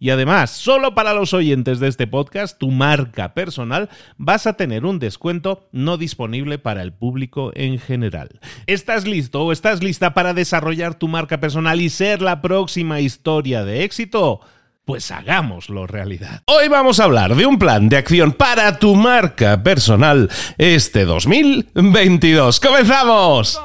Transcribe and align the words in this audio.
Y 0.00 0.08
además, 0.08 0.50
solo 0.50 0.94
para 0.94 1.12
los 1.12 1.34
oyentes 1.34 1.78
de 1.78 1.88
este 1.88 2.06
podcast, 2.06 2.58
tu 2.58 2.70
marca 2.70 3.34
personal, 3.34 3.90
vas 4.16 4.46
a 4.46 4.54
tener 4.54 4.86
un 4.86 4.98
descuento 4.98 5.68
no 5.72 5.98
disponible 5.98 6.58
para 6.58 6.80
el 6.80 6.94
público 6.94 7.52
en 7.54 7.78
general. 7.78 8.40
¿Estás 8.66 9.06
listo 9.06 9.42
o 9.42 9.52
estás 9.52 9.82
lista 9.82 10.14
para 10.14 10.32
desarrollar 10.32 10.94
tu 10.94 11.06
marca 11.06 11.38
personal 11.38 11.82
y 11.82 11.90
ser 11.90 12.22
la 12.22 12.40
próxima 12.40 13.00
historia 13.00 13.62
de 13.62 13.84
éxito? 13.84 14.40
Pues 14.86 15.10
hagámoslo 15.10 15.86
realidad. 15.86 16.42
Hoy 16.46 16.68
vamos 16.68 16.98
a 16.98 17.04
hablar 17.04 17.36
de 17.36 17.44
un 17.44 17.58
plan 17.58 17.90
de 17.90 17.98
acción 17.98 18.32
para 18.32 18.78
tu 18.78 18.96
marca 18.96 19.62
personal 19.62 20.30
este 20.56 21.04
2022. 21.04 22.58
¡Comenzamos! 22.58 23.60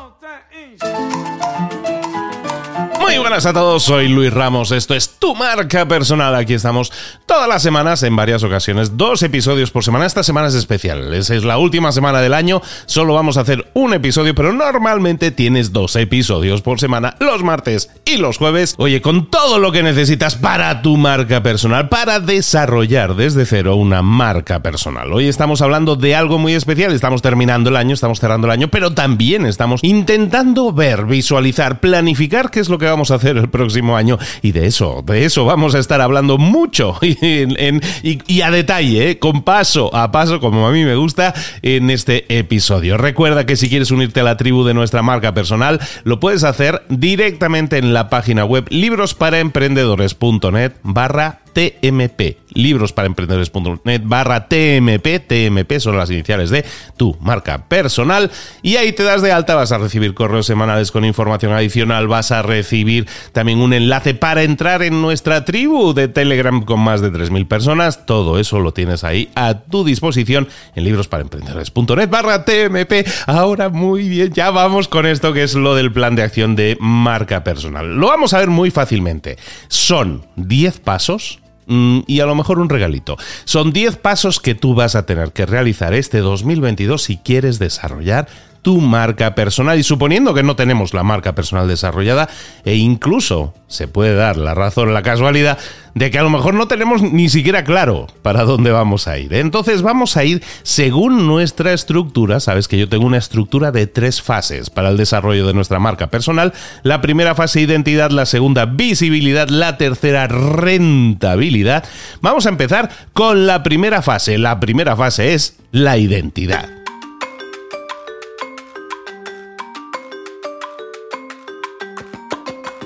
Buenas 3.17 3.45
a 3.47 3.53
todos, 3.53 3.83
soy 3.83 4.07
Luis 4.07 4.31
Ramos, 4.31 4.71
esto 4.71 4.93
es 4.93 5.17
Tu 5.19 5.35
Marca 5.35 5.87
Personal, 5.87 6.35
aquí 6.35 6.53
estamos 6.53 6.91
todas 7.25 7.49
las 7.49 7.61
semanas, 7.63 8.03
en 8.03 8.15
varias 8.15 8.43
ocasiones, 8.43 8.97
dos 8.97 9.23
episodios 9.23 9.71
por 9.71 9.83
semana, 9.83 10.05
esta 10.05 10.21
semana 10.21 10.47
es 10.47 10.53
especial, 10.53 11.11
es 11.13 11.43
la 11.43 11.57
última 11.57 11.91
semana 11.91 12.21
del 12.21 12.33
año, 12.33 12.61
solo 12.85 13.15
vamos 13.15 13.37
a 13.37 13.41
hacer 13.41 13.71
un 13.73 13.93
episodio, 13.93 14.35
pero 14.35 14.53
normalmente 14.53 15.31
tienes 15.31 15.73
dos 15.73 15.95
episodios 15.95 16.61
por 16.61 16.79
semana, 16.79 17.15
los 17.19 17.43
martes 17.43 17.89
y 18.05 18.17
los 18.17 18.37
jueves, 18.37 18.75
oye, 18.77 19.01
con 19.01 19.25
todo 19.25 19.59
lo 19.59 19.71
que 19.71 19.83
necesitas 19.83 20.35
para 20.35 20.81
tu 20.81 20.95
marca 20.95 21.41
personal, 21.41 21.89
para 21.89 22.19
desarrollar 22.19 23.15
desde 23.15 23.45
cero 23.45 23.75
una 23.75 24.01
marca 24.01 24.61
personal. 24.61 25.11
Hoy 25.11 25.27
estamos 25.27 25.61
hablando 25.61 25.95
de 25.95 26.15
algo 26.15 26.37
muy 26.37 26.53
especial, 26.53 26.93
estamos 26.93 27.21
terminando 27.21 27.69
el 27.69 27.75
año, 27.75 27.95
estamos 27.95 28.19
cerrando 28.19 28.47
el 28.47 28.51
año, 28.51 28.67
pero 28.69 28.93
también 28.93 29.45
estamos 29.45 29.83
intentando 29.83 30.71
ver, 30.71 31.05
visualizar, 31.05 31.79
planificar 31.79 32.51
qué 32.51 32.59
es 32.59 32.69
lo 32.69 32.77
que 32.77 32.85
vamos 32.85 33.04
a 33.11 33.15
hacer 33.15 33.37
el 33.37 33.49
próximo 33.49 33.95
año. 33.95 34.17
Y 34.41 34.51
de 34.51 34.67
eso, 34.67 35.03
de 35.05 35.25
eso 35.25 35.45
vamos 35.45 35.75
a 35.75 35.79
estar 35.79 36.01
hablando 36.01 36.37
mucho 36.37 36.97
y, 37.01 38.41
a 38.41 38.51
detalle, 38.51 39.11
¿eh? 39.11 39.19
con 39.19 39.43
paso 39.43 39.95
a 39.95 40.11
paso, 40.11 40.39
como 40.39 40.67
a 40.67 40.71
mí 40.71 40.83
me 40.83 40.95
gusta, 40.95 41.33
en 41.61 41.89
este 41.89 42.37
episodio. 42.37 42.97
Recuerda 42.97 43.45
que 43.45 43.55
si 43.55 43.69
quieres 43.69 43.91
unirte 43.91 44.19
a 44.19 44.23
la 44.23 44.37
tribu 44.37 44.63
de 44.63 44.73
nuestra 44.73 45.01
marca 45.01 45.33
personal, 45.33 45.79
lo 46.03 46.19
puedes 46.19 46.43
hacer 46.43 46.83
directamente 46.89 47.77
en 47.77 47.93
la 47.93 48.09
página 48.09 48.45
web 48.45 48.65
librosparaemprendedores.net 48.69 50.73
barra 50.83 51.44
TMP, 51.55 52.37
librosparaemprendedores.net 52.49 54.01
barra 54.03 54.49
TMP, 54.49 55.25
TMP 55.25 55.79
son 55.79 55.95
las 55.95 56.11
iniciales 56.11 56.49
de 56.49 56.65
tu 56.97 57.15
marca 57.21 57.69
personal 57.69 58.29
y 58.61 58.75
ahí 58.75 58.91
te 58.91 59.03
das 59.03 59.21
de 59.21 59.31
alta, 59.31 59.55
vas 59.55 59.71
a 59.71 59.77
recibir 59.77 60.13
correos 60.13 60.47
semanales 60.47 60.91
con 60.91 61.05
información 61.05 61.53
adicional, 61.53 62.09
vas 62.09 62.33
a 62.33 62.41
recibir 62.41 63.07
también 63.31 63.59
un 63.59 63.71
enlace 63.71 64.15
para 64.15 64.43
entrar 64.43 64.83
en 64.83 65.01
nuestra 65.01 65.45
tribu 65.45 65.93
de 65.93 66.09
Telegram 66.09 66.61
con 66.61 66.81
más 66.81 66.99
de 66.99 67.09
3.000 67.09 67.47
personas, 67.47 68.05
todo 68.05 68.37
eso 68.37 68.59
lo 68.59 68.73
tienes 68.73 69.05
ahí 69.05 69.29
a 69.35 69.61
tu 69.61 69.85
disposición 69.85 70.49
en 70.75 70.83
librosparaemprendedores.net 70.83 72.09
barra 72.09 72.43
TMP. 72.43 73.07
Ahora 73.27 73.69
muy 73.69 74.09
bien, 74.09 74.33
ya 74.33 74.51
vamos 74.51 74.89
con 74.89 75.05
esto 75.05 75.31
que 75.31 75.43
es 75.43 75.55
lo 75.55 75.73
del 75.73 75.93
plan 75.93 76.17
de 76.17 76.23
acción 76.23 76.57
de 76.57 76.75
marca 76.81 77.45
personal. 77.45 77.95
Lo 77.95 78.07
vamos 78.07 78.33
a 78.33 78.39
ver 78.39 78.49
muy 78.49 78.71
fácilmente. 78.71 79.37
Son 79.69 80.25
10 80.35 80.81
pasos 80.81 81.39
y 81.67 82.19
a 82.19 82.25
lo 82.25 82.35
mejor 82.35 82.59
un 82.59 82.69
regalito. 82.69 83.17
Son 83.45 83.71
10 83.71 83.97
pasos 83.97 84.39
que 84.39 84.55
tú 84.55 84.75
vas 84.75 84.95
a 84.95 85.05
tener 85.05 85.31
que 85.31 85.45
realizar 85.45 85.93
este 85.93 86.19
2022 86.19 87.01
si 87.01 87.17
quieres 87.17 87.59
desarrollar 87.59 88.27
tu 88.65 88.81
marca 88.81 89.35
personal 89.35 89.77
y 89.77 89.83
suponiendo 89.83 90.33
que 90.33 90.41
no 90.41 90.55
tenemos 90.55 90.95
la 90.95 91.03
marca 91.03 91.35
personal 91.35 91.67
desarrollada 91.67 92.27
e 92.63 92.73
incluso 92.73 93.53
se 93.67 93.87
puede 93.87 94.15
dar 94.15 94.37
la 94.37 94.55
razón, 94.55 94.91
la 94.91 95.03
casualidad 95.03 95.59
de 95.93 96.09
que 96.09 96.17
a 96.17 96.23
lo 96.23 96.31
mejor 96.31 96.55
no 96.55 96.67
tenemos 96.67 97.03
ni 97.03 97.29
siquiera 97.29 97.63
claro 97.63 98.07
para 98.23 98.43
dónde 98.43 98.71
vamos 98.71 99.07
a 99.07 99.19
ir. 99.19 99.35
Entonces 99.35 99.83
vamos 99.83 100.17
a 100.17 100.23
ir 100.23 100.41
según 100.63 101.27
nuestra 101.27 101.73
estructura, 101.73 102.39
sabes 102.39 102.67
que 102.67 102.79
yo 102.79 102.89
tengo 102.89 103.05
una 103.05 103.19
estructura 103.19 103.71
de 103.71 103.85
tres 103.85 104.23
fases 104.23 104.71
para 104.71 104.89
el 104.89 104.97
desarrollo 104.97 105.45
de 105.45 105.53
nuestra 105.53 105.77
marca 105.77 106.07
personal. 106.07 106.51
La 106.81 107.01
primera 107.01 107.35
fase 107.35 107.61
identidad, 107.61 108.09
la 108.09 108.25
segunda 108.25 108.65
visibilidad, 108.65 109.47
la 109.47 109.77
tercera 109.77 110.25
rentabilidad. 110.25 111.85
Vamos 112.19 112.47
a 112.47 112.49
empezar 112.49 112.89
con 113.13 113.45
la 113.45 113.61
primera 113.61 114.01
fase. 114.01 114.39
La 114.39 114.59
primera 114.59 114.95
fase 114.95 115.35
es 115.35 115.57
la 115.71 115.99
identidad. 115.99 116.74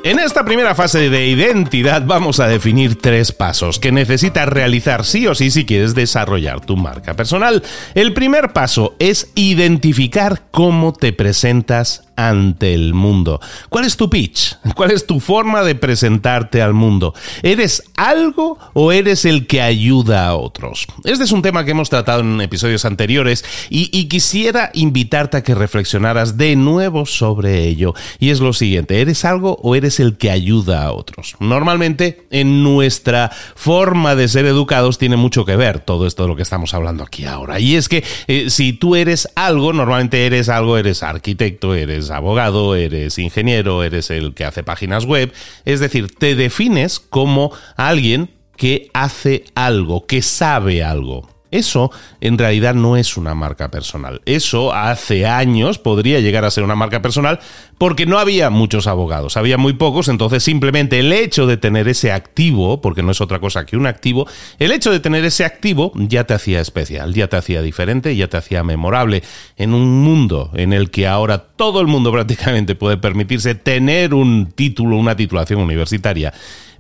En 0.10 0.18
esta 0.18 0.44
primera 0.44 0.74
fase 0.74 1.12
de 1.12 1.28
identidad 1.28 2.02
vamos 2.04 2.40
a 2.40 2.48
definir 2.48 3.00
tres 3.00 3.32
pasos 3.32 3.78
que 3.78 3.92
necesitas 3.92 4.50
realizar 4.50 5.06
sí 5.06 5.28
o 5.28 5.36
sí 5.36 5.52
si 5.52 5.68
quieres 5.68 5.94
desarrollar 5.94 6.62
tu 6.62 6.78
marca 6.78 7.14
personal. 7.14 7.62
El 7.94 8.16
primer 8.16 8.52
paso 8.52 8.96
es 8.98 9.30
identificar 9.36 10.42
cómo 10.50 10.94
te 10.94 11.14
presentas 11.14 12.09
ante 12.28 12.74
el 12.74 12.94
mundo. 12.94 13.40
¿Cuál 13.70 13.86
es 13.86 13.96
tu 13.96 14.10
pitch? 14.10 14.58
¿Cuál 14.76 14.92
es 14.92 15.08
tu 15.08 15.22
forma 15.22 15.64
de 15.64 15.76
presentarte 15.76 16.62
al 16.62 16.74
mundo? 16.74 17.14
¿Eres 17.44 17.84
algo 17.96 18.58
o 18.74 18.92
eres 18.92 19.24
el 19.24 19.48
que 19.48 19.62
ayuda 19.62 20.28
a 20.28 20.36
otros? 20.36 20.86
Este 21.06 21.24
es 21.24 21.32
un 21.32 21.42
tema 21.42 21.64
que 21.64 21.72
hemos 21.72 21.90
tratado 21.90 22.20
en 22.22 22.42
episodios 22.42 22.84
anteriores 22.84 23.46
y, 23.70 24.10
quisiera 24.10 24.72
invitarte 24.74 25.38
a 25.38 25.44
que 25.44 25.54
reflexionaras 25.54 26.36
de 26.36 26.56
nuevo 26.56 27.06
sobre 27.06 27.68
ello. 27.68 27.94
Y 28.18 28.32
es 28.32 28.40
lo 28.40 28.54
siguiente, 28.54 29.02
¿eres 29.02 29.24
algo 29.24 29.60
o 29.62 29.76
eres 29.76 30.00
el 30.00 30.18
que 30.18 30.32
ayuda 30.32 30.84
a 30.84 30.92
otros? 30.92 31.36
Normalmente 31.40 32.26
en 32.32 32.64
nuestra 32.64 33.32
forma 33.56 34.16
de 34.16 34.28
ser 34.28 34.46
educados 34.46 34.98
tiene 34.98 35.16
mucho 35.16 35.46
que 35.46 35.56
ver 35.56 35.80
todo 35.80 36.08
esto 36.08 36.24
de 36.24 36.30
lo 36.30 36.36
que 36.36 36.42
estamos 36.42 36.74
hablando 36.74 37.04
aquí 37.04 37.26
ahora. 37.26 37.60
Y 37.60 37.76
es 37.76 37.88
que 37.88 38.04
eh, 38.28 38.50
si 38.50 38.74
tú 38.74 38.96
eres 38.96 39.30
algo, 39.36 39.74
normalmente 39.74 40.26
eres 40.26 40.50
algo, 40.50 40.78
eres 40.78 41.04
arquitecto, 41.04 41.76
eres 41.76 42.09
abogado, 42.12 42.76
eres 42.76 43.18
ingeniero, 43.18 43.84
eres 43.84 44.10
el 44.10 44.34
que 44.34 44.46
hace 44.46 44.64
páginas 44.64 45.06
web. 45.06 45.34
Es 45.66 45.80
decir, 45.80 46.14
te 46.16 46.36
defines 46.36 47.00
como 47.00 47.52
alguien 47.76 48.32
que 48.56 48.90
hace 48.94 49.46
algo, 49.56 50.06
que 50.06 50.22
sabe 50.22 50.84
algo. 50.84 51.39
Eso 51.52 51.92
en 52.22 52.38
realidad 52.38 52.76
no 52.76 52.98
es 52.98 53.18
una 53.18 53.34
marca 53.36 53.72
personal. 53.72 54.22
Eso 54.26 54.74
hace 54.74 55.26
años 55.26 55.80
podría 55.80 56.20
llegar 56.20 56.46
a 56.46 56.52
ser 56.52 56.64
una 56.64 56.76
marca 56.76 57.02
personal 57.02 57.40
porque 57.78 58.06
no 58.06 58.20
había 58.20 58.50
muchos 58.50 58.88
abogados, 58.88 59.38
había 59.38 59.58
muy 59.58 59.74
pocos, 59.74 60.10
entonces 60.10 60.44
simplemente 60.44 61.00
el 61.00 61.14
hecho 61.14 61.48
de 61.48 61.56
tener 61.56 61.88
ese 61.88 62.12
activo, 62.12 62.82
porque 62.82 63.04
no 63.04 63.12
es 63.12 63.22
otra 63.22 63.40
cosa 63.40 63.66
que 63.66 63.78
un 63.78 63.88
activo, 63.88 64.28
el 64.60 64.74
hecho 64.74 64.92
de 64.92 65.00
tener 65.00 65.24
ese 65.24 65.46
activo 65.46 65.94
ya 65.96 66.26
te 66.26 66.34
hacía 66.34 66.60
especial, 66.60 67.14
ya 67.14 67.28
te 67.28 67.38
hacía 67.38 67.62
diferente, 67.62 68.16
ya 68.16 68.28
te 68.28 68.36
hacía 68.36 68.64
memorable. 68.64 69.24
En 69.56 69.74
un 69.74 70.04
mundo 70.04 70.52
en 70.56 70.74
el 70.74 70.92
que 70.92 71.08
ahora 71.08 71.38
todo 71.38 71.80
el 71.80 71.88
mundo 71.88 72.12
prácticamente 72.20 72.76
puede 72.76 72.98
permitirse 72.98 73.56
tener 73.56 74.14
un 74.14 74.52
título, 74.52 74.98
una 74.98 75.16
titulación 75.16 75.62
universitaria, 75.62 76.34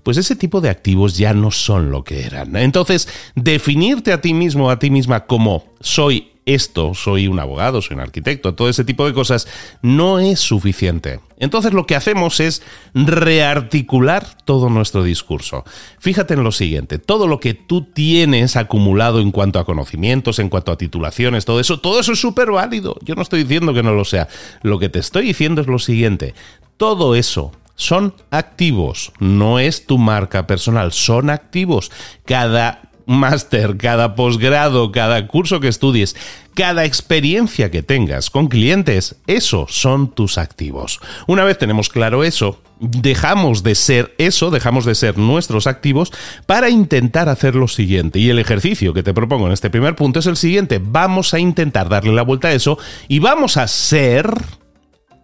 pues 0.10 0.18
ese 0.18 0.36
tipo 0.36 0.60
de 0.60 0.70
activos 0.70 1.20
ya 1.20 1.36
no 1.36 1.52
son 1.52 1.92
lo 1.92 2.04
que 2.04 2.26
eran. 2.26 2.56
Entonces, 2.56 3.08
definirte 3.36 4.12
a 4.12 4.22
ti 4.22 4.34
mismo, 4.34 4.72
a 4.72 4.80
ti 4.80 4.90
misma 4.90 5.28
como 5.28 5.66
soy 5.82 6.32
esto, 6.48 6.96
soy 6.96 7.28
un 7.28 7.40
abogado, 7.40 7.80
soy 7.80 7.94
un 7.94 8.02
arquitecto, 8.02 8.56
todo 8.56 8.70
ese 8.70 8.84
tipo 8.84 9.06
de 9.06 9.14
cosas, 9.14 9.48
no 9.84 10.18
es 10.18 10.40
suficiente. 10.40 11.20
Entonces 11.38 11.74
lo 11.74 11.86
que 11.86 11.96
hacemos 11.96 12.40
es 12.40 12.64
rearticular 12.96 14.26
todo 14.46 14.72
nuestro 14.72 15.04
discurso. 15.04 15.64
Fíjate 16.00 16.34
en 16.34 16.44
lo 16.44 16.52
siguiente, 16.52 16.98
todo 16.98 17.28
lo 17.28 17.40
que 17.40 17.54
tú 17.54 17.84
tienes 17.84 18.56
acumulado 18.56 19.20
en 19.20 19.30
cuanto 19.30 19.60
a 19.60 19.66
conocimientos, 19.66 20.40
en 20.40 20.50
cuanto 20.50 20.72
a 20.72 20.78
titulaciones, 20.80 21.46
todo 21.46 21.60
eso, 21.60 21.80
todo 21.82 22.00
eso 22.00 22.14
es 22.14 22.20
súper 22.20 22.50
válido. 22.50 22.98
Yo 23.04 23.14
no 23.14 23.22
estoy 23.22 23.44
diciendo 23.44 23.76
que 23.76 23.84
no 23.84 23.94
lo 23.94 24.06
sea. 24.06 24.28
Lo 24.64 24.80
que 24.80 24.90
te 24.90 24.98
estoy 24.98 25.28
diciendo 25.28 25.62
es 25.62 25.68
lo 25.68 25.78
siguiente, 25.78 26.34
todo 26.78 27.14
eso 27.14 27.52
son 27.80 28.14
activos, 28.30 29.14
no 29.20 29.58
es 29.58 29.86
tu 29.86 29.98
marca 29.98 30.46
personal, 30.48 30.92
son 30.92 31.30
activos. 31.30 31.92
Cada 32.26 32.81
máster, 33.06 33.78
cada 33.78 34.16
posgrado, 34.16 34.92
cada 34.92 35.28
curso 35.28 35.62
que 35.62 35.70
estudies, 35.70 36.16
cada 36.56 36.84
experiencia 36.84 37.72
que 37.72 37.81
tengas 37.81 38.30
con 38.30 38.50
clientes, 38.50 39.16
eso 39.28 39.66
son 39.70 40.12
tus 40.12 40.38
activos. 40.38 41.00
Una 41.26 41.46
vez 41.46 41.58
tenemos 41.58 41.88
claro 41.88 42.26
eso, 42.26 42.62
dejamos 42.81 43.64
de 43.64 43.76
ser 43.76 44.14
eso, 44.18 44.52
dejamos 44.52 44.84
de 44.84 44.94
ser 44.94 45.18
nuestros 45.18 45.66
activos 45.66 46.12
para 46.46 46.70
intentar 46.70 47.30
hacer 47.30 47.56
lo 47.56 47.70
siguiente. 47.70 48.20
Y 48.20 48.30
el 48.30 48.40
ejercicio 48.40 48.94
que 48.94 49.04
te 49.04 49.14
propongo 49.14 49.48
en 49.48 49.54
este 49.54 49.70
primer 49.70 49.96
punto 49.96 50.20
es 50.20 50.26
el 50.26 50.36
siguiente. 50.36 50.81
Vamos 50.84 51.34
a 51.34 51.40
intentar 51.40 51.88
darle 51.88 52.12
la 52.12 52.24
vuelta 52.24 52.50
a 52.50 52.54
eso 52.54 52.78
y 53.08 53.20
vamos 53.20 53.56
a 53.56 53.70
ser 53.70 54.30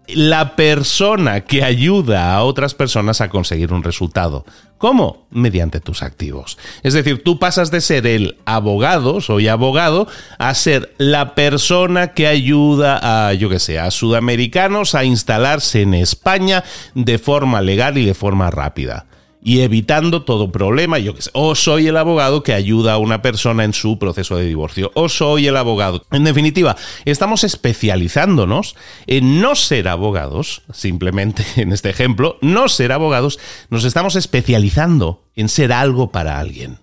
la 0.08 0.56
persona 0.56 1.42
que 1.42 1.64
ayuda 1.64 2.34
a 2.36 2.44
otras 2.44 2.74
personas 2.74 3.22
a 3.22 3.30
conseguir 3.30 3.74
un 3.74 3.84
resultado. 3.84 4.46
¿Cómo? 4.78 5.28
Mediante 5.32 5.80
tus 5.80 6.04
activos. 6.04 6.58
Es 6.84 6.94
decir, 6.94 7.24
tú 7.24 7.40
pasas 7.40 7.72
de 7.72 7.82
ser 7.82 8.06
el 8.06 8.38
abogado, 8.46 9.22
soy 9.22 9.48
abogado, 9.48 10.08
a 10.38 10.54
ser 10.54 10.94
la 10.98 11.34
persona 11.34 12.14
que 12.14 12.28
ayuda 12.28 13.28
a, 13.28 13.34
yo 13.34 13.50
que 13.50 13.60
sé, 13.60 13.80
a 13.80 13.90
sudamericanos 13.90 14.94
a 14.94 15.06
instalarse 15.06 15.82
en 15.82 15.94
España 15.94 16.64
de 16.94 17.18
forma 17.18 17.62
legal 17.62 17.98
y 17.98 18.06
de 18.06 18.14
forma 18.14 18.52
rápida 18.52 19.06
y 19.46 19.62
evitando 19.62 20.24
todo 20.24 20.52
problema, 20.52 20.98
yo 20.98 21.14
que 21.14 21.22
sé, 21.22 21.30
o 21.34 21.54
soy 21.54 21.86
el 21.86 21.98
abogado 21.98 22.42
que 22.42 22.52
ayuda 22.52 22.94
a 22.94 22.98
una 22.98 23.22
persona 23.22 23.64
en 23.64 23.74
su 23.74 24.00
proceso 24.00 24.38
de 24.38 24.46
divorcio, 24.46 24.92
o 24.96 25.08
soy 25.08 25.46
el 25.46 25.56
abogado. 25.56 26.04
En 26.12 26.24
definitiva, 26.24 26.76
estamos 27.06 27.44
especializándonos 27.44 28.76
en 29.06 29.42
no 29.42 29.54
ser 29.54 29.88
abogados, 29.88 30.64
simplemente 30.74 31.46
en 31.62 31.74
este 31.74 31.92
ejemplo, 31.92 32.40
no 32.42 32.68
ser 32.68 32.92
abogados, 32.92 33.38
nos 33.70 33.84
estamos 33.84 34.16
especializando 34.16 35.22
en 35.36 35.48
ser 35.48 35.72
algo 35.74 36.10
para 36.10 36.40
alguien. 36.40 36.80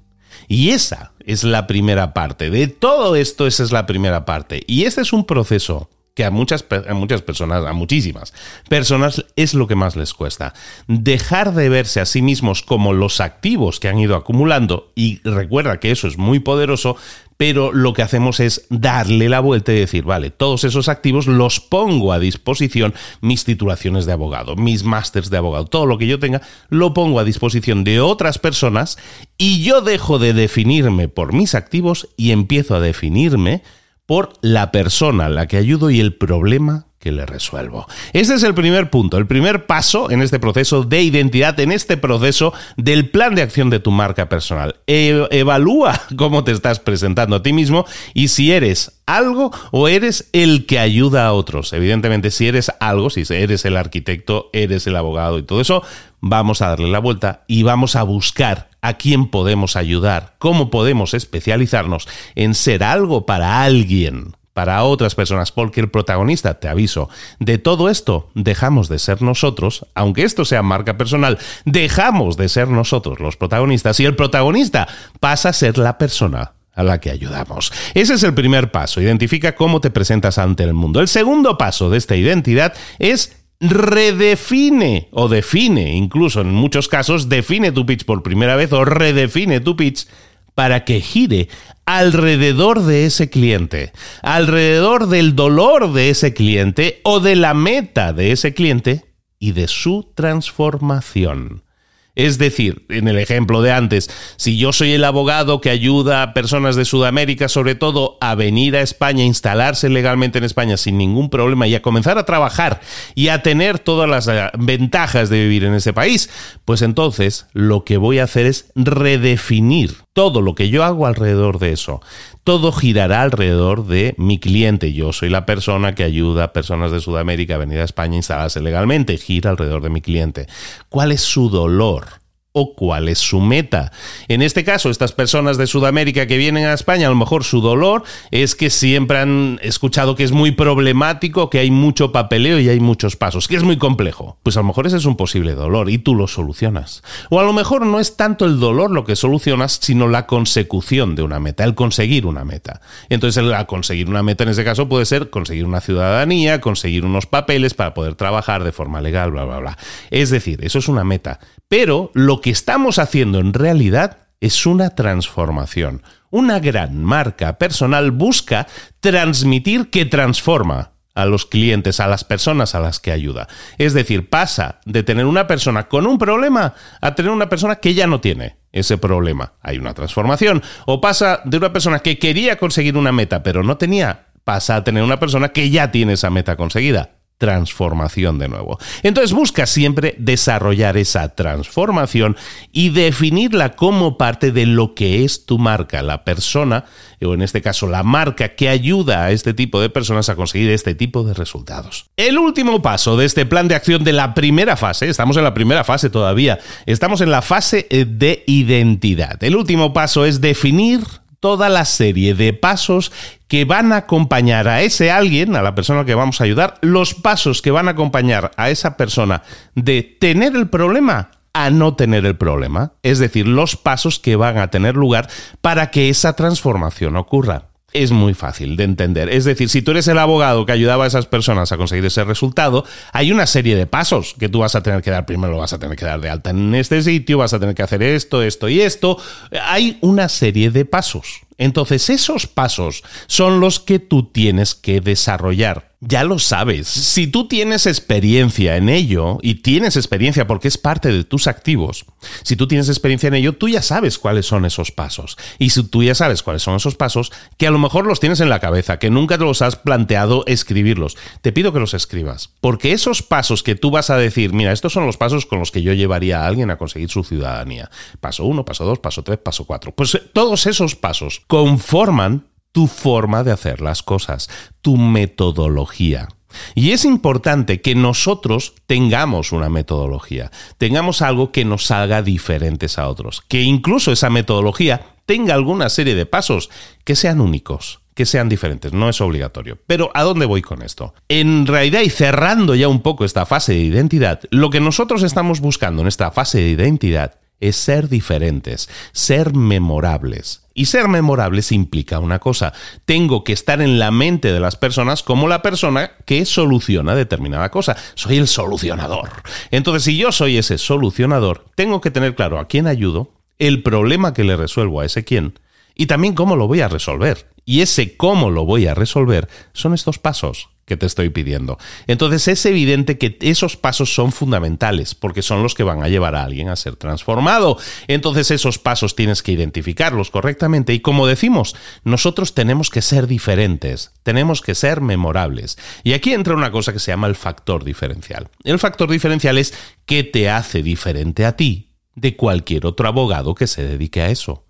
Y 0.46 0.70
esa 0.70 1.14
es 1.26 1.42
la 1.42 1.66
primera 1.66 2.14
parte. 2.14 2.48
De 2.48 2.68
todo 2.68 3.16
esto, 3.16 3.48
esa 3.48 3.64
es 3.64 3.72
la 3.72 3.86
primera 3.86 4.24
parte. 4.24 4.62
Y 4.68 4.84
este 4.84 5.00
es 5.00 5.12
un 5.12 5.24
proceso 5.24 5.90
que 6.14 6.24
a 6.24 6.30
muchas, 6.30 6.64
a 6.88 6.94
muchas 6.94 7.22
personas, 7.22 7.64
a 7.64 7.72
muchísimas 7.72 8.32
personas, 8.68 9.24
es 9.36 9.54
lo 9.54 9.66
que 9.66 9.74
más 9.74 9.96
les 9.96 10.14
cuesta. 10.14 10.54
Dejar 10.86 11.54
de 11.54 11.68
verse 11.68 12.00
a 12.00 12.06
sí 12.06 12.22
mismos 12.22 12.62
como 12.62 12.92
los 12.92 13.20
activos 13.20 13.80
que 13.80 13.88
han 13.88 13.98
ido 13.98 14.16
acumulando, 14.16 14.92
y 14.94 15.20
recuerda 15.24 15.80
que 15.80 15.90
eso 15.90 16.08
es 16.08 16.18
muy 16.18 16.40
poderoso, 16.40 16.96
pero 17.42 17.72
lo 17.72 17.92
que 17.92 18.02
hacemos 18.02 18.38
es 18.38 18.66
darle 18.68 19.28
la 19.28 19.40
vuelta 19.40 19.72
y 19.72 19.80
decir, 19.80 20.04
vale, 20.04 20.30
todos 20.30 20.62
esos 20.62 20.88
activos 20.88 21.26
los 21.26 21.58
pongo 21.58 22.12
a 22.12 22.20
disposición, 22.20 22.94
mis 23.20 23.44
titulaciones 23.44 24.06
de 24.06 24.12
abogado, 24.12 24.54
mis 24.54 24.84
másters 24.84 25.28
de 25.28 25.38
abogado, 25.38 25.66
todo 25.66 25.86
lo 25.86 25.98
que 25.98 26.06
yo 26.06 26.20
tenga, 26.20 26.42
lo 26.68 26.94
pongo 26.94 27.18
a 27.18 27.24
disposición 27.24 27.82
de 27.82 28.00
otras 28.00 28.38
personas 28.38 28.96
y 29.38 29.64
yo 29.64 29.80
dejo 29.80 30.20
de 30.20 30.34
definirme 30.34 31.08
por 31.08 31.32
mis 31.32 31.56
activos 31.56 32.08
y 32.16 32.30
empiezo 32.30 32.76
a 32.76 32.80
definirme 32.80 33.64
por 34.06 34.32
la 34.42 34.72
persona 34.72 35.26
a 35.26 35.28
la 35.28 35.46
que 35.46 35.56
ayudo 35.56 35.90
y 35.90 36.00
el 36.00 36.16
problema 36.16 36.86
que 37.02 37.10
le 37.10 37.26
resuelvo. 37.26 37.88
Ese 38.12 38.36
es 38.36 38.44
el 38.44 38.54
primer 38.54 38.88
punto, 38.88 39.18
el 39.18 39.26
primer 39.26 39.66
paso 39.66 40.08
en 40.12 40.22
este 40.22 40.38
proceso 40.38 40.84
de 40.84 41.02
identidad, 41.02 41.58
en 41.58 41.72
este 41.72 41.96
proceso 41.96 42.54
del 42.76 43.10
plan 43.10 43.34
de 43.34 43.42
acción 43.42 43.70
de 43.70 43.80
tu 43.80 43.90
marca 43.90 44.28
personal. 44.28 44.76
E, 44.86 45.26
evalúa 45.32 46.00
cómo 46.16 46.44
te 46.44 46.52
estás 46.52 46.78
presentando 46.78 47.34
a 47.34 47.42
ti 47.42 47.52
mismo 47.52 47.84
y 48.14 48.28
si 48.28 48.52
eres 48.52 49.02
algo 49.04 49.50
o 49.72 49.88
eres 49.88 50.30
el 50.32 50.64
que 50.64 50.78
ayuda 50.78 51.26
a 51.26 51.32
otros. 51.32 51.72
Evidentemente, 51.72 52.30
si 52.30 52.46
eres 52.46 52.70
algo, 52.78 53.10
si 53.10 53.24
eres 53.34 53.64
el 53.64 53.76
arquitecto, 53.76 54.48
eres 54.52 54.86
el 54.86 54.94
abogado 54.94 55.40
y 55.40 55.42
todo 55.42 55.60
eso, 55.60 55.82
vamos 56.20 56.62
a 56.62 56.68
darle 56.68 56.88
la 56.88 57.00
vuelta 57.00 57.42
y 57.48 57.64
vamos 57.64 57.96
a 57.96 58.04
buscar 58.04 58.70
a 58.80 58.94
quién 58.94 59.26
podemos 59.26 59.74
ayudar, 59.74 60.36
cómo 60.38 60.70
podemos 60.70 61.14
especializarnos 61.14 62.06
en 62.36 62.54
ser 62.54 62.84
algo 62.84 63.26
para 63.26 63.64
alguien, 63.64 64.36
para 64.52 64.82
otras 64.84 65.14
personas, 65.14 65.52
porque 65.52 65.80
el 65.80 65.90
protagonista, 65.90 66.60
te 66.60 66.68
aviso, 66.68 67.08
de 67.38 67.58
todo 67.58 67.88
esto 67.88 68.30
dejamos 68.34 68.88
de 68.88 68.98
ser 68.98 69.22
nosotros, 69.22 69.86
aunque 69.94 70.24
esto 70.24 70.44
sea 70.44 70.62
marca 70.62 70.96
personal, 70.98 71.38
dejamos 71.64 72.36
de 72.36 72.48
ser 72.48 72.68
nosotros 72.68 73.20
los 73.20 73.36
protagonistas 73.36 73.98
y 74.00 74.04
el 74.04 74.16
protagonista 74.16 74.88
pasa 75.20 75.50
a 75.50 75.52
ser 75.52 75.78
la 75.78 75.98
persona 75.98 76.52
a 76.74 76.82
la 76.82 77.00
que 77.00 77.10
ayudamos. 77.10 77.72
Ese 77.94 78.14
es 78.14 78.22
el 78.22 78.34
primer 78.34 78.70
paso, 78.70 79.00
identifica 79.00 79.54
cómo 79.54 79.80
te 79.80 79.90
presentas 79.90 80.38
ante 80.38 80.64
el 80.64 80.74
mundo. 80.74 81.00
El 81.00 81.08
segundo 81.08 81.58
paso 81.58 81.90
de 81.90 81.98
esta 81.98 82.16
identidad 82.16 82.74
es 82.98 83.36
redefine 83.60 85.08
o 85.12 85.28
define, 85.28 85.94
incluso 85.94 86.40
en 86.40 86.52
muchos 86.52 86.88
casos, 86.88 87.28
define 87.28 87.70
tu 87.70 87.86
pitch 87.86 88.04
por 88.04 88.22
primera 88.22 88.56
vez 88.56 88.72
o 88.72 88.84
redefine 88.84 89.60
tu 89.60 89.76
pitch 89.76 90.06
para 90.54 90.84
que 90.84 91.00
gire 91.00 91.48
alrededor 91.84 92.82
de 92.82 93.06
ese 93.06 93.30
cliente, 93.30 93.92
alrededor 94.22 95.08
del 95.08 95.34
dolor 95.34 95.92
de 95.92 96.10
ese 96.10 96.34
cliente 96.34 97.00
o 97.04 97.20
de 97.20 97.36
la 97.36 97.54
meta 97.54 98.12
de 98.12 98.32
ese 98.32 98.54
cliente 98.54 99.04
y 99.38 99.52
de 99.52 99.68
su 99.68 100.12
transformación. 100.14 101.64
Es 102.14 102.36
decir, 102.36 102.84
en 102.90 103.08
el 103.08 103.18
ejemplo 103.18 103.62
de 103.62 103.72
antes, 103.72 104.10
si 104.36 104.58
yo 104.58 104.74
soy 104.74 104.92
el 104.92 105.04
abogado 105.04 105.62
que 105.62 105.70
ayuda 105.70 106.22
a 106.22 106.34
personas 106.34 106.76
de 106.76 106.84
Sudamérica, 106.84 107.48
sobre 107.48 107.74
todo, 107.74 108.18
a 108.20 108.34
venir 108.34 108.76
a 108.76 108.82
España, 108.82 109.22
a 109.22 109.26
instalarse 109.26 109.88
legalmente 109.88 110.36
en 110.36 110.44
España 110.44 110.76
sin 110.76 110.98
ningún 110.98 111.30
problema 111.30 111.66
y 111.66 111.74
a 111.74 111.80
comenzar 111.80 112.18
a 112.18 112.26
trabajar 112.26 112.80
y 113.14 113.28
a 113.28 113.42
tener 113.42 113.78
todas 113.78 114.10
las 114.10 114.28
eh, 114.28 114.50
ventajas 114.58 115.30
de 115.30 115.40
vivir 115.40 115.64
en 115.64 115.72
ese 115.72 115.94
país, 115.94 116.28
pues 116.66 116.82
entonces 116.82 117.46
lo 117.54 117.84
que 117.84 117.96
voy 117.96 118.18
a 118.18 118.24
hacer 118.24 118.44
es 118.44 118.66
redefinir 118.74 119.96
todo 120.12 120.42
lo 120.42 120.54
que 120.54 120.68
yo 120.68 120.84
hago 120.84 121.06
alrededor 121.06 121.58
de 121.58 121.72
eso 121.72 122.02
todo 122.44 122.72
girará 122.72 123.22
alrededor 123.22 123.86
de 123.86 124.14
mi 124.18 124.38
cliente. 124.38 124.92
Yo 124.92 125.12
soy 125.12 125.28
la 125.28 125.46
persona 125.46 125.94
que 125.94 126.04
ayuda 126.04 126.44
a 126.44 126.52
personas 126.52 126.90
de 126.90 127.00
Sudamérica 127.00 127.54
a 127.54 127.58
venir 127.58 127.80
a 127.80 127.84
España 127.84 128.14
a 128.14 128.16
instalarse 128.16 128.60
legalmente. 128.60 129.16
Gira 129.18 129.50
alrededor 129.50 129.82
de 129.82 129.90
mi 129.90 130.00
cliente. 130.00 130.46
¿Cuál 130.88 131.12
es 131.12 131.20
su 131.20 131.50
dolor? 131.50 132.21
O 132.52 132.74
cuál 132.74 133.08
es 133.08 133.18
su 133.18 133.40
meta. 133.40 133.92
En 134.28 134.42
este 134.42 134.64
caso, 134.64 134.90
estas 134.90 135.12
personas 135.12 135.56
de 135.56 135.66
Sudamérica 135.66 136.26
que 136.26 136.36
vienen 136.36 136.66
a 136.66 136.74
España, 136.74 137.06
a 137.06 137.10
lo 137.10 137.16
mejor 137.16 137.44
su 137.44 137.60
dolor 137.60 138.04
es 138.30 138.54
que 138.54 138.70
siempre 138.70 139.18
han 139.18 139.58
escuchado 139.62 140.14
que 140.14 140.24
es 140.24 140.32
muy 140.32 140.52
problemático, 140.52 141.48
que 141.48 141.58
hay 141.58 141.70
mucho 141.70 142.12
papeleo 142.12 142.58
y 142.58 142.68
hay 142.68 142.80
muchos 142.80 143.16
pasos, 143.16 143.48
que 143.48 143.56
es 143.56 143.62
muy 143.62 143.78
complejo. 143.78 144.38
Pues 144.42 144.56
a 144.56 144.60
lo 144.60 144.64
mejor 144.64 144.86
ese 144.86 144.98
es 144.98 145.06
un 145.06 145.16
posible 145.16 145.54
dolor 145.54 145.88
y 145.88 145.98
tú 145.98 146.14
lo 146.14 146.28
solucionas. 146.28 147.02
O 147.30 147.40
a 147.40 147.44
lo 147.44 147.52
mejor 147.52 147.86
no 147.86 148.00
es 148.00 148.16
tanto 148.16 148.44
el 148.44 148.60
dolor 148.60 148.90
lo 148.90 149.04
que 149.04 149.16
solucionas, 149.16 149.78
sino 149.80 150.08
la 150.08 150.26
consecución 150.26 151.14
de 151.14 151.22
una 151.22 151.40
meta, 151.40 151.64
el 151.64 151.74
conseguir 151.74 152.26
una 152.26 152.44
meta. 152.44 152.82
Entonces, 153.08 153.42
el 153.42 153.52
conseguir 153.66 154.08
una 154.08 154.22
meta 154.22 154.44
en 154.44 154.50
ese 154.50 154.64
caso 154.64 154.88
puede 154.88 155.06
ser 155.06 155.30
conseguir 155.30 155.64
una 155.64 155.80
ciudadanía, 155.80 156.60
conseguir 156.60 157.04
unos 157.04 157.26
papeles 157.26 157.74
para 157.74 157.94
poder 157.94 158.14
trabajar 158.14 158.64
de 158.64 158.72
forma 158.72 159.00
legal, 159.00 159.30
bla, 159.30 159.44
bla, 159.44 159.58
bla. 159.58 159.78
Es 160.10 160.30
decir, 160.30 160.60
eso 160.62 160.78
es 160.78 160.88
una 160.88 161.04
meta. 161.04 161.40
Pero 161.72 162.10
lo 162.12 162.42
que 162.42 162.50
estamos 162.50 162.98
haciendo 162.98 163.38
en 163.38 163.54
realidad 163.54 164.18
es 164.40 164.66
una 164.66 164.90
transformación. 164.90 166.02
Una 166.28 166.60
gran 166.60 167.02
marca 167.02 167.56
personal 167.56 168.10
busca 168.10 168.66
transmitir 169.00 169.88
que 169.88 170.04
transforma 170.04 170.92
a 171.14 171.24
los 171.24 171.46
clientes, 171.46 171.98
a 171.98 172.08
las 172.08 172.24
personas 172.24 172.74
a 172.74 172.80
las 172.80 173.00
que 173.00 173.10
ayuda. 173.10 173.48
Es 173.78 173.94
decir, 173.94 174.28
pasa 174.28 174.80
de 174.84 175.02
tener 175.02 175.24
una 175.24 175.46
persona 175.46 175.88
con 175.88 176.06
un 176.06 176.18
problema 176.18 176.74
a 177.00 177.14
tener 177.14 177.32
una 177.32 177.48
persona 177.48 177.76
que 177.76 177.94
ya 177.94 178.06
no 178.06 178.20
tiene 178.20 178.58
ese 178.70 178.98
problema. 178.98 179.54
Hay 179.62 179.78
una 179.78 179.94
transformación. 179.94 180.62
O 180.84 181.00
pasa 181.00 181.40
de 181.46 181.56
una 181.56 181.72
persona 181.72 182.00
que 182.00 182.18
quería 182.18 182.58
conseguir 182.58 182.98
una 182.98 183.12
meta 183.12 183.42
pero 183.42 183.62
no 183.62 183.78
tenía, 183.78 184.26
pasa 184.44 184.76
a 184.76 184.84
tener 184.84 185.02
una 185.02 185.18
persona 185.18 185.48
que 185.48 185.70
ya 185.70 185.90
tiene 185.90 186.12
esa 186.12 186.28
meta 186.28 186.54
conseguida 186.54 187.21
transformación 187.42 188.38
de 188.38 188.46
nuevo. 188.46 188.78
Entonces 189.02 189.32
busca 189.32 189.66
siempre 189.66 190.14
desarrollar 190.16 190.96
esa 190.96 191.34
transformación 191.34 192.36
y 192.70 192.90
definirla 192.90 193.70
como 193.70 194.16
parte 194.16 194.52
de 194.52 194.64
lo 194.64 194.94
que 194.94 195.24
es 195.24 195.44
tu 195.44 195.58
marca, 195.58 196.02
la 196.02 196.22
persona, 196.22 196.84
o 197.20 197.34
en 197.34 197.42
este 197.42 197.60
caso 197.60 197.88
la 197.88 198.04
marca 198.04 198.54
que 198.54 198.68
ayuda 198.68 199.24
a 199.24 199.32
este 199.32 199.54
tipo 199.54 199.80
de 199.80 199.90
personas 199.90 200.28
a 200.28 200.36
conseguir 200.36 200.70
este 200.70 200.94
tipo 200.94 201.24
de 201.24 201.34
resultados. 201.34 202.06
El 202.16 202.38
último 202.38 202.80
paso 202.80 203.16
de 203.16 203.26
este 203.26 203.44
plan 203.44 203.66
de 203.66 203.74
acción 203.74 204.04
de 204.04 204.12
la 204.12 204.34
primera 204.34 204.76
fase, 204.76 205.08
estamos 205.08 205.36
en 205.36 205.42
la 205.42 205.52
primera 205.52 205.82
fase 205.82 206.10
todavía, 206.10 206.60
estamos 206.86 207.22
en 207.22 207.32
la 207.32 207.42
fase 207.42 207.88
de 207.90 208.44
identidad. 208.46 209.42
El 209.42 209.56
último 209.56 209.92
paso 209.92 210.24
es 210.26 210.40
definir 210.40 211.00
toda 211.42 211.68
la 211.68 211.84
serie 211.84 212.34
de 212.34 212.52
pasos 212.52 213.10
que 213.48 213.64
van 213.64 213.92
a 213.92 213.96
acompañar 213.96 214.68
a 214.68 214.82
ese 214.82 215.10
alguien, 215.10 215.56
a 215.56 215.62
la 215.62 215.74
persona 215.74 216.04
que 216.04 216.14
vamos 216.14 216.40
a 216.40 216.44
ayudar, 216.44 216.78
los 216.82 217.14
pasos 217.14 217.60
que 217.60 217.72
van 217.72 217.88
a 217.88 217.90
acompañar 217.90 218.52
a 218.56 218.70
esa 218.70 218.96
persona 218.96 219.42
de 219.74 220.04
tener 220.04 220.54
el 220.54 220.68
problema 220.68 221.32
a 221.52 221.70
no 221.70 221.96
tener 221.96 222.26
el 222.26 222.36
problema, 222.36 222.92
es 223.02 223.18
decir, 223.18 223.48
los 223.48 223.76
pasos 223.76 224.20
que 224.20 224.36
van 224.36 224.56
a 224.56 224.70
tener 224.70 224.94
lugar 224.94 225.28
para 225.60 225.90
que 225.90 226.08
esa 226.08 226.34
transformación 226.34 227.16
ocurra 227.16 227.71
es 227.92 228.10
muy 228.10 228.34
fácil 228.34 228.76
de 228.76 228.84
entender. 228.84 229.28
Es 229.28 229.44
decir, 229.44 229.68
si 229.68 229.82
tú 229.82 229.92
eres 229.92 230.08
el 230.08 230.18
abogado 230.18 230.66
que 230.66 230.72
ayudaba 230.72 231.04
a 231.04 231.06
esas 231.06 231.26
personas 231.26 231.72
a 231.72 231.76
conseguir 231.76 232.04
ese 232.04 232.24
resultado, 232.24 232.84
hay 233.12 233.32
una 233.32 233.46
serie 233.46 233.76
de 233.76 233.86
pasos 233.86 234.34
que 234.38 234.48
tú 234.48 234.60
vas 234.60 234.74
a 234.74 234.82
tener 234.82 235.02
que 235.02 235.10
dar. 235.10 235.26
Primero 235.26 235.52
lo 235.52 235.58
vas 235.58 235.72
a 235.72 235.78
tener 235.78 235.96
que 235.96 236.04
dar 236.04 236.20
de 236.20 236.30
alta 236.30 236.50
en 236.50 236.74
este 236.74 237.02
sitio, 237.02 237.38
vas 237.38 237.52
a 237.52 237.60
tener 237.60 237.74
que 237.74 237.82
hacer 237.82 238.02
esto, 238.02 238.42
esto 238.42 238.68
y 238.68 238.80
esto. 238.80 239.18
Hay 239.64 239.98
una 240.00 240.28
serie 240.28 240.70
de 240.70 240.84
pasos. 240.84 241.42
Entonces, 241.62 242.10
esos 242.10 242.48
pasos 242.48 243.04
son 243.28 243.60
los 243.60 243.78
que 243.78 244.00
tú 244.00 244.24
tienes 244.24 244.74
que 244.74 245.00
desarrollar 245.00 245.92
ya 246.04 246.24
lo 246.24 246.40
sabes. 246.40 246.88
Si 246.88 247.28
tú 247.28 247.46
tienes 247.46 247.86
experiencia 247.86 248.76
en 248.76 248.88
ello, 248.88 249.38
y 249.40 249.56
tienes 249.56 249.96
experiencia 249.96 250.48
porque 250.48 250.66
es 250.66 250.76
parte 250.76 251.12
de 251.12 251.22
tus 251.22 251.46
activos, 251.46 252.06
si 252.42 252.56
tú 252.56 252.66
tienes 252.66 252.88
experiencia 252.88 253.28
en 253.28 253.34
ello, 253.34 253.52
tú 253.52 253.68
ya 253.68 253.82
sabes 253.82 254.18
cuáles 254.18 254.46
son 254.46 254.64
esos 254.64 254.90
pasos. 254.90 255.38
Y 255.60 255.70
si 255.70 255.84
tú 255.84 256.02
ya 256.02 256.16
sabes 256.16 256.42
cuáles 256.42 256.62
son 256.62 256.74
esos 256.74 256.96
pasos, 256.96 257.30
que 257.56 257.68
a 257.68 257.70
lo 257.70 257.78
mejor 257.78 258.04
los 258.04 258.18
tienes 258.18 258.40
en 258.40 258.48
la 258.48 258.58
cabeza, 258.58 258.98
que 258.98 259.10
nunca 259.10 259.38
te 259.38 259.44
los 259.44 259.62
has 259.62 259.76
planteado 259.76 260.42
escribirlos, 260.46 261.16
te 261.40 261.52
pido 261.52 261.72
que 261.72 261.78
los 261.78 261.94
escribas. 261.94 262.50
Porque 262.60 262.92
esos 262.92 263.22
pasos 263.22 263.62
que 263.62 263.76
tú 263.76 263.92
vas 263.92 264.10
a 264.10 264.16
decir, 264.16 264.52
mira, 264.52 264.72
estos 264.72 264.92
son 264.92 265.06
los 265.06 265.16
pasos 265.16 265.46
con 265.46 265.60
los 265.60 265.70
que 265.70 265.82
yo 265.82 265.92
llevaría 265.92 266.42
a 266.42 266.46
alguien 266.48 266.70
a 266.70 266.78
conseguir 266.78 267.10
su 267.10 267.22
ciudadanía. 267.22 267.90
Paso 268.20 268.44
uno, 268.44 268.64
paso 268.64 268.84
dos, 268.84 268.98
paso 268.98 269.22
tres, 269.22 269.38
paso 269.38 269.66
cuatro. 269.66 269.94
Pues 269.94 270.16
eh, 270.16 270.22
todos 270.32 270.66
esos 270.66 270.96
pasos 270.96 271.42
conforman 271.52 272.46
tu 272.72 272.86
forma 272.86 273.44
de 273.44 273.52
hacer 273.52 273.82
las 273.82 274.02
cosas, 274.02 274.48
tu 274.80 274.96
metodología. 274.96 276.28
Y 276.74 276.92
es 276.92 277.04
importante 277.04 277.82
que 277.82 277.94
nosotros 277.94 278.72
tengamos 278.86 279.52
una 279.52 279.68
metodología, 279.68 280.50
tengamos 280.78 281.20
algo 281.20 281.52
que 281.52 281.66
nos 281.66 281.84
salga 281.84 282.22
diferentes 282.22 282.98
a 282.98 283.06
otros, 283.06 283.42
que 283.42 283.60
incluso 283.60 284.12
esa 284.12 284.30
metodología 284.30 285.02
tenga 285.26 285.52
alguna 285.52 285.90
serie 285.90 286.14
de 286.14 286.24
pasos 286.24 286.70
que 287.04 287.16
sean 287.16 287.42
únicos, 287.42 288.00
que 288.14 288.24
sean 288.24 288.48
diferentes, 288.48 288.94
no 288.94 289.10
es 289.10 289.20
obligatorio. 289.20 289.78
Pero 289.86 290.10
¿a 290.14 290.22
dónde 290.22 290.46
voy 290.46 290.62
con 290.62 290.80
esto? 290.80 291.12
En 291.28 291.66
realidad, 291.66 292.00
y 292.00 292.08
cerrando 292.08 292.74
ya 292.74 292.88
un 292.88 293.02
poco 293.02 293.26
esta 293.26 293.44
fase 293.44 293.74
de 293.74 293.80
identidad, 293.80 294.40
lo 294.50 294.70
que 294.70 294.80
nosotros 294.80 295.22
estamos 295.22 295.60
buscando 295.60 296.00
en 296.00 296.08
esta 296.08 296.30
fase 296.30 296.60
de 296.60 296.70
identidad 296.70 297.41
es 297.62 297.76
ser 297.76 298.08
diferentes, 298.08 298.90
ser 299.12 299.54
memorables. 299.54 300.62
Y 300.74 300.86
ser 300.86 301.08
memorables 301.08 301.70
implica 301.70 302.18
una 302.18 302.38
cosa, 302.38 302.72
tengo 303.04 303.44
que 303.44 303.52
estar 303.52 303.80
en 303.80 303.98
la 303.98 304.10
mente 304.10 304.52
de 304.52 304.60
las 304.60 304.76
personas 304.76 305.22
como 305.22 305.46
la 305.46 305.62
persona 305.62 306.12
que 306.24 306.44
soluciona 306.44 307.14
determinada 307.14 307.70
cosa. 307.70 307.96
Soy 308.14 308.38
el 308.38 308.48
solucionador. 308.48 309.30
Entonces, 309.70 310.04
si 310.04 310.16
yo 310.16 310.32
soy 310.32 310.56
ese 310.56 310.78
solucionador, 310.78 311.66
tengo 311.74 312.00
que 312.00 312.10
tener 312.10 312.34
claro 312.34 312.58
a 312.58 312.66
quién 312.66 312.86
ayudo, 312.86 313.30
el 313.58 313.82
problema 313.82 314.32
que 314.32 314.44
le 314.44 314.56
resuelvo 314.56 315.00
a 315.00 315.04
ese 315.04 315.24
quién 315.24 315.58
y 315.94 316.06
también 316.06 316.34
cómo 316.34 316.56
lo 316.56 316.66
voy 316.66 316.80
a 316.80 316.88
resolver. 316.88 317.50
Y 317.64 317.82
ese 317.82 318.16
cómo 318.16 318.50
lo 318.50 318.64
voy 318.64 318.86
a 318.86 318.94
resolver 318.94 319.48
son 319.72 319.94
estos 319.94 320.18
pasos 320.18 320.71
que 320.84 320.96
te 320.96 321.06
estoy 321.06 321.30
pidiendo. 321.30 321.78
Entonces 322.06 322.48
es 322.48 322.66
evidente 322.66 323.18
que 323.18 323.38
esos 323.40 323.76
pasos 323.76 324.14
son 324.14 324.32
fundamentales 324.32 325.14
porque 325.14 325.42
son 325.42 325.62
los 325.62 325.74
que 325.74 325.84
van 325.84 326.02
a 326.02 326.08
llevar 326.08 326.34
a 326.34 326.44
alguien 326.44 326.68
a 326.68 326.76
ser 326.76 326.96
transformado. 326.96 327.78
Entonces 328.08 328.50
esos 328.50 328.78
pasos 328.78 329.14
tienes 329.14 329.42
que 329.42 329.52
identificarlos 329.52 330.30
correctamente 330.30 330.92
y 330.92 331.00
como 331.00 331.26
decimos, 331.26 331.76
nosotros 332.04 332.54
tenemos 332.54 332.90
que 332.90 333.02
ser 333.02 333.26
diferentes, 333.26 334.12
tenemos 334.22 334.60
que 334.60 334.74
ser 334.74 335.00
memorables. 335.00 335.78
Y 336.02 336.14
aquí 336.14 336.32
entra 336.32 336.54
una 336.54 336.72
cosa 336.72 336.92
que 336.92 336.98
se 336.98 337.12
llama 337.12 337.28
el 337.28 337.36
factor 337.36 337.84
diferencial. 337.84 338.48
El 338.64 338.78
factor 338.78 339.10
diferencial 339.10 339.58
es 339.58 339.74
qué 340.04 340.24
te 340.24 340.50
hace 340.50 340.82
diferente 340.82 341.44
a 341.44 341.56
ti 341.56 341.90
de 342.14 342.36
cualquier 342.36 342.86
otro 342.86 343.08
abogado 343.08 343.54
que 343.54 343.66
se 343.66 343.84
dedique 343.84 344.20
a 344.20 344.30
eso. 344.30 344.66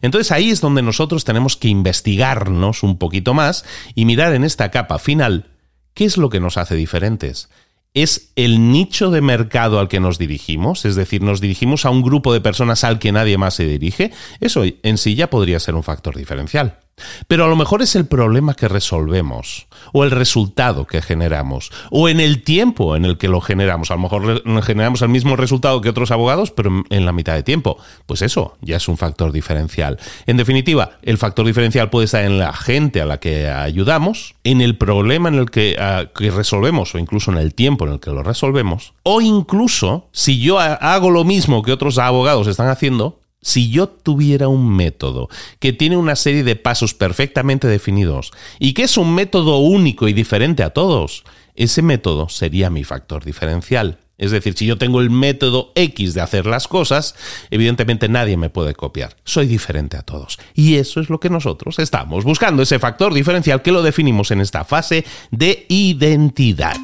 Entonces 0.00 0.32
ahí 0.32 0.50
es 0.50 0.60
donde 0.60 0.82
nosotros 0.82 1.24
tenemos 1.24 1.56
que 1.56 1.68
investigarnos 1.68 2.82
un 2.82 2.98
poquito 2.98 3.34
más 3.34 3.64
y 3.94 4.04
mirar 4.04 4.34
en 4.34 4.44
esta 4.44 4.70
capa 4.70 4.98
final 4.98 5.51
¿Qué 5.94 6.04
es 6.04 6.16
lo 6.16 6.30
que 6.30 6.40
nos 6.40 6.56
hace 6.56 6.74
diferentes? 6.74 7.48
¿Es 7.94 8.32
el 8.36 8.72
nicho 8.72 9.10
de 9.10 9.20
mercado 9.20 9.78
al 9.78 9.88
que 9.88 10.00
nos 10.00 10.18
dirigimos? 10.18 10.86
Es 10.86 10.94
decir, 10.94 11.22
nos 11.22 11.42
dirigimos 11.42 11.84
a 11.84 11.90
un 11.90 12.02
grupo 12.02 12.32
de 12.32 12.40
personas 12.40 12.84
al 12.84 12.98
que 12.98 13.12
nadie 13.12 13.36
más 13.36 13.54
se 13.54 13.66
dirige. 13.66 14.12
Eso 14.40 14.64
en 14.64 14.96
sí 14.96 15.14
ya 15.14 15.28
podría 15.28 15.60
ser 15.60 15.74
un 15.74 15.82
factor 15.82 16.16
diferencial. 16.16 16.78
Pero 17.26 17.44
a 17.44 17.48
lo 17.48 17.56
mejor 17.56 17.82
es 17.82 17.96
el 17.96 18.06
problema 18.06 18.54
que 18.54 18.68
resolvemos, 18.68 19.66
o 19.92 20.04
el 20.04 20.10
resultado 20.10 20.86
que 20.86 21.02
generamos, 21.02 21.70
o 21.90 22.08
en 22.08 22.20
el 22.20 22.42
tiempo 22.42 22.96
en 22.96 23.04
el 23.04 23.18
que 23.18 23.28
lo 23.28 23.40
generamos. 23.40 23.90
A 23.90 23.94
lo 23.94 24.00
mejor 24.00 24.42
generamos 24.62 25.02
el 25.02 25.08
mismo 25.08 25.36
resultado 25.36 25.80
que 25.80 25.88
otros 25.88 26.10
abogados, 26.10 26.50
pero 26.50 26.84
en 26.88 27.04
la 27.04 27.12
mitad 27.12 27.34
de 27.34 27.42
tiempo. 27.42 27.78
Pues 28.06 28.22
eso 28.22 28.56
ya 28.60 28.76
es 28.76 28.88
un 28.88 28.96
factor 28.96 29.32
diferencial. 29.32 29.98
En 30.26 30.36
definitiva, 30.36 30.98
el 31.02 31.18
factor 31.18 31.46
diferencial 31.46 31.90
puede 31.90 32.06
estar 32.06 32.24
en 32.24 32.38
la 32.38 32.52
gente 32.52 33.00
a 33.00 33.06
la 33.06 33.18
que 33.18 33.48
ayudamos, 33.48 34.34
en 34.44 34.60
el 34.60 34.76
problema 34.76 35.28
en 35.28 35.36
el 35.36 35.50
que, 35.50 35.76
que 36.14 36.30
resolvemos, 36.30 36.94
o 36.94 36.98
incluso 36.98 37.32
en 37.32 37.38
el 37.38 37.54
tiempo 37.54 37.86
en 37.86 37.94
el 37.94 38.00
que 38.00 38.10
lo 38.10 38.22
resolvemos, 38.22 38.94
o 39.02 39.20
incluso 39.20 40.08
si 40.12 40.40
yo 40.40 40.58
hago 40.58 41.10
lo 41.10 41.24
mismo 41.24 41.62
que 41.62 41.72
otros 41.72 41.98
abogados 41.98 42.46
están 42.46 42.68
haciendo, 42.68 43.21
si 43.42 43.70
yo 43.70 43.88
tuviera 43.88 44.48
un 44.48 44.74
método 44.74 45.28
que 45.58 45.72
tiene 45.72 45.96
una 45.96 46.16
serie 46.16 46.44
de 46.44 46.56
pasos 46.56 46.94
perfectamente 46.94 47.68
definidos 47.68 48.30
y 48.58 48.72
que 48.72 48.84
es 48.84 48.96
un 48.96 49.14
método 49.14 49.58
único 49.58 50.08
y 50.08 50.12
diferente 50.12 50.62
a 50.62 50.70
todos, 50.70 51.24
ese 51.54 51.82
método 51.82 52.28
sería 52.28 52.70
mi 52.70 52.84
factor 52.84 53.24
diferencial. 53.24 53.98
Es 54.18 54.30
decir, 54.30 54.54
si 54.56 54.66
yo 54.66 54.78
tengo 54.78 55.00
el 55.00 55.10
método 55.10 55.72
X 55.74 56.14
de 56.14 56.20
hacer 56.20 56.46
las 56.46 56.68
cosas, 56.68 57.16
evidentemente 57.50 58.08
nadie 58.08 58.36
me 58.36 58.50
puede 58.50 58.72
copiar. 58.74 59.16
Soy 59.24 59.48
diferente 59.48 59.96
a 59.96 60.02
todos. 60.02 60.38
Y 60.54 60.76
eso 60.76 61.00
es 61.00 61.10
lo 61.10 61.18
que 61.18 61.28
nosotros 61.28 61.80
estamos 61.80 62.22
buscando, 62.22 62.62
ese 62.62 62.78
factor 62.78 63.12
diferencial 63.12 63.62
que 63.62 63.72
lo 63.72 63.82
definimos 63.82 64.30
en 64.30 64.40
esta 64.40 64.64
fase 64.64 65.04
de 65.32 65.66
identidad. 65.68 66.76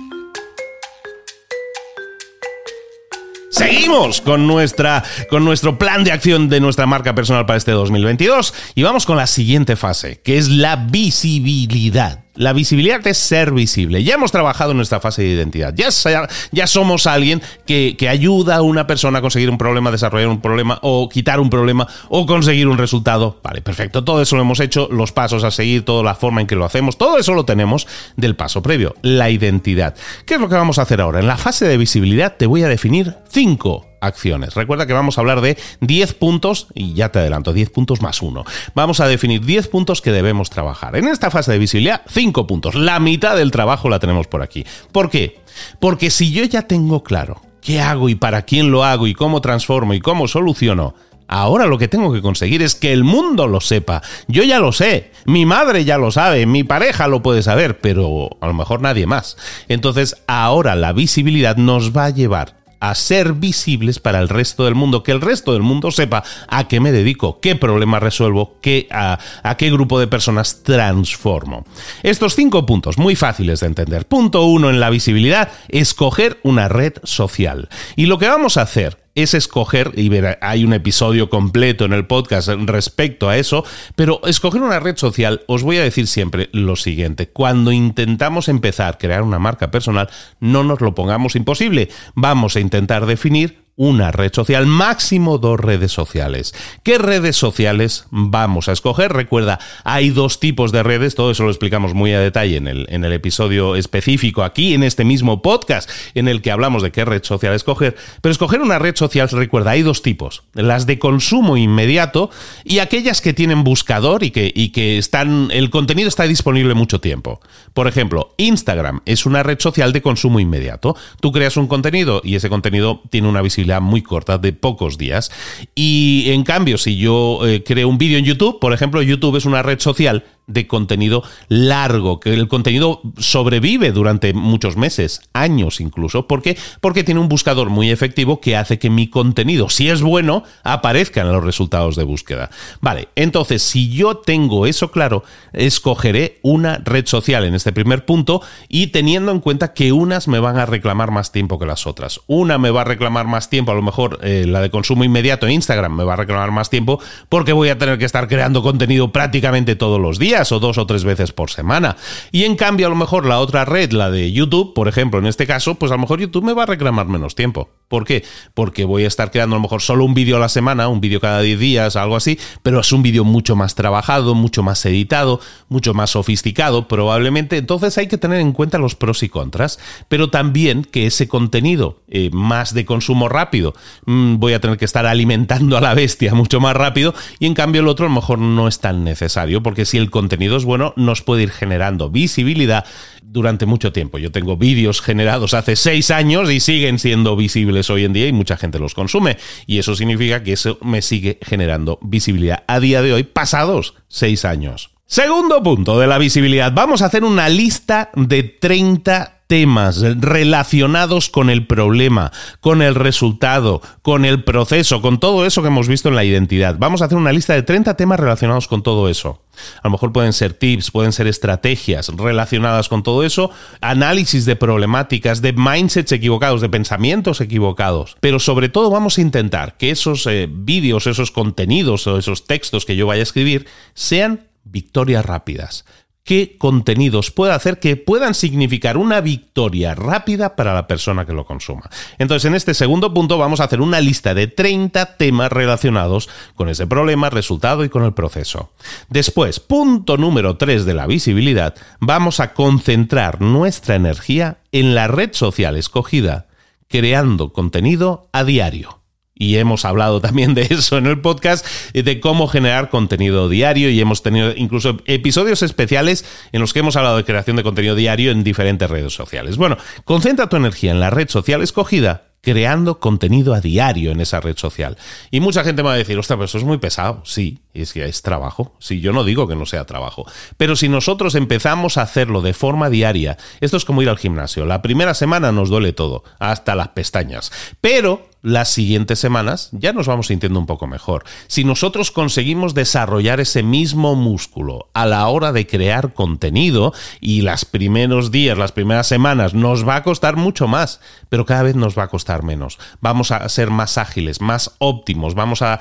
Seguimos 3.51 4.21
con, 4.21 4.47
nuestra, 4.47 5.03
con 5.31 5.45
nuestro 5.45 5.79
plan 5.79 6.05
de 6.05 6.13
acción 6.13 6.49
de 6.49 6.61
nuestra 6.61 6.87
marca 6.87 7.15
personal 7.15 7.47
para 7.47 7.57
este 7.57 7.73
2022 7.73 8.53
y 8.75 8.83
vamos 8.83 9.07
con 9.07 9.17
la 9.17 9.27
siguiente 9.27 9.75
fase, 9.75 10.21
que 10.23 10.37
es 10.37 10.49
la 10.49 10.77
visibilidad. 10.77 12.28
La 12.39 12.53
visibilidad 12.53 13.05
es 13.05 13.19
ser 13.19 13.51
visible. 13.51 14.05
Ya 14.05 14.15
hemos 14.15 14.31
trabajado 14.31 14.71
en 14.71 14.77
nuestra 14.77 15.01
fase 15.01 15.23
de 15.23 15.31
identidad. 15.31 15.75
Ya, 15.75 16.67
somos 16.69 17.09
alguien 17.09 17.43
que, 17.67 17.97
que, 17.99 18.09
ayuda 18.09 18.55
a 18.55 18.63
una 18.63 18.87
persona 18.87 19.19
a 19.19 19.21
conseguir 19.21 19.51
un 19.51 19.59
problema, 19.59 19.91
desarrollar 19.91 20.29
un 20.29 20.41
problema 20.41 20.79
o 20.83 21.09
quitar 21.09 21.41
un 21.41 21.51
problema 21.51 21.89
o 22.09 22.27
conseguir 22.27 22.69
un 22.69 22.79
resultado. 22.79 23.41
Vale, 23.43 23.61
perfecto. 23.61 24.05
Todo 24.05 24.23
eso 24.23 24.37
lo 24.37 24.43
hemos 24.43 24.61
hecho, 24.61 24.89
los 24.93 25.11
pasos 25.11 25.43
a 25.43 25.51
seguir, 25.51 25.85
toda 25.85 26.05
la 26.05 26.15
forma 26.15 26.41
en 26.41 26.47
que 26.47 26.55
lo 26.55 26.65
hacemos, 26.65 26.97
todo 26.97 27.19
eso 27.19 27.35
lo 27.35 27.45
tenemos 27.45 27.89
del 28.15 28.37
paso 28.37 28.63
previo, 28.63 28.95
la 29.03 29.31
identidad. 29.31 29.97
¿Qué 30.25 30.35
es 30.35 30.41
lo 30.41 30.49
que 30.49 30.55
vamos 30.55 30.79
a 30.79 30.83
hacer 30.83 31.01
ahora? 31.01 31.19
En 31.19 31.27
la 31.27 31.39
fase 31.39 31.67
de 31.67 31.77
visibilidad 31.77 32.37
te 32.37 32.47
voy 32.47 32.63
a 32.63 32.69
definir 32.69 33.17
cinco 33.29 33.88
acciones. 34.01 34.55
Recuerda 34.55 34.87
que 34.87 34.93
vamos 34.93 35.19
a 35.19 35.21
hablar 35.21 35.41
de 35.41 35.57
10 35.81 36.15
puntos, 36.15 36.69
y 36.75 36.95
ya 36.95 37.11
te 37.11 37.19
adelanto, 37.19 37.53
10 37.53 37.71
puntos 37.71 38.03
más 38.03 38.23
uno. 38.23 38.45
Vamos 38.75 39.01
a 39.01 39.09
definir 39.09 39.45
10 39.45 39.69
puntos 39.69 40.03
que 40.03 40.13
debemos 40.13 40.51
trabajar. 40.51 40.97
En 40.97 41.09
esta 41.09 41.31
fase 41.31 41.53
de 41.53 41.59
visibilidad, 41.59 42.03
5 42.09 42.47
puntos. 42.47 42.75
La 42.75 43.01
mitad 43.01 43.37
del 43.37 43.51
trabajo 43.51 43.89
la 43.89 43.99
tenemos 43.99 44.27
por 44.27 44.43
aquí. 44.43 44.65
¿Por 44.93 45.11
qué? 45.11 45.41
Porque 45.81 46.11
si 46.11 46.33
yo 46.33 46.45
ya 46.45 46.63
tengo 46.63 47.03
claro 47.03 47.41
qué 47.61 47.81
hago 47.81 48.09
y 48.09 48.15
para 48.15 48.43
quién 48.43 48.71
lo 48.71 48.85
hago 48.85 49.07
y 49.07 49.15
cómo 49.15 49.41
transformo 49.41 49.95
y 49.95 50.01
cómo 50.01 50.29
soluciono, 50.29 50.95
Ahora 51.29 51.67
lo 51.67 51.77
que 51.77 51.89
tengo 51.89 52.11
que 52.11 52.23
conseguir 52.23 52.63
es 52.63 52.75
que 52.75 52.91
el 52.91 53.05
mundo 53.05 53.47
lo 53.47 53.61
sepa. 53.61 54.03
Yo 54.29 54.43
ya 54.45 54.61
lo 54.61 54.73
sé, 54.73 55.13
mi 55.27 55.45
madre 55.45 55.85
ya 55.85 55.99
lo 55.99 56.11
sabe, 56.11 56.47
mi 56.47 56.65
pareja 56.65 57.07
lo 57.07 57.23
puede 57.23 57.43
saber, 57.43 57.81
pero 57.81 58.31
a 58.41 58.47
lo 58.47 58.55
mejor 58.55 58.81
nadie 58.81 59.07
más. 59.07 59.37
Entonces 59.69 60.17
ahora 60.27 60.75
la 60.75 60.95
visibilidad 60.95 61.57
nos 61.57 61.95
va 61.95 62.07
a 62.07 62.11
llevar 62.11 62.57
a 62.81 62.95
ser 62.95 63.33
visibles 63.33 63.99
para 63.99 64.19
el 64.21 64.29
resto 64.29 64.65
del 64.65 64.75
mundo, 64.75 65.03
que 65.03 65.13
el 65.13 65.21
resto 65.21 65.53
del 65.53 65.63
mundo 65.63 65.91
sepa 65.91 66.23
a 66.49 66.69
qué 66.69 66.81
me 66.81 66.93
dedico, 66.93 67.41
qué 67.41 67.57
problema 67.57 68.01
resuelvo, 68.01 68.59
qué, 68.61 68.89
a, 68.91 69.19
a 69.43 69.57
qué 69.57 69.71
grupo 69.71 69.99
de 70.01 70.07
personas 70.07 70.63
transformo. 70.63 71.65
Estos 72.03 72.35
cinco 72.35 72.67
puntos 72.67 72.99
muy 72.99 73.17
fáciles 73.17 73.61
de 73.61 73.67
entender. 73.67 74.07
Punto 74.07 74.45
uno 74.45 74.71
en 74.71 74.81
la 74.81 74.91
visibilidad, 74.91 75.51
escoger 75.69 76.39
una 76.43 76.69
red 76.69 76.95
social. 77.05 77.69
Y 77.97 78.07
lo 78.07 78.19
que 78.19 78.29
vamos 78.29 78.57
a 78.57 78.63
hacer 78.63 79.08
es 79.23 79.35
escoger, 79.35 79.93
y 79.97 80.09
ver, 80.09 80.39
hay 80.41 80.65
un 80.65 80.73
episodio 80.73 81.31
completo 81.31 81.85
en 81.85 81.93
el 81.93 82.07
podcast 82.07 82.49
respecto 82.49 83.29
a 83.29 83.37
eso, 83.37 83.65
pero 83.97 84.21
escoger 84.27 84.63
una 84.63 84.81
red 84.81 84.97
social, 84.97 85.43
os 85.47 85.63
voy 85.63 85.79
a 85.79 85.83
decir 85.83 86.07
siempre 86.07 86.49
lo 86.53 86.77
siguiente, 86.77 87.29
cuando 87.29 87.73
intentamos 87.73 88.49
empezar 88.49 88.95
a 88.95 88.99
crear 88.99 89.23
una 89.23 89.39
marca 89.39 89.71
personal, 89.71 90.09
no 90.41 90.65
nos 90.65 90.81
lo 90.81 90.95
pongamos 90.95 91.37
imposible, 91.37 91.89
vamos 92.15 92.57
a 92.57 92.61
intentar 92.61 93.07
definir 93.07 93.68
una 93.79 94.11
red 94.11 94.33
social, 94.35 94.67
máximo 94.67 95.39
dos 95.39 95.59
redes 95.59 95.93
sociales. 95.93 96.53
¿Qué 96.83 96.99
redes 96.99 97.37
sociales 97.37 98.07
vamos 98.11 98.69
a 98.69 98.73
escoger? 98.73 99.13
Recuerda, 99.13 99.61
hay 99.85 100.11
dos 100.11 100.41
tipos 100.41 100.73
de 100.73 100.83
redes, 100.83 101.15
todo 101.15 101.31
eso 101.31 101.45
lo 101.45 101.51
explicamos 101.51 101.95
muy 101.95 102.13
a 102.13 102.19
detalle 102.19 102.57
en 102.57 102.67
el, 102.67 102.87
en 102.89 103.05
el 103.05 103.13
episodio 103.13 103.77
específico 103.77 104.43
aquí, 104.43 104.75
en 104.75 104.83
este 104.83 105.05
mismo 105.05 105.43
podcast, 105.43 105.89
en 106.15 106.27
el 106.27 106.43
que 106.43 106.51
hablamos 106.51 106.83
de 106.83 106.91
qué 106.91 107.05
red 107.05 107.23
social 107.23 107.55
escoger. 107.55 107.97
Pero 108.21 108.33
escoger 108.33 108.61
una 108.61 108.81
red 108.81 108.97
social, 108.97 109.29
recuerda, 109.29 109.71
hay 109.71 109.83
dos 109.83 110.03
tipos, 110.03 110.43
las 110.55 110.87
de 110.87 110.99
consumo 110.99 111.57
inmediato 111.57 112.31
y 112.65 112.81
aquellas 112.81 113.21
que 113.21 113.33
tienen 113.33 113.63
buscador 113.63 114.25
y 114.25 114.33
que, 114.33 114.53
y 114.53 114.71
que 114.71 114.99
están, 114.99 115.51
el 115.53 115.71
contenido 115.71 116.09
está 116.09 116.25
disponible 116.25 116.75
mucho 116.75 117.01
tiempo. 117.01 117.41
Por 117.75 117.87
ejemplo, 117.87 118.35
Instagram 118.39 119.03
es 119.05 119.25
una 119.25 119.45
red 119.45 119.61
social 119.61 119.93
de 119.93 120.03
consumo 120.03 120.41
inmediato. 120.41 120.97
Tú 121.21 121.31
creas 121.31 121.57
un 121.57 121.69
contenido 121.69 122.23
y 122.25 122.35
ese 122.35 122.49
contenido 122.49 123.03
tiene 123.09 123.29
una 123.29 123.41
visibilidad 123.41 123.68
muy 123.81 124.03
corta, 124.03 124.39
de 124.39 124.53
pocos 124.53 124.99
días. 124.99 125.31
Y 125.75 126.25
en 126.29 126.45
cambio, 126.45 126.79
si 126.79 126.97
yo 126.97 127.47
eh, 127.47 127.63
creo 127.65 127.89
un 127.89 127.99
vídeo 127.99 128.19
en 128.19 128.25
YouTube, 128.25 128.59
por 128.61 128.73
ejemplo, 128.73 129.03
YouTube 129.03 129.37
es 129.37 129.45
una 129.45 129.63
red 129.63 129.81
social 129.81 130.25
de 130.49 130.67
contenido 130.67 131.23
largo, 131.49 132.19
que 132.19 132.35
el 132.35 132.49
contenido 132.49 133.03
sobrevive 133.19 133.93
durante 133.93 134.33
muchos 134.33 134.77
meses, 134.77 135.21
años 135.33 135.81
incluso. 135.81 136.27
¿Por 136.27 136.43
qué? 136.43 136.57
Porque 136.81 137.05
tiene 137.05 137.21
un 137.21 137.29
buscador 137.29 137.71
muy 137.71 137.91
efectivo 137.91 138.41
que 138.41 138.57
hace 138.57 138.79
que 138.79 138.91
mi 138.91 139.09
contenido, 139.09 139.69
si 139.69 139.89
es 139.89 140.03
bueno, 140.03 140.43
aparezca 140.65 141.21
en 141.21 141.31
los 141.31 141.45
resultados 141.45 141.95
de 141.95 142.05
búsqueda. 142.05 142.51
Vale, 142.81 143.09
entonces 143.15 143.63
si 143.63 143.91
yo 143.91 144.17
tengo 144.17 144.67
eso 144.67 144.91
claro, 144.91 145.23
escogeré 145.53 146.39
una 146.43 146.79
red 146.79 147.07
social 147.07 147.45
en 147.45 147.55
este 147.55 147.73
primer 147.73 148.05
punto 148.05 148.43
y 148.69 148.89
teniendo 148.89 149.31
en 149.31 149.41
cuenta 149.41 149.75
que 149.75 149.93
unas 149.93 150.29
me 150.29 150.41
van 150.41 150.59
a 150.59 150.67
reclamar 150.67 151.11
más 151.11 151.31
tiempo 151.31 151.59
que 151.59 151.67
las 151.67 151.87
otras. 151.87 152.21
Una 152.27 152.57
me 152.59 152.71
va 152.71 152.81
a 152.81 152.85
reclamar 152.85 153.27
más 153.27 153.51
tiempo, 153.51 153.73
a 153.73 153.75
lo 153.75 153.83
mejor 153.83 154.19
eh, 154.23 154.47
la 154.49 154.61
de 154.61 154.71
consumo 154.71 155.05
inmediato 155.05 155.49
Instagram 155.49 155.95
me 155.95 156.05
va 156.05 156.15
a 156.15 156.17
reclamar 156.17 156.51
más 156.51 156.71
tiempo 156.71 157.01
porque 157.29 157.53
voy 157.53 157.69
a 157.69 157.79
tener 157.79 157.99
que 157.99 158.07
estar 158.07 158.29
creando 158.29 158.63
contenido 158.63 159.13
prácticamente 159.13 159.77
todos 159.77 160.01
los 160.01 160.19
días 160.19 160.38
o 160.53 160.61
dos 160.61 160.79
o 160.79 160.87
tres 160.87 161.05
veces 161.05 161.33
por 161.33 161.51
semana. 161.51 161.97
Y 162.33 162.45
en 162.45 162.57
cambio, 162.57 162.87
a 162.87 162.91
lo 162.91 162.97
mejor 162.97 163.27
la 163.27 163.41
otra 163.41 163.65
red, 163.65 163.93
la 163.93 164.11
de 164.11 164.33
YouTube, 164.33 164.75
por 164.75 164.89
ejemplo, 164.89 165.19
en 165.19 165.27
este 165.27 165.47
caso, 165.47 165.75
pues 165.75 165.91
a 165.93 165.97
lo 165.97 166.01
mejor 166.01 166.21
YouTube 166.21 166.45
me 166.45 166.53
va 166.53 166.63
a 166.63 166.67
reclamar 166.67 167.07
menos 167.07 167.35
tiempo. 167.35 167.71
¿Por 167.89 168.05
qué? 168.05 168.25
Porque 168.55 168.85
voy 168.85 169.05
a 169.05 169.09
estar 169.09 169.31
creando 169.31 169.57
a 169.57 169.59
lo 169.59 169.63
mejor 169.63 169.81
solo 169.81 170.05
un 170.05 170.13
vídeo 170.13 170.37
a 170.37 170.41
la 170.41 170.51
semana, 170.51 170.89
un 170.89 171.01
vídeo 171.01 171.21
cada 171.21 171.41
10 171.41 171.59
días, 171.59 171.97
algo 171.97 172.17
así, 172.17 172.39
pero 172.63 172.81
es 172.81 172.93
un 172.93 173.03
vídeo 173.03 173.25
mucho 173.25 173.57
más 173.57 173.75
trabajado, 173.75 174.35
mucho 174.35 174.63
más 174.63 174.85
editado, 174.85 175.41
mucho 175.69 175.95
más 175.95 176.11
sofisticado, 176.11 176.87
probablemente. 176.87 177.57
Entonces 177.57 177.97
hay 177.97 178.07
que 178.07 178.19
tener 178.19 178.41
en 178.41 178.53
cuenta 178.53 178.79
los 178.79 178.95
pros 178.95 179.23
y 179.23 179.31
contras, 179.31 179.79
pero 180.09 180.29
también 180.29 180.85
que 180.85 181.07
ese 181.07 181.29
contenido 181.29 182.03
eh, 182.09 182.29
más 182.33 182.75
de 182.75 182.85
consumo 182.85 183.29
rápido, 183.29 183.75
mm, 184.05 184.37
voy 184.37 184.53
a 184.53 184.61
tener 184.61 184.77
que 184.77 184.85
estar 184.85 185.07
alimentando 185.07 185.79
a 185.79 185.81
la 185.81 185.95
bestia 185.95 186.35
mucho 186.35 186.61
más 186.61 186.77
rápido 186.77 187.15
y 187.39 187.47
en 187.47 187.55
cambio 187.55 187.81
el 187.81 187.89
otro 187.89 188.07
a 188.07 188.09
lo 188.09 188.15
mejor 188.15 188.39
no 188.39 188.69
es 188.69 188.81
tan 188.81 189.03
necesario, 189.03 189.63
porque 189.63 189.87
si 189.87 189.97
el 189.97 190.11
contenido 190.11 190.28
es 190.37 190.65
bueno, 190.65 190.93
nos 190.97 191.23
puede 191.23 191.45
ir 191.45 191.51
generando 191.51 192.11
visibilidad 192.11 192.85
durante 193.23 193.67
mucho 193.67 193.93
tiempo. 193.93 194.19
Yo 194.19 194.33
tengo 194.33 194.57
vídeos 194.57 195.01
generados 195.01 195.55
hace 195.55 195.77
seis 195.77 196.11
años 196.11 196.51
y 196.51 196.61
siguen 196.61 196.99
siendo 196.99 197.37
visibles 197.37 197.91
hoy 197.91 198.05
en 198.05 198.13
día 198.13 198.27
y 198.27 198.33
mucha 198.33 198.57
gente 198.57 198.79
los 198.79 198.95
consume. 198.95 199.37
Y 199.67 199.79
eso 199.79 199.95
significa 199.95 200.43
que 200.43 200.53
eso 200.53 200.79
me 200.83 201.03
sigue 201.03 201.39
generando 201.43 201.99
visibilidad 202.03 202.65
a 202.67 202.81
día 202.81 203.03
de 203.03 203.13
hoy, 203.13 203.23
pasados 203.23 203.95
seis 204.09 204.45
años. 204.45 204.98
Segundo 205.11 205.63
punto 205.63 205.99
de 205.99 206.07
la 206.07 206.19
visibilidad. 206.19 206.71
Vamos 206.75 207.01
a 207.01 207.07
hacer 207.07 207.25
una 207.25 207.49
lista 207.49 208.11
de 208.15 208.43
30 208.43 209.41
temas 209.47 210.03
relacionados 210.03 211.31
con 211.31 211.49
el 211.49 211.67
problema, 211.67 212.31
con 212.61 212.83
el 212.83 212.95
resultado, 212.95 213.81
con 214.03 214.27
el 214.27 214.45
proceso, 214.45 215.01
con 215.01 215.19
todo 215.19 215.47
eso 215.47 215.63
que 215.63 215.69
hemos 215.69 215.89
visto 215.89 216.11
en 216.11 216.15
la 216.15 216.25
identidad. 216.25 216.77
Vamos 216.79 217.01
a 217.01 217.07
hacer 217.07 217.17
una 217.17 217.33
lista 217.33 217.55
de 217.55 217.63
30 217.63 217.97
temas 217.97 218.21
relacionados 218.21 218.69
con 218.69 218.83
todo 218.83 219.09
eso. 219.09 219.43
A 219.79 219.89
lo 219.89 219.93
mejor 219.93 220.13
pueden 220.13 220.35
ser 220.35 220.53
tips, 220.53 220.91
pueden 220.91 221.15
ser 221.15 221.27
estrategias 221.27 222.09
relacionadas 222.09 222.91
con 222.91 223.03
todo 223.03 223.25
eso, 223.25 223.51
análisis 223.81 224.45
de 224.45 224.57
problemáticas, 224.57 225.41
de 225.41 225.55
mindsets 225.55 226.13
equivocados, 226.13 226.61
de 226.61 226.69
pensamientos 226.69 227.41
equivocados. 227.41 228.19
Pero 228.21 228.41
sobre 228.41 228.69
todo 228.69 228.91
vamos 228.91 229.17
a 229.17 229.23
intentar 229.23 229.79
que 229.79 229.91
esos 229.91 230.27
eh, 230.27 230.47
vídeos, 230.51 231.07
esos 231.07 231.31
contenidos 231.31 232.07
o 232.07 232.19
esos 232.19 232.47
textos 232.47 232.85
que 232.85 232.95
yo 232.95 233.07
vaya 233.07 233.21
a 233.21 233.23
escribir 233.23 233.67
sean 233.95 234.48
victorias 234.71 235.25
rápidas 235.25 235.85
qué 236.29 236.59
contenidos 236.59 237.31
puede 237.31 237.55
hacer 237.55 237.81
que 237.81 237.97
puedan 237.97 238.35
significar 238.35 238.99
una 238.99 239.23
victoria 239.23 239.95
rápida 239.95 240.57
para 240.57 240.75
la 240.75 240.87
persona 240.87 241.25
que 241.25 241.33
lo 241.33 241.47
consuma. 241.47 241.89
Entonces, 242.19 242.45
en 242.45 242.55
este 242.55 242.75
segundo 242.75 243.15
punto 243.15 243.39
vamos 243.39 243.61
a 243.61 243.65
hacer 243.65 243.81
una 243.81 244.03
lista 244.03 244.35
de 244.35 244.47
30 244.47 245.17
temas 245.17 245.51
relacionados 245.51 246.29
con 246.55 246.69
ese 246.69 246.87
problema, 246.87 247.31
resultado 247.31 247.83
y 247.83 247.89
con 247.89 248.05
el 248.05 248.13
proceso. 248.13 248.73
Después, 249.09 249.59
punto 249.59 250.19
número 250.19 250.59
3 250.59 250.85
de 250.85 250.93
la 250.93 251.07
visibilidad, 251.07 251.75
vamos 251.99 252.41
a 252.41 252.53
concentrar 252.53 253.41
nuestra 253.41 253.95
energía 253.95 254.59
en 254.71 254.95
la 254.95 255.09
red 255.09 255.31
social 255.33 255.79
escogida, 255.79 256.49
creando 256.89 257.55
contenido 257.55 258.29
a 258.33 258.45
diario 258.45 258.99
y 259.39 259.57
hemos 259.57 259.85
hablado 259.85 260.21
también 260.29 260.55
de 260.55 260.63
eso 260.71 260.99
en 260.99 261.07
el 261.07 261.21
podcast, 261.21 261.67
de 261.93 262.21
cómo 262.21 262.49
generar 262.49 262.91
contenido 262.91 263.49
diario 263.49 263.91
y 263.91 264.01
hemos 264.01 264.23
tenido 264.23 264.53
incluso 264.57 264.99
episodios 265.07 265.63
especiales 265.63 266.25
en 266.53 266.61
los 266.61 266.73
que 266.73 266.81
hemos 266.81 266.97
hablado 266.97 267.17
de 267.17 267.25
creación 267.25 267.57
de 267.57 267.63
contenido 267.63 267.95
diario 267.95 268.31
en 268.31 268.45
diferentes 268.45 268.89
redes 268.89 269.13
sociales. 269.13 269.57
Bueno, 269.57 269.77
concentra 270.05 270.49
tu 270.49 270.57
energía 270.57 270.91
en 270.91 271.01
la 271.01 271.11
red 271.11 271.29
social 271.29 271.63
escogida 271.63 272.25
creando 272.41 273.01
contenido 273.01 273.55
a 273.55 273.61
diario 273.61 274.11
en 274.13 274.21
esa 274.21 274.41
red 274.41 274.57
social. 274.57 274.97
Y 275.31 275.41
mucha 275.41 275.65
gente 275.65 275.83
me 275.83 275.89
va 275.89 275.95
a 275.95 275.99
decir, 275.99 276.19
ostras, 276.19 276.37
pero 276.37 276.45
eso 276.45 276.59
es 276.59 276.65
muy 276.65 276.79
pesado. 276.79 277.23
Sí, 277.25 277.59
es 277.75 277.93
que 277.93 278.05
es 278.05 278.23
trabajo. 278.23 278.75
Sí, 278.79 279.01
yo 279.01 279.13
no 279.13 279.25
digo 279.25 279.49
que 279.49 279.57
no 279.57 279.67
sea 279.67 279.85
trabajo. 279.85 280.25
Pero 280.57 280.77
si 280.77 280.89
nosotros 280.89 281.35
empezamos 281.35 281.99
a 281.99 282.03
hacerlo 282.03 282.41
de 282.41 282.55
forma 282.55 282.91
diaria, 282.91 283.37
esto 283.61 283.77
es 283.77 283.85
como 283.85 284.03
ir 284.03 284.09
al 284.09 284.19
gimnasio. 284.19 284.65
La 284.67 284.83
primera 284.83 285.15
semana 285.15 285.53
nos 285.53 285.69
duele 285.69 285.93
todo, 285.93 286.25
hasta 286.39 286.75
las 286.75 286.89
pestañas. 286.89 287.53
Pero 287.81 288.29
las 288.43 288.69
siguientes 288.69 289.19
semanas 289.19 289.71
ya 289.73 289.93
nos 289.93 290.07
vamos 290.07 290.29
sintiendo 290.29 290.59
un 290.59 290.67
poco 290.67 290.87
mejor. 290.87 291.25
Si 291.49 291.65
nosotros 291.65 292.11
conseguimos 292.11 292.75
desarrollar 292.75 293.41
ese 293.41 293.63
mismo 293.63 294.15
músculo 294.15 294.89
a 294.95 295.07
la 295.07 295.27
hora 295.29 295.53
de 295.53 295.67
crear 295.67 296.15
contenido 296.15 296.93
y 297.21 297.43
los 297.43 297.65
primeros 297.65 298.31
días, 298.31 298.57
las 298.57 298.73
primeras 298.73 299.07
semanas 299.07 299.55
nos 299.55 299.87
va 299.87 299.97
a 299.97 300.03
costar 300.03 300.37
mucho 300.37 300.69
más, 300.69 301.01
pero 301.29 301.47
cada 301.47 301.65
vez 301.65 301.75
nos 301.77 301.99
va 301.99 302.05
a 302.05 302.09
costar 302.09 302.43
menos. 302.43 302.79
Vamos 303.01 303.31
a 303.31 303.49
ser 303.49 303.71
más 303.71 303.99
ágiles, 303.99 304.41
más 304.41 304.77
óptimos, 304.79 305.35
vamos 305.35 305.63
a, 305.63 305.81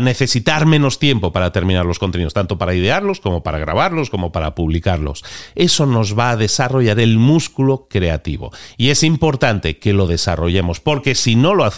necesitar 0.00 0.66
menos 0.66 0.98
tiempo 0.98 1.32
para 1.32 1.52
terminar 1.52 1.84
los 1.84 1.98
contenidos, 1.98 2.34
tanto 2.34 2.58
para 2.58 2.74
idearlos 2.74 3.20
como 3.20 3.42
para 3.42 3.58
grabarlos, 3.58 4.10
como 4.10 4.32
para 4.32 4.54
publicarlos. 4.54 5.24
Eso 5.54 5.86
nos 5.86 6.18
va 6.18 6.30
a 6.30 6.36
desarrollar 6.36 7.00
el 7.00 7.18
músculo 7.18 7.86
creativo. 7.88 8.52
Y 8.76 8.90
es 8.90 9.02
importante 9.02 9.78
que 9.78 9.92
lo 9.92 10.06
desarrollemos, 10.06 10.80
porque 10.80 11.14
si 11.14 11.34
no 11.34 11.54
lo 11.54 11.64
hacemos, 11.64 11.77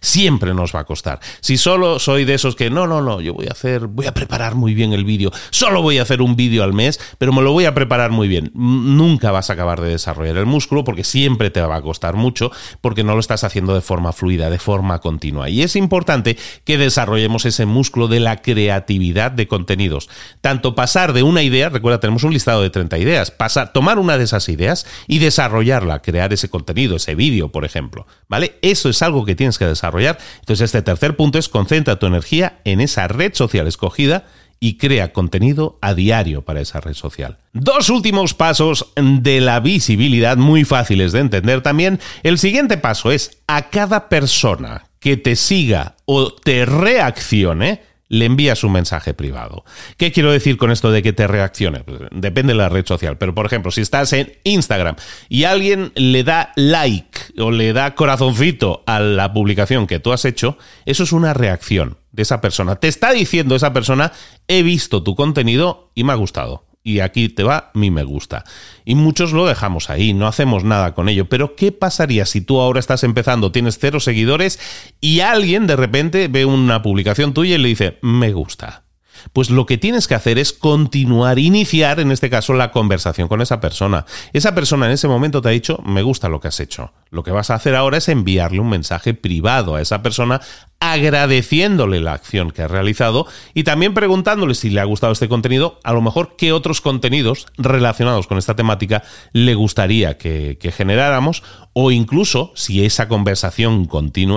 siempre 0.00 0.54
nos 0.54 0.74
va 0.74 0.80
a 0.80 0.84
costar. 0.84 1.20
Si 1.40 1.56
solo 1.56 1.98
soy 1.98 2.24
de 2.24 2.34
esos 2.34 2.56
que 2.56 2.70
no, 2.70 2.86
no, 2.86 3.00
no, 3.00 3.20
yo 3.20 3.34
voy 3.34 3.46
a 3.46 3.52
hacer, 3.52 3.86
voy 3.86 4.06
a 4.06 4.14
preparar 4.14 4.54
muy 4.54 4.74
bien 4.74 4.92
el 4.92 5.04
vídeo, 5.04 5.32
solo 5.50 5.82
voy 5.82 5.98
a 5.98 6.02
hacer 6.02 6.22
un 6.22 6.36
vídeo 6.36 6.62
al 6.62 6.72
mes, 6.72 7.00
pero 7.18 7.32
me 7.32 7.42
lo 7.42 7.52
voy 7.52 7.64
a 7.64 7.74
preparar 7.74 8.10
muy 8.10 8.28
bien. 8.28 8.50
Nunca 8.54 9.30
vas 9.30 9.50
a 9.50 9.54
acabar 9.54 9.80
de 9.80 9.90
desarrollar 9.90 10.36
el 10.36 10.46
músculo 10.46 10.84
porque 10.84 11.04
siempre 11.04 11.50
te 11.50 11.60
va 11.60 11.76
a 11.76 11.82
costar 11.82 12.14
mucho 12.16 12.50
porque 12.80 13.04
no 13.04 13.14
lo 13.14 13.20
estás 13.20 13.44
haciendo 13.44 13.74
de 13.74 13.80
forma 13.80 14.12
fluida, 14.12 14.50
de 14.50 14.58
forma 14.58 15.00
continua. 15.00 15.48
Y 15.48 15.62
es 15.62 15.76
importante 15.76 16.36
que 16.64 16.78
desarrollemos 16.78 17.44
ese 17.44 17.66
músculo 17.66 18.08
de 18.08 18.20
la 18.20 18.42
creatividad 18.42 19.30
de 19.30 19.48
contenidos. 19.48 20.08
Tanto 20.40 20.74
pasar 20.74 21.12
de 21.12 21.22
una 21.22 21.42
idea, 21.42 21.68
recuerda, 21.68 22.00
tenemos 22.00 22.24
un 22.24 22.32
listado 22.32 22.62
de 22.62 22.70
30 22.70 22.98
ideas, 22.98 23.30
pasar, 23.30 23.72
tomar 23.72 23.98
una 23.98 24.18
de 24.18 24.24
esas 24.24 24.48
ideas 24.48 24.86
y 25.06 25.18
desarrollarla, 25.18 26.02
crear 26.02 26.32
ese 26.32 26.48
contenido, 26.48 26.96
ese 26.96 27.14
vídeo, 27.14 27.50
por 27.50 27.64
ejemplo. 27.64 28.06
¿Vale? 28.28 28.58
Eso 28.62 28.88
es 28.88 29.02
algo 29.02 29.24
que 29.30 29.36
tienes 29.36 29.58
que 29.58 29.66
desarrollar. 29.66 30.18
Entonces, 30.40 30.64
este 30.64 30.82
tercer 30.82 31.16
punto 31.16 31.38
es 31.38 31.48
concentra 31.48 31.98
tu 31.98 32.06
energía 32.06 32.58
en 32.64 32.80
esa 32.80 33.06
red 33.08 33.32
social 33.34 33.66
escogida 33.66 34.24
y 34.60 34.76
crea 34.76 35.12
contenido 35.12 35.78
a 35.80 35.94
diario 35.94 36.42
para 36.42 36.60
esa 36.60 36.80
red 36.80 36.94
social. 36.94 37.38
Dos 37.52 37.88
últimos 37.88 38.34
pasos 38.34 38.92
de 38.96 39.40
la 39.40 39.58
visibilidad 39.60 40.36
muy 40.36 40.64
fáciles 40.64 41.12
de 41.12 41.20
entender 41.20 41.62
también. 41.62 41.98
El 42.22 42.38
siguiente 42.38 42.76
paso 42.76 43.10
es 43.10 43.38
a 43.46 43.70
cada 43.70 44.08
persona 44.08 44.84
que 45.00 45.16
te 45.16 45.34
siga 45.34 45.96
o 46.04 46.32
te 46.32 46.66
reaccione, 46.66 47.82
le 48.10 48.26
envías 48.26 48.62
un 48.64 48.72
mensaje 48.72 49.14
privado. 49.14 49.64
¿Qué 49.96 50.12
quiero 50.12 50.32
decir 50.32 50.58
con 50.58 50.70
esto 50.70 50.90
de 50.90 51.02
que 51.02 51.14
te 51.14 51.26
reaccione? 51.26 51.84
Pues, 51.84 52.00
depende 52.10 52.52
de 52.52 52.58
la 52.58 52.68
red 52.68 52.84
social, 52.84 53.16
pero 53.16 53.34
por 53.34 53.46
ejemplo, 53.46 53.70
si 53.70 53.80
estás 53.80 54.12
en 54.12 54.32
Instagram 54.44 54.96
y 55.28 55.44
alguien 55.44 55.92
le 55.94 56.24
da 56.24 56.52
like 56.56 57.20
o 57.38 57.50
le 57.52 57.72
da 57.72 57.94
corazoncito 57.94 58.82
a 58.86 59.00
la 59.00 59.32
publicación 59.32 59.86
que 59.86 60.00
tú 60.00 60.12
has 60.12 60.24
hecho, 60.24 60.58
eso 60.84 61.04
es 61.04 61.12
una 61.12 61.32
reacción 61.32 61.96
de 62.10 62.22
esa 62.22 62.40
persona. 62.40 62.76
Te 62.76 62.88
está 62.88 63.12
diciendo 63.12 63.54
esa 63.54 63.72
persona, 63.72 64.12
he 64.48 64.62
visto 64.62 65.02
tu 65.04 65.14
contenido 65.14 65.92
y 65.94 66.02
me 66.02 66.12
ha 66.12 66.16
gustado 66.16 66.64
y 66.82 67.00
aquí 67.00 67.28
te 67.28 67.42
va 67.42 67.70
mi 67.74 67.90
me 67.90 68.04
gusta. 68.04 68.44
Y 68.84 68.94
muchos 68.94 69.32
lo 69.32 69.46
dejamos 69.46 69.90
ahí, 69.90 70.14
no 70.14 70.26
hacemos 70.26 70.64
nada 70.64 70.94
con 70.94 71.08
ello. 71.08 71.28
Pero 71.28 71.54
¿qué 71.56 71.72
pasaría 71.72 72.26
si 72.26 72.40
tú 72.40 72.60
ahora 72.60 72.80
estás 72.80 73.04
empezando, 73.04 73.52
tienes 73.52 73.78
cero 73.78 74.00
seguidores 74.00 74.58
y 75.00 75.20
alguien 75.20 75.66
de 75.66 75.76
repente 75.76 76.28
ve 76.28 76.44
una 76.44 76.82
publicación 76.82 77.34
tuya 77.34 77.56
y 77.56 77.58
le 77.58 77.68
dice 77.68 77.98
me 78.02 78.32
gusta? 78.32 78.84
Pues 79.32 79.50
lo 79.50 79.66
que 79.66 79.78
tienes 79.78 80.06
que 80.06 80.14
hacer 80.14 80.38
es 80.38 80.52
continuar, 80.52 81.38
iniciar 81.38 82.00
en 82.00 82.12
este 82.12 82.30
caso 82.30 82.54
la 82.54 82.70
conversación 82.70 83.28
con 83.28 83.40
esa 83.42 83.60
persona. 83.60 84.06
Esa 84.32 84.54
persona 84.54 84.86
en 84.86 84.92
ese 84.92 85.08
momento 85.08 85.42
te 85.42 85.48
ha 85.48 85.52
dicho, 85.52 85.80
me 85.84 86.02
gusta 86.02 86.28
lo 86.28 86.40
que 86.40 86.48
has 86.48 86.60
hecho. 86.60 86.92
Lo 87.10 87.22
que 87.22 87.32
vas 87.32 87.50
a 87.50 87.54
hacer 87.54 87.74
ahora 87.74 87.98
es 87.98 88.08
enviarle 88.08 88.60
un 88.60 88.68
mensaje 88.68 89.14
privado 89.14 89.74
a 89.74 89.80
esa 89.80 90.02
persona 90.02 90.40
agradeciéndole 90.80 92.00
la 92.00 92.14
acción 92.14 92.50
que 92.50 92.62
ha 92.62 92.68
realizado 92.68 93.26
y 93.52 93.64
también 93.64 93.92
preguntándole 93.92 94.54
si 94.54 94.70
le 94.70 94.80
ha 94.80 94.84
gustado 94.84 95.12
este 95.12 95.28
contenido, 95.28 95.78
a 95.84 95.92
lo 95.92 96.00
mejor 96.00 96.36
qué 96.38 96.52
otros 96.52 96.80
contenidos 96.80 97.46
relacionados 97.58 98.26
con 98.26 98.38
esta 98.38 98.56
temática 98.56 99.02
le 99.32 99.54
gustaría 99.54 100.16
que, 100.16 100.56
generáramos 100.74 101.42
o 101.74 101.90
incluso 101.90 102.52
si 102.54 102.84
esa 102.84 103.08
conversación 103.08 103.88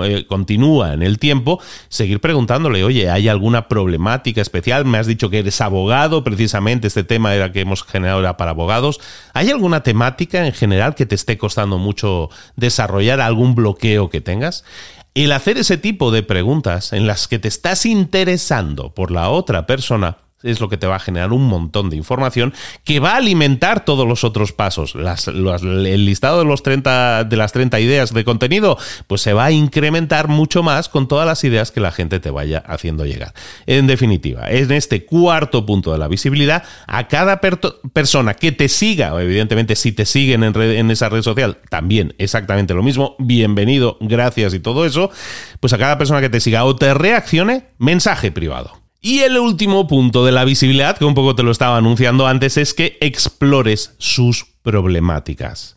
eh, 0.04 0.26
continúa 0.28 0.93
en 0.93 1.02
el 1.02 1.17
tiempo, 1.17 1.62
seguir 1.88 2.19
preguntándole, 2.19 2.84
oye, 2.84 3.10
¿hay 3.10 3.30
alguna 3.30 3.69
problemática 3.69 4.41
especial? 4.41 4.72
Me 4.86 4.97
has 4.97 5.07
dicho 5.07 5.29
que 5.29 5.39
eres 5.39 5.62
abogado, 5.62 6.23
precisamente 6.23 6.88
este 6.88 7.03
tema 7.03 7.36
era 7.36 7.51
que 7.51 7.62
hemos 7.62 7.83
generado 7.83 8.19
era 8.19 8.38
para 8.38 8.51
abogados. 8.51 8.99
¿Hay 9.33 9.51
alguna 9.51 9.83
temática 9.83 10.45
en 10.45 10.53
general 10.53 10.95
que 10.95 11.05
te 11.05 11.15
esté 11.15 11.38
costando 11.38 11.77
mucho 11.77 12.29
desarrollar, 12.55 13.21
algún 13.21 13.55
bloqueo 13.55 14.09
que 14.09 14.21
tengas? 14.21 14.63
El 15.13 15.31
hacer 15.31 15.59
ese 15.59 15.77
tipo 15.77 16.09
de 16.09 16.23
preguntas 16.23 16.91
en 16.91 17.05
las 17.05 17.27
que 17.27 17.38
te 17.38 17.47
estás 17.47 17.86
interesando 17.86 18.95
por 18.95 19.12
la 19.12 19.29
otra 19.29 19.67
persona 19.67 20.17
es 20.43 20.60
lo 20.60 20.69
que 20.69 20.77
te 20.77 20.88
va 20.88 20.97
a 20.97 20.99
generar 20.99 21.32
un 21.32 21.47
montón 21.47 21.89
de 21.89 21.95
información 21.95 22.53
que 22.84 22.99
va 22.99 23.13
a 23.13 23.17
alimentar 23.17 23.86
todos 23.86 24.08
los 24.08 24.23
otros 24.23 24.51
pasos. 24.51 24.95
el 24.95 26.06
listado 26.06 26.39
de, 26.39 26.45
los 26.45 26.63
30, 26.63 27.23
de 27.23 27.38
las 27.38 27.51
30 27.51 27.79
ideas 27.79 28.13
de 28.13 28.23
contenido, 28.23 28.77
pues 29.08 29.21
se 29.21 29.34
va 29.34 29.45
a 29.45 29.51
incrementar 29.51 30.27
mucho 30.27 30.63
más 30.63 30.89
con 30.89 31.08
todas 31.08 31.25
las 31.25 31.43
ideas 31.43 31.71
que 31.71 31.79
la 31.79 31.91
gente 31.91 32.19
te 32.19 32.29
vaya 32.29 32.60
haciendo 32.60 33.06
llegar. 33.06 33.34
En 33.65 33.88
definitiva, 33.88 34.49
en 34.51 34.71
este 34.71 35.06
cuarto 35.06 35.65
punto 35.65 35.91
de 35.91 35.97
la 35.97 36.08
visibilidad, 36.08 36.63
a 36.88 37.08
cada 37.08 37.39
persona 37.39 38.34
que 38.34 38.51
te 38.51 38.69
siga, 38.69 39.19
evidentemente 39.21 39.75
si 39.75 39.91
te 39.91 40.06
siguen 40.06 40.43
en, 40.43 40.60
en 40.62 40.91
esa 40.91 41.10
red 41.10 41.21
social, 41.21 41.58
también 41.69 42.15
exactamente 42.17 42.73
lo 42.73 42.84
mismo, 42.84 43.15
bienvenido, 43.19 43.97
gracias 44.01 44.53
y 44.53 44.60
todo 44.60 44.86
eso, 44.86 45.12
pues 45.60 45.73
a 45.73 45.77
cada 45.77 45.97
persona 45.97 46.21
que 46.21 46.29
te 46.29 46.39
siga 46.39 46.65
o 46.65 46.75
te 46.75 46.93
reaccione, 46.93 47.67
mensaje 47.77 48.32
privado. 48.32 48.83
Y 49.05 49.19
el 49.19 49.37
último 49.37 49.85
punto 49.85 50.23
de 50.23 50.31
la 50.31 50.45
visibilidad, 50.45 50.97
que 50.97 51.03
un 51.03 51.13
poco 51.13 51.35
te 51.35 51.43
lo 51.43 51.51
estaba 51.51 51.75
anunciando 51.75 52.25
antes, 52.25 52.55
es 52.55 52.73
que 52.73 52.97
explores 53.01 53.95
sus 53.97 54.45
problemáticas. 54.61 55.75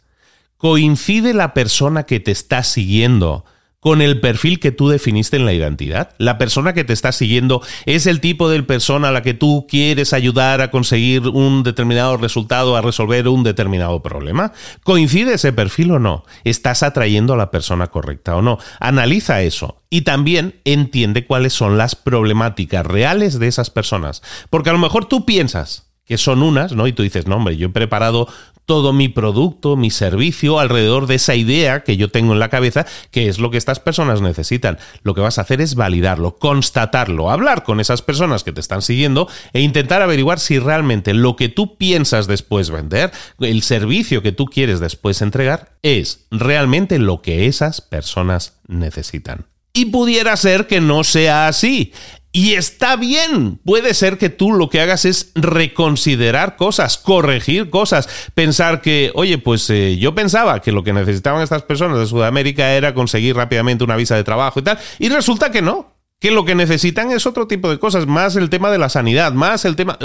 ¿Coincide 0.58 1.34
la 1.34 1.52
persona 1.52 2.04
que 2.04 2.20
te 2.20 2.30
está 2.30 2.62
siguiendo 2.62 3.44
con 3.87 4.03
el 4.03 4.18
perfil 4.18 4.59
que 4.59 4.72
tú 4.72 4.88
definiste 4.88 5.37
en 5.37 5.44
la 5.44 5.53
identidad. 5.53 6.11
La 6.18 6.38
persona 6.38 6.75
que 6.75 6.83
te 6.83 6.92
está 6.92 7.12
siguiendo 7.12 7.62
es 7.85 8.09
el 8.09 8.20
tipo 8.20 8.49
de 8.49 8.61
persona 8.64 9.11
a 9.11 9.12
la 9.12 9.22
que 9.22 9.33
tú 9.33 9.68
quieres 9.68 10.12
ayudar 10.12 10.61
a 10.61 10.72
conseguir 10.72 11.29
un 11.29 11.62
determinado 11.62 12.16
resultado, 12.16 12.75
a 12.75 12.83
resolver 12.83 13.29
un 13.29 13.44
determinado 13.44 14.03
problema. 14.03 14.53
¿Coincide 14.83 15.35
ese 15.35 15.53
perfil 15.53 15.92
o 15.92 15.99
no? 16.01 16.25
¿Estás 16.42 16.83
atrayendo 16.83 17.35
a 17.35 17.37
la 17.37 17.53
persona 17.53 17.87
correcta 17.87 18.35
o 18.35 18.42
no? 18.42 18.59
Analiza 18.81 19.42
eso 19.42 19.85
y 19.88 20.01
también 20.01 20.57
entiende 20.64 21.25
cuáles 21.25 21.53
son 21.53 21.79
las 21.79 21.94
problemáticas 21.94 22.85
reales 22.85 23.38
de 23.38 23.46
esas 23.46 23.70
personas. 23.70 24.20
Porque 24.51 24.70
a 24.70 24.72
lo 24.72 24.81
mejor 24.81 25.05
tú 25.05 25.25
piensas 25.25 25.92
que 26.05 26.18
son 26.18 26.42
unas, 26.42 26.72
¿no? 26.72 26.88
Y 26.88 26.92
tú 26.92 27.05
dices, 27.05 27.29
no, 27.29 27.37
hombre, 27.37 27.57
yo 27.57 27.68
he 27.68 27.70
preparado 27.70 28.27
todo 28.66 28.92
mi 28.92 29.09
producto, 29.09 29.76
mi 29.76 29.90
servicio 29.90 30.59
alrededor 30.59 31.07
de 31.07 31.14
esa 31.14 31.37
idea 31.37 31.85
que 31.85 31.96
yo 31.96 32.11
tengo 32.11 32.33
en 32.33 32.40
la 32.40 32.50
cabeza, 32.50 32.85
que 33.12 33.29
es 33.29 33.38
lo 33.38 33.50
que 33.50 33.59
estas 33.59 33.81
personas 33.81 34.20
necesitan. 34.20 34.79
Lo 35.02 35.14
que 35.14 35.20
vas 35.20 35.38
a 35.38 35.42
hacer 35.42 35.61
es 35.61 35.76
validarlo, 35.76 36.37
constatarlo, 36.37 37.31
hablar 37.31 37.62
con 37.62 37.81
esas 37.81 38.02
personas 38.02 38.42
que 38.42 38.52
te 38.52 38.61
están 38.61 38.83
siguiendo 38.83 39.29
e 39.52 39.61
intentar 39.61 40.02
averiguar 40.02 40.40
si 40.40 40.59
realmente 40.59 41.14
lo 41.14 41.37
que 41.37 41.48
tú 41.48 41.76
piensas 41.76 42.26
después 42.26 42.70
vender, 42.70 43.12
el 43.38 43.62
servicio 43.62 44.20
que 44.20 44.33
tú 44.33 44.46
quieres 44.46 44.81
después 44.81 45.22
entregar, 45.22 45.76
es 45.83 46.26
realmente 46.33 46.98
lo 46.98 47.22
que 47.22 47.46
esas 47.46 47.81
personas 47.81 48.59
necesitan. 48.66 49.46
Y 49.72 49.87
pudiera 49.87 50.37
ser 50.37 50.66
que 50.66 50.81
no 50.81 51.05
sea 51.05 51.48
así. 51.48 51.92
Y 52.37 52.53
está 52.53 52.96
bien, 52.96 53.61
puede 53.64 53.94
ser 53.94 54.18
que 54.18 54.29
tú 54.29 54.53
lo 54.53 54.68
que 54.68 54.83
hagas 54.83 55.07
es 55.07 55.33
reconsiderar 55.35 56.57
cosas, 56.57 56.99
corregir 56.99 57.70
cosas, 57.70 58.11
pensar 58.35 58.83
que, 58.83 59.11
oye, 59.14 59.38
pues 59.38 59.70
eh, 59.70 59.96
yo 59.96 60.14
pensaba 60.14 60.61
que 60.61 60.70
lo 60.70 60.85
que 60.85 60.92
necesitaban 60.92 61.40
estas 61.40 61.62
personas 61.62 61.99
de 61.99 62.05
Sudamérica 62.05 62.75
era 62.75 62.92
conseguir 62.92 63.37
rápidamente 63.37 63.85
una 63.85 63.96
visa 63.96 64.16
de 64.16 64.25
trabajo 64.25 64.61
y 64.61 64.64
tal, 64.64 64.79
y 64.99 65.09
resulta 65.09 65.51
que 65.51 65.62
no, 65.62 65.96
que 66.20 66.31
lo 66.31 66.44
que 66.44 66.55
necesitan 66.55 67.11
es 67.11 67.25
otro 67.25 67.46
tipo 67.46 67.70
de 67.70 67.79
cosas, 67.79 68.07
más 68.07 68.37
el 68.37 68.51
tema 68.51 68.70
de 68.70 68.77
la 68.77 68.90
sanidad, 68.90 69.33
más 69.33 69.64
el 69.64 69.75
tema... 69.75 69.99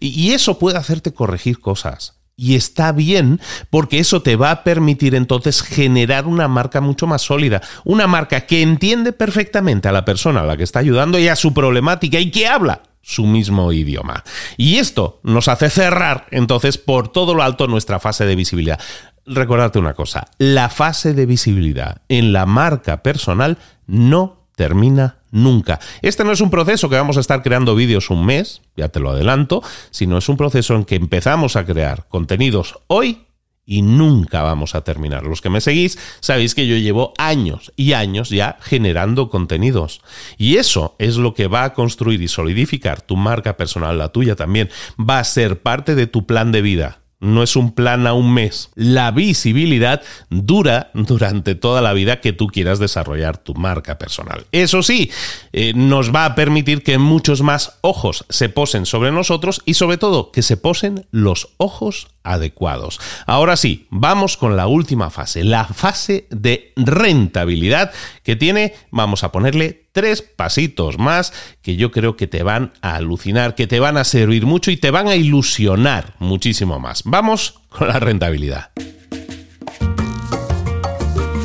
Y 0.00 0.32
eso 0.32 0.58
puede 0.58 0.76
hacerte 0.76 1.14
corregir 1.14 1.60
cosas. 1.60 2.19
Y 2.36 2.54
está 2.54 2.92
bien 2.92 3.40
porque 3.68 3.98
eso 3.98 4.22
te 4.22 4.36
va 4.36 4.50
a 4.50 4.64
permitir 4.64 5.14
entonces 5.14 5.62
generar 5.62 6.26
una 6.26 6.48
marca 6.48 6.80
mucho 6.80 7.06
más 7.06 7.22
sólida, 7.22 7.60
una 7.84 8.06
marca 8.06 8.42
que 8.42 8.62
entiende 8.62 9.12
perfectamente 9.12 9.88
a 9.88 9.92
la 9.92 10.04
persona 10.04 10.40
a 10.40 10.46
la 10.46 10.56
que 10.56 10.64
está 10.64 10.78
ayudando 10.78 11.18
y 11.18 11.28
a 11.28 11.36
su 11.36 11.52
problemática 11.52 12.18
y 12.18 12.30
que 12.30 12.46
habla 12.46 12.82
su 13.02 13.26
mismo 13.26 13.72
idioma. 13.72 14.24
Y 14.56 14.76
esto 14.76 15.20
nos 15.22 15.48
hace 15.48 15.70
cerrar 15.70 16.26
entonces 16.30 16.78
por 16.78 17.08
todo 17.08 17.34
lo 17.34 17.42
alto 17.42 17.66
nuestra 17.66 17.98
fase 18.00 18.24
de 18.24 18.36
visibilidad. 18.36 18.80
Recordarte 19.26 19.78
una 19.78 19.94
cosa, 19.94 20.26
la 20.38 20.68
fase 20.70 21.14
de 21.14 21.26
visibilidad 21.26 22.02
en 22.08 22.32
la 22.32 22.46
marca 22.46 23.02
personal 23.02 23.58
no 23.86 24.46
termina 24.56 25.19
nunca. 25.30 25.80
Este 26.02 26.24
no 26.24 26.32
es 26.32 26.40
un 26.40 26.50
proceso 26.50 26.88
que 26.88 26.96
vamos 26.96 27.16
a 27.16 27.20
estar 27.20 27.42
creando 27.42 27.74
vídeos 27.74 28.10
un 28.10 28.26
mes, 28.26 28.62
ya 28.76 28.88
te 28.88 29.00
lo 29.00 29.10
adelanto, 29.10 29.62
sino 29.90 30.18
es 30.18 30.28
un 30.28 30.36
proceso 30.36 30.74
en 30.74 30.84
que 30.84 30.96
empezamos 30.96 31.56
a 31.56 31.64
crear 31.64 32.06
contenidos 32.08 32.78
hoy 32.86 33.26
y 33.70 33.82
nunca 33.82 34.42
vamos 34.42 34.74
a 34.74 34.82
terminar. 34.82 35.22
Los 35.24 35.40
que 35.40 35.48
me 35.48 35.60
seguís 35.60 35.96
sabéis 36.18 36.56
que 36.56 36.66
yo 36.66 36.76
llevo 36.76 37.14
años 37.18 37.72
y 37.76 37.92
años 37.92 38.30
ya 38.30 38.56
generando 38.60 39.30
contenidos. 39.30 40.00
Y 40.38 40.56
eso 40.56 40.96
es 40.98 41.16
lo 41.16 41.34
que 41.34 41.46
va 41.46 41.62
a 41.62 41.72
construir 41.72 42.20
y 42.20 42.26
solidificar 42.26 43.00
tu 43.00 43.16
marca 43.16 43.56
personal, 43.56 43.96
la 43.96 44.08
tuya 44.08 44.34
también. 44.34 44.70
Va 44.98 45.20
a 45.20 45.24
ser 45.24 45.62
parte 45.62 45.94
de 45.94 46.08
tu 46.08 46.26
plan 46.26 46.50
de 46.50 46.62
vida 46.62 46.99
no 47.20 47.42
es 47.42 47.54
un 47.54 47.72
plan 47.72 48.06
a 48.06 48.14
un 48.14 48.32
mes. 48.32 48.70
La 48.74 49.10
visibilidad 49.10 50.02
dura 50.30 50.90
durante 50.94 51.54
toda 51.54 51.82
la 51.82 51.92
vida 51.92 52.20
que 52.20 52.32
tú 52.32 52.48
quieras 52.48 52.78
desarrollar 52.78 53.38
tu 53.38 53.54
marca 53.54 53.98
personal. 53.98 54.46
Eso 54.52 54.82
sí, 54.82 55.10
eh, 55.52 55.72
nos 55.74 56.14
va 56.14 56.24
a 56.24 56.34
permitir 56.34 56.82
que 56.82 56.98
muchos 56.98 57.42
más 57.42 57.78
ojos 57.82 58.24
se 58.28 58.48
posen 58.48 58.86
sobre 58.86 59.12
nosotros 59.12 59.62
y 59.66 59.74
sobre 59.74 59.98
todo 59.98 60.32
que 60.32 60.42
se 60.42 60.56
posen 60.56 61.06
los 61.10 61.50
ojos 61.58 62.08
adecuados. 62.22 63.00
Ahora 63.26 63.56
sí, 63.56 63.86
vamos 63.90 64.36
con 64.36 64.56
la 64.56 64.66
última 64.66 65.10
fase, 65.10 65.44
la 65.44 65.64
fase 65.64 66.26
de 66.30 66.72
rentabilidad 66.76 67.92
que 68.22 68.36
tiene, 68.36 68.74
vamos 68.90 69.24
a 69.24 69.32
ponerle 69.32 69.89
tres 69.92 70.22
pasitos 70.22 70.98
más 70.98 71.32
que 71.62 71.76
yo 71.76 71.90
creo 71.90 72.16
que 72.16 72.26
te 72.26 72.42
van 72.42 72.72
a 72.82 72.96
alucinar, 72.96 73.54
que 73.54 73.66
te 73.66 73.80
van 73.80 73.96
a 73.96 74.04
servir 74.04 74.46
mucho 74.46 74.70
y 74.70 74.76
te 74.76 74.90
van 74.90 75.08
a 75.08 75.16
ilusionar 75.16 76.14
muchísimo 76.18 76.78
más. 76.78 77.02
Vamos 77.04 77.60
con 77.68 77.88
la 77.88 77.98
rentabilidad. 77.98 78.70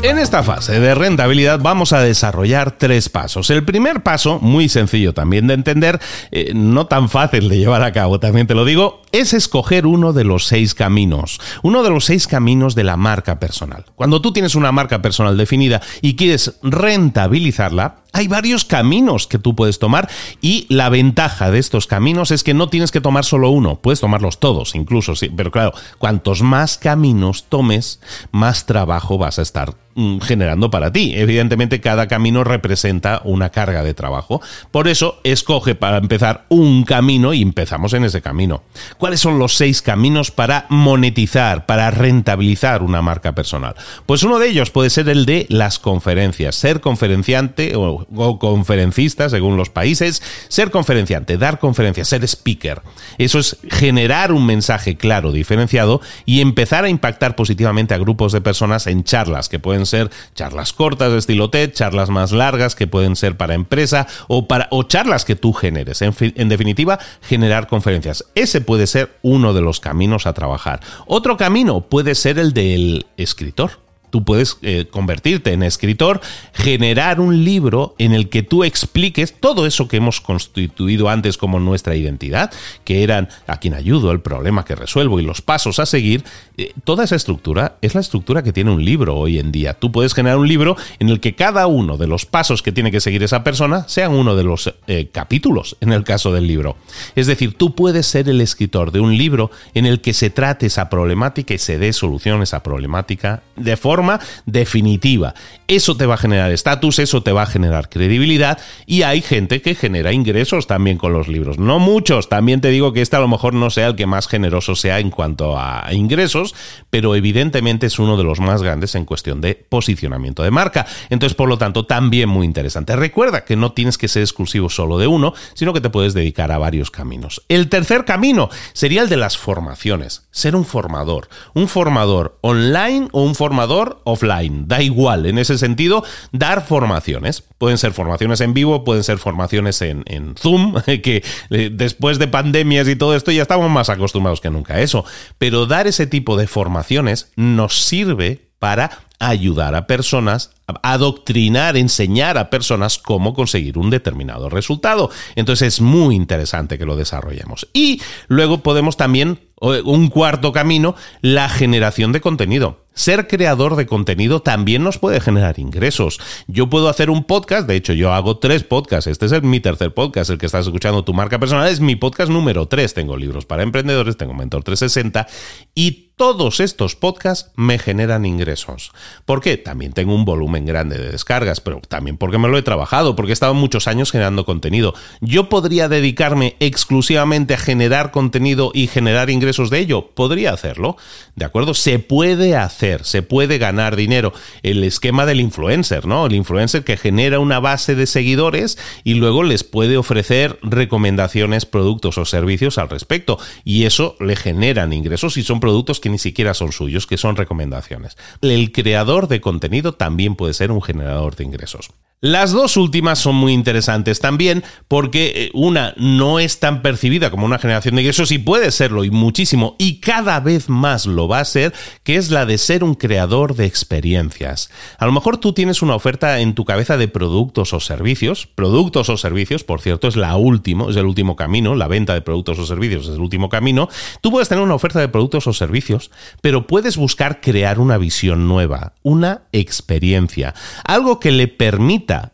En 0.06 0.20
esta 0.20 0.44
fase 0.44 0.80
de 0.80 0.94
rentabilidad 0.94 1.60
vamos 1.60 1.92
a 1.92 2.00
desarrollar 2.00 2.78
tres 2.78 3.10
pasos. 3.10 3.50
El 3.50 3.66
primer 3.66 4.04
paso, 4.04 4.38
muy 4.40 4.70
sencillo 4.70 5.16
también 5.16 5.48
de 5.48 5.56
entender, 5.56 6.00
eh, 6.30 6.52
no 6.54 6.86
tan 6.86 7.10
fácil 7.10 7.50
de 7.50 7.58
llevar 7.58 7.82
a 7.82 7.92
cabo, 7.92 8.20
también 8.20 8.46
te 8.46 8.54
lo 8.54 8.66
digo, 8.66 9.02
es 9.20 9.34
escoger 9.34 9.86
uno 9.86 10.14
de 10.14 10.24
los 10.24 10.46
seis 10.46 10.74
caminos, 10.74 11.40
uno 11.64 11.84
de 11.84 11.90
los 11.90 12.06
seis 12.06 12.28
caminos 12.28 12.76
de 12.76 12.84
la 12.84 12.98
marca 12.98 13.40
personal. 13.40 13.86
Cuando 13.96 14.22
tú 14.22 14.34
tienes 14.34 14.56
una 14.56 14.72
marca 14.72 15.02
personal 15.02 15.38
definida 15.38 15.82
y 16.02 16.16
quieres 16.16 16.58
rentabilizarla, 16.62 18.04
hay 18.16 18.30
varios 18.30 18.64
caminos 18.64 19.28
que 19.28 19.40
tú 19.40 19.56
puedes 19.56 19.78
tomar 19.78 20.10
y 20.40 20.66
la 20.70 20.88
ventaja 20.88 21.52
de 21.52 21.60
estos 21.60 21.86
caminos 21.86 22.32
es 22.32 22.44
que 22.46 22.54
no 22.54 22.70
tienes 22.70 22.92
que 22.92 23.02
tomar 23.02 23.26
solo 23.26 23.50
uno, 23.50 23.76
puedes 23.82 24.00
tomarlos 24.00 24.40
todos 24.40 24.74
incluso, 24.74 25.16
sí, 25.16 25.30
pero 25.36 25.52
claro, 25.52 25.74
cuantos 25.98 26.42
más 26.42 26.78
caminos 26.78 27.46
tomes, 27.50 28.00
más 28.32 28.66
trabajo 28.66 29.18
vas 29.18 29.38
a 29.38 29.42
estar 29.42 29.74
mm, 29.96 30.20
generando 30.20 30.72
para 30.72 30.94
ti. 30.94 31.14
Evidentemente 31.14 31.82
cada 31.82 32.08
camino 32.08 32.46
representa 32.46 33.22
una 33.26 33.50
carga 33.50 33.84
de 33.84 33.94
trabajo. 33.94 34.42
Por 34.72 34.88
eso 34.88 35.20
escoge 35.26 35.76
para 35.76 35.98
empezar 35.98 36.46
un 36.48 36.86
camino 36.86 37.34
y 37.34 37.42
empezamos 37.42 37.94
en 37.94 38.06
ese 38.06 38.22
camino. 38.22 38.64
¿Cuáles 39.06 39.22
son 39.22 39.38
los 39.38 39.56
seis 39.56 39.84
caminos 39.84 40.32
para 40.32 40.66
monetizar, 40.70 41.68
para 41.68 41.92
rentabilizar 41.92 42.82
una 42.82 43.04
marca 43.04 43.36
personal? 43.36 43.76
Pues 44.08 44.24
uno 44.24 44.40
de 44.40 44.50
ellos 44.50 44.72
puede 44.72 44.90
ser 44.90 45.10
el 45.10 45.28
de 45.28 45.46
las 45.48 45.78
conferencias. 45.78 46.56
Ser 46.56 46.82
conferenciante 46.82 47.74
o, 47.76 48.40
conferencista, 48.40 49.30
según 49.30 49.58
los 49.58 49.70
países, 49.70 50.24
ser 50.48 50.72
conferenciante, 50.72 51.38
dar 51.38 51.60
conferencias, 51.60 52.08
ser 52.08 52.24
speaker. 52.24 52.82
Eso 53.20 53.38
es 53.38 53.58
generar 53.70 54.32
un 54.32 54.48
mensaje 54.48 54.98
claro, 54.98 55.32
diferenciado 55.32 56.02
y 56.26 56.42
empezar 56.42 56.84
a 56.84 56.90
impactar 56.90 57.36
positivamente 57.36 57.94
a 57.94 58.00
grupos 58.00 58.32
de 58.32 58.42
personas 58.42 58.88
en 58.88 59.04
charlas, 59.04 59.50
que 59.50 59.60
pueden 59.60 59.86
ser 59.86 60.10
charlas 60.34 60.74
cortas 60.74 61.12
de 61.12 61.20
estilo 61.20 61.52
TED, 61.52 61.74
charlas 61.74 62.10
más 62.10 62.32
largas 62.32 62.74
que 62.74 62.88
pueden 62.88 63.16
ser 63.16 63.38
para 63.38 63.54
empresa 63.54 64.08
o, 64.28 64.48
para, 64.48 64.68
o 64.72 64.82
charlas 64.82 65.26
que 65.26 65.36
tú 65.36 65.54
generes. 65.54 66.02
En, 66.02 66.16
en 66.20 66.50
definitiva, 66.50 66.98
generar 67.22 67.68
conferencias. 67.68 68.26
Ese 68.34 68.62
puede 68.62 68.88
ser 68.88 68.95
uno 69.22 69.54
de 69.54 69.62
los 69.62 69.80
caminos 69.80 70.26
a 70.26 70.34
trabajar. 70.34 70.82
Otro 71.06 71.38
camino 71.38 71.82
puede 71.82 72.16
ser 72.16 72.40
el 72.40 72.54
del 72.54 73.06
escritor 73.18 73.85
tú 74.16 74.24
puedes 74.24 74.58
eh, 74.62 74.86
convertirte 74.90 75.52
en 75.52 75.62
escritor, 75.62 76.22
generar 76.54 77.20
un 77.20 77.44
libro 77.44 77.96
en 77.98 78.14
el 78.14 78.30
que 78.30 78.44
tú 78.44 78.64
expliques 78.64 79.34
todo 79.38 79.66
eso 79.66 79.90
que 79.90 79.98
hemos 79.98 80.22
constituido 80.22 81.10
antes 81.10 81.38
como 81.38 81.60
nuestra 81.60 81.98
identidad, 81.98 82.50
que 82.86 83.04
eran 83.04 83.28
a 83.46 83.60
quien 83.60 83.74
ayudo, 83.74 84.14
el 84.14 84.22
problema 84.22 84.64
que 84.64 84.74
resuelvo 84.74 85.20
y 85.20 85.24
los 85.24 85.42
pasos 85.42 85.80
a 85.80 85.86
seguir. 85.86 86.24
Eh, 86.56 86.72
toda 86.86 87.04
esa 87.04 87.18
estructura 87.18 87.76
es 87.82 87.94
la 87.94 88.00
estructura 88.00 88.42
que 88.42 88.54
tiene 88.54 88.72
un 88.72 88.86
libro 88.86 89.18
hoy 89.18 89.38
en 89.38 89.52
día. 89.52 89.74
Tú 89.74 89.92
puedes 89.92 90.14
generar 90.14 90.38
un 90.38 90.48
libro 90.48 90.78
en 91.00 91.10
el 91.10 91.20
que 91.20 91.36
cada 91.36 91.68
uno 91.68 91.98
de 91.98 92.08
los 92.08 92.26
pasos 92.26 92.62
que 92.62 92.72
tiene 92.72 92.92
que 92.92 93.02
seguir 93.02 93.22
esa 93.22 93.44
persona 93.44 93.86
sean 93.90 94.14
uno 94.14 94.38
de 94.38 94.46
los 94.46 94.74
eh, 94.88 95.10
capítulos 95.12 95.76
en 95.82 95.92
el 95.92 96.06
caso 96.06 96.32
del 96.32 96.48
libro. 96.48 96.78
Es 97.18 97.28
decir, 97.28 97.56
tú 97.56 97.76
puedes 97.76 98.08
ser 98.08 98.30
el 98.30 98.40
escritor 98.40 98.94
de 98.94 99.02
un 99.02 99.18
libro 99.18 99.52
en 99.74 99.86
el 99.86 100.00
que 100.00 100.14
se 100.14 100.30
trate 100.30 100.68
esa 100.68 100.90
problemática 100.90 101.54
y 101.54 101.58
se 101.58 101.78
dé 101.78 101.92
solución 101.92 102.40
a 102.40 102.44
esa 102.44 102.64
problemática 102.64 103.44
de 103.58 103.76
forma 103.76 104.05
definitiva. 104.46 105.34
Eso 105.68 105.98
te 105.98 106.06
va 106.06 106.16
a 106.16 106.18
generar 106.18 106.52
estatus, 106.52 107.00
eso 107.00 107.24
te 107.24 107.32
va 107.32 107.44
a 107.44 107.48
generar 107.48 107.90
credibilidad 107.90 108.60
y 108.86 109.02
hay 109.02 109.22
gente 109.22 109.62
que 109.62 109.76
genera 109.76 110.14
ingresos 110.14 110.68
también 110.68 110.98
con 110.98 111.14
los 111.14 111.28
libros. 111.28 111.58
No 111.58 111.80
muchos, 111.80 112.30
también 112.30 112.62
te 112.62 112.70
digo 112.70 112.94
que 112.94 113.02
este 113.02 113.16
a 113.16 113.20
lo 113.20 113.28
mejor 113.28 113.54
no 113.54 113.70
sea 113.70 113.88
el 113.88 113.96
que 113.96 114.06
más 114.06 114.28
generoso 114.28 114.76
sea 114.76 115.00
en 115.00 115.10
cuanto 115.10 115.58
a 115.60 115.88
ingresos, 115.92 116.56
pero 116.90 117.16
evidentemente 117.16 117.88
es 117.88 118.00
uno 118.00 118.18
de 118.18 118.24
los 118.24 118.40
más 118.40 118.62
grandes 118.62 118.96
en 118.96 119.06
cuestión 119.06 119.42
de 119.42 119.56
posicionamiento 119.56 120.44
de 120.44 120.52
marca. 120.52 120.86
Entonces, 121.10 121.36
por 121.36 121.50
lo 121.50 121.58
tanto, 121.58 121.86
también 121.86 122.30
muy 122.30 122.46
interesante. 122.46 122.96
Recuerda 122.96 123.46
que 123.46 123.56
no 123.56 123.72
tienes 123.74 123.98
que 123.98 124.08
ser 124.08 124.22
exclusivo 124.22 124.70
solo 124.70 124.98
de 124.98 125.08
uno, 125.08 125.34
sino 125.54 125.74
que 125.74 125.82
te 125.82 125.90
puedes 125.90 126.14
dedicar 126.14 126.52
a 126.52 126.58
varios 126.58 126.92
caminos. 126.92 127.44
El 127.50 127.70
tercer 127.70 128.06
camino 128.06 128.50
sería 128.74 129.02
el 129.02 129.10
de 129.10 129.18
las 129.18 129.38
formaciones. 129.38 130.28
Ser 130.32 130.56
un 130.56 130.66
formador. 130.66 131.30
Un 131.54 131.68
formador 131.68 132.38
online 132.42 133.08
o 133.12 133.24
un 133.24 133.36
formador 133.36 133.95
offline. 134.04 134.68
Da 134.68 134.82
igual, 134.82 135.26
en 135.26 135.38
ese 135.38 135.58
sentido, 135.58 136.04
dar 136.32 136.66
formaciones. 136.66 137.44
Pueden 137.58 137.78
ser 137.78 137.94
formaciones 137.94 138.42
en 138.42 138.54
vivo, 138.54 138.84
pueden 138.84 139.04
ser 139.04 139.18
formaciones 139.18 139.82
en, 139.82 140.04
en 140.08 140.36
Zoom, 140.36 140.76
que 140.86 141.24
eh, 141.50 141.70
después 141.72 142.20
de 142.20 142.28
pandemias 142.28 142.88
y 142.88 142.96
todo 142.96 143.16
esto 143.16 143.32
ya 143.32 143.42
estamos 143.42 143.70
más 143.70 143.90
acostumbrados 143.90 144.42
que 144.42 144.50
nunca 144.50 144.76
a 144.76 144.82
eso. 144.82 145.06
Pero 145.38 145.66
dar 145.66 145.88
ese 145.88 146.08
tipo 146.08 146.38
de 146.38 146.48
formaciones 146.48 147.32
nos 147.36 147.82
sirve 147.82 148.50
para 148.60 149.00
ayudar 149.20 149.76
a 149.76 149.88
personas, 149.88 150.52
adoctrinar, 150.82 151.78
enseñar 151.78 152.38
a 152.38 152.50
personas 152.50 152.98
cómo 152.98 153.34
conseguir 153.34 153.78
un 153.78 153.90
determinado 153.90 154.50
resultado. 154.50 155.10
Entonces 155.36 155.76
es 155.76 155.82
muy 155.82 156.16
interesante 156.16 156.78
que 156.78 156.86
lo 156.86 156.96
desarrollemos. 156.96 157.68
Y 157.74 158.02
luego 158.28 158.60
podemos 158.60 158.98
también, 158.98 159.40
un 159.62 160.10
cuarto 160.10 160.52
camino, 160.52 160.96
la 161.22 161.50
generación 161.50 162.12
de 162.12 162.22
contenido. 162.22 162.86
Ser 162.94 163.28
creador 163.28 163.76
de 163.76 163.88
contenido 163.88 164.42
también 164.42 164.82
nos 164.82 165.00
puede 165.00 165.20
generar 165.20 165.60
ingresos. 165.60 166.20
Yo 166.48 166.70
puedo 166.70 166.88
hacer 166.88 167.10
un 167.10 167.26
podcast, 167.26 167.68
de 167.68 167.76
hecho 167.76 167.92
yo 167.92 168.14
hago 168.14 168.38
tres 168.38 168.64
podcasts, 168.64 169.08
este 169.08 169.26
es 169.26 169.44
mi 169.44 169.60
tercer 169.60 169.94
podcast, 169.94 170.30
el 170.30 170.38
que 170.38 170.46
estás 170.46 170.66
escuchando, 170.66 171.04
tu 171.04 171.14
marca 171.14 171.38
personal, 171.38 171.68
es 171.68 171.82
mi 171.82 171.98
podcast 171.98 172.32
número 172.32 172.70
tres. 172.70 172.94
Tengo 172.94 173.18
libros 173.18 173.46
para 173.46 173.64
emprendedores, 173.64 174.16
tengo 174.16 174.34
Mentor 174.34 174.64
360 174.64 175.28
y 175.74 176.12
todos 176.16 176.62
estos 176.62 176.96
podcasts 176.96 177.52
me 177.58 177.78
generan 177.80 178.26
ingresos. 178.26 178.94
¿Por 179.26 179.42
qué? 179.42 179.58
También 179.58 179.94
tengo 179.94 180.14
un 180.14 180.26
volumen 180.26 180.66
grande 180.66 180.98
de 180.98 181.12
descargas, 181.12 181.62
pero 181.62 181.82
también 181.88 182.18
porque 182.18 182.38
me 182.38 182.48
lo 182.48 182.58
he 182.58 182.62
trabajado, 182.62 183.16
porque 183.16 183.32
he 183.32 183.34
estado 183.34 183.54
muchos 183.54 183.88
años 183.88 184.12
generando 184.12 184.46
contenido. 184.46 184.94
Yo 185.22 185.50
podría 185.50 185.88
dedicarme 185.88 186.56
exclusivamente 186.60 187.54
a 187.54 187.58
generar 187.58 188.12
contenido 188.12 188.72
y 188.74 188.88
generar 188.88 189.30
ingresos 189.30 189.70
de 189.70 189.80
ello. 189.80 190.12
Podría 190.14 190.54
hacerlo, 190.54 190.98
¿de 191.36 191.46
acuerdo? 191.46 191.74
Se 191.74 192.00
puede 192.00 192.56
hacer, 192.56 193.04
se 193.06 193.22
puede 193.22 193.58
ganar 193.58 193.96
dinero. 193.96 194.34
El 194.64 194.84
esquema 194.84 195.26
del 195.26 195.40
influencer, 195.40 196.06
¿no? 196.06 196.26
El 196.26 196.36
influencer 196.36 196.84
que 196.84 196.98
genera 196.98 197.40
una 197.40 197.60
base 197.60 197.96
de 197.96 198.08
seguidores 198.08 198.78
y 199.04 199.16
luego 199.16 199.44
les 199.44 199.64
puede 199.64 199.98
ofrecer 199.98 200.60
recomendaciones, 200.62 201.66
productos 201.66 202.18
o 202.18 202.26
servicios 202.26 202.78
al 202.78 202.90
respecto. 202.90 203.40
Y 203.64 203.84
eso 203.86 204.16
le 204.20 204.36
generan 204.36 204.94
ingresos 204.94 205.38
y 205.38 205.44
son 205.44 205.60
productos 205.60 206.00
que 206.00 206.10
ni 206.10 206.18
siquiera 206.18 206.54
son 206.54 206.72
suyos, 206.72 207.08
que 207.08 207.18
son 207.18 207.36
recomendaciones. 207.36 208.18
El 208.42 208.72
creador 208.72 208.95
de 209.28 209.42
contenido 209.42 209.94
también 209.94 210.36
puede 210.36 210.54
ser 210.54 210.72
un 210.72 210.82
generador 210.82 211.36
de 211.36 211.44
ingresos. 211.44 211.92
Las 212.22 212.54
dos 212.54 212.78
últimas 212.78 213.20
son 213.20 213.36
muy 213.36 213.52
interesantes 213.52 214.22
también 214.22 214.64
porque 214.88 215.34
eh, 215.36 215.52
una 215.54 215.94
no 215.98 216.40
es 216.40 216.62
tan 216.62 216.82
percibida 216.82 217.30
como 217.30 217.46
una 217.46 217.60
generación 217.60 217.96
de 217.96 218.02
ingresos 218.04 218.32
y 218.32 218.40
puede 218.40 218.72
serlo 218.72 219.04
y 219.04 219.12
muchísimo 219.12 219.76
y 219.78 220.00
cada 220.00 220.40
vez 220.40 220.70
más 220.70 221.08
lo 221.08 221.28
va 221.28 221.42
a 221.42 221.46
ser, 221.46 221.74
que 222.04 222.16
es 222.16 222.32
la 222.32 222.46
de 222.46 222.58
ser 222.58 222.86
un 222.86 222.96
creador 222.96 223.56
de 223.56 223.66
experiencias. 223.66 224.72
A 224.98 225.06
lo 225.06 225.12
mejor 225.12 225.38
tú 225.38 225.52
tienes 225.52 225.82
una 225.82 225.94
oferta 225.94 226.40
en 226.40 226.56
tu 226.56 226.64
cabeza 226.64 226.96
de 226.96 227.10
productos 227.10 227.74
o 227.74 227.82
servicios, 227.82 228.48
productos 228.48 229.10
o 229.10 229.18
servicios, 229.18 229.66
por 229.66 229.82
cierto, 229.82 230.08
es 230.08 230.16
la 230.16 230.38
última, 230.38 230.90
es 230.90 230.96
el 230.96 231.06
último 231.06 231.36
camino, 231.36 231.76
la 231.76 231.90
venta 231.90 232.14
de 232.14 232.22
productos 232.22 232.58
o 232.60 232.66
servicios 232.66 233.08
es 233.08 233.16
el 233.16 233.22
último 233.22 233.50
camino. 233.50 233.90
Tú 234.22 234.32
puedes 234.32 234.48
tener 234.48 234.64
una 234.64 234.76
oferta 234.76 235.02
de 235.02 235.10
productos 235.10 235.48
o 235.48 235.54
servicios, 235.54 236.12
pero 236.42 236.66
puedes 236.66 236.96
buscar 236.96 237.42
crear 237.42 237.78
una 237.78 237.98
visión 237.98 238.48
nueva, 238.48 238.94
una 239.04 239.44
experiencia, 239.52 240.56
algo 240.86 241.20
que 241.20 241.32
le 241.32 241.50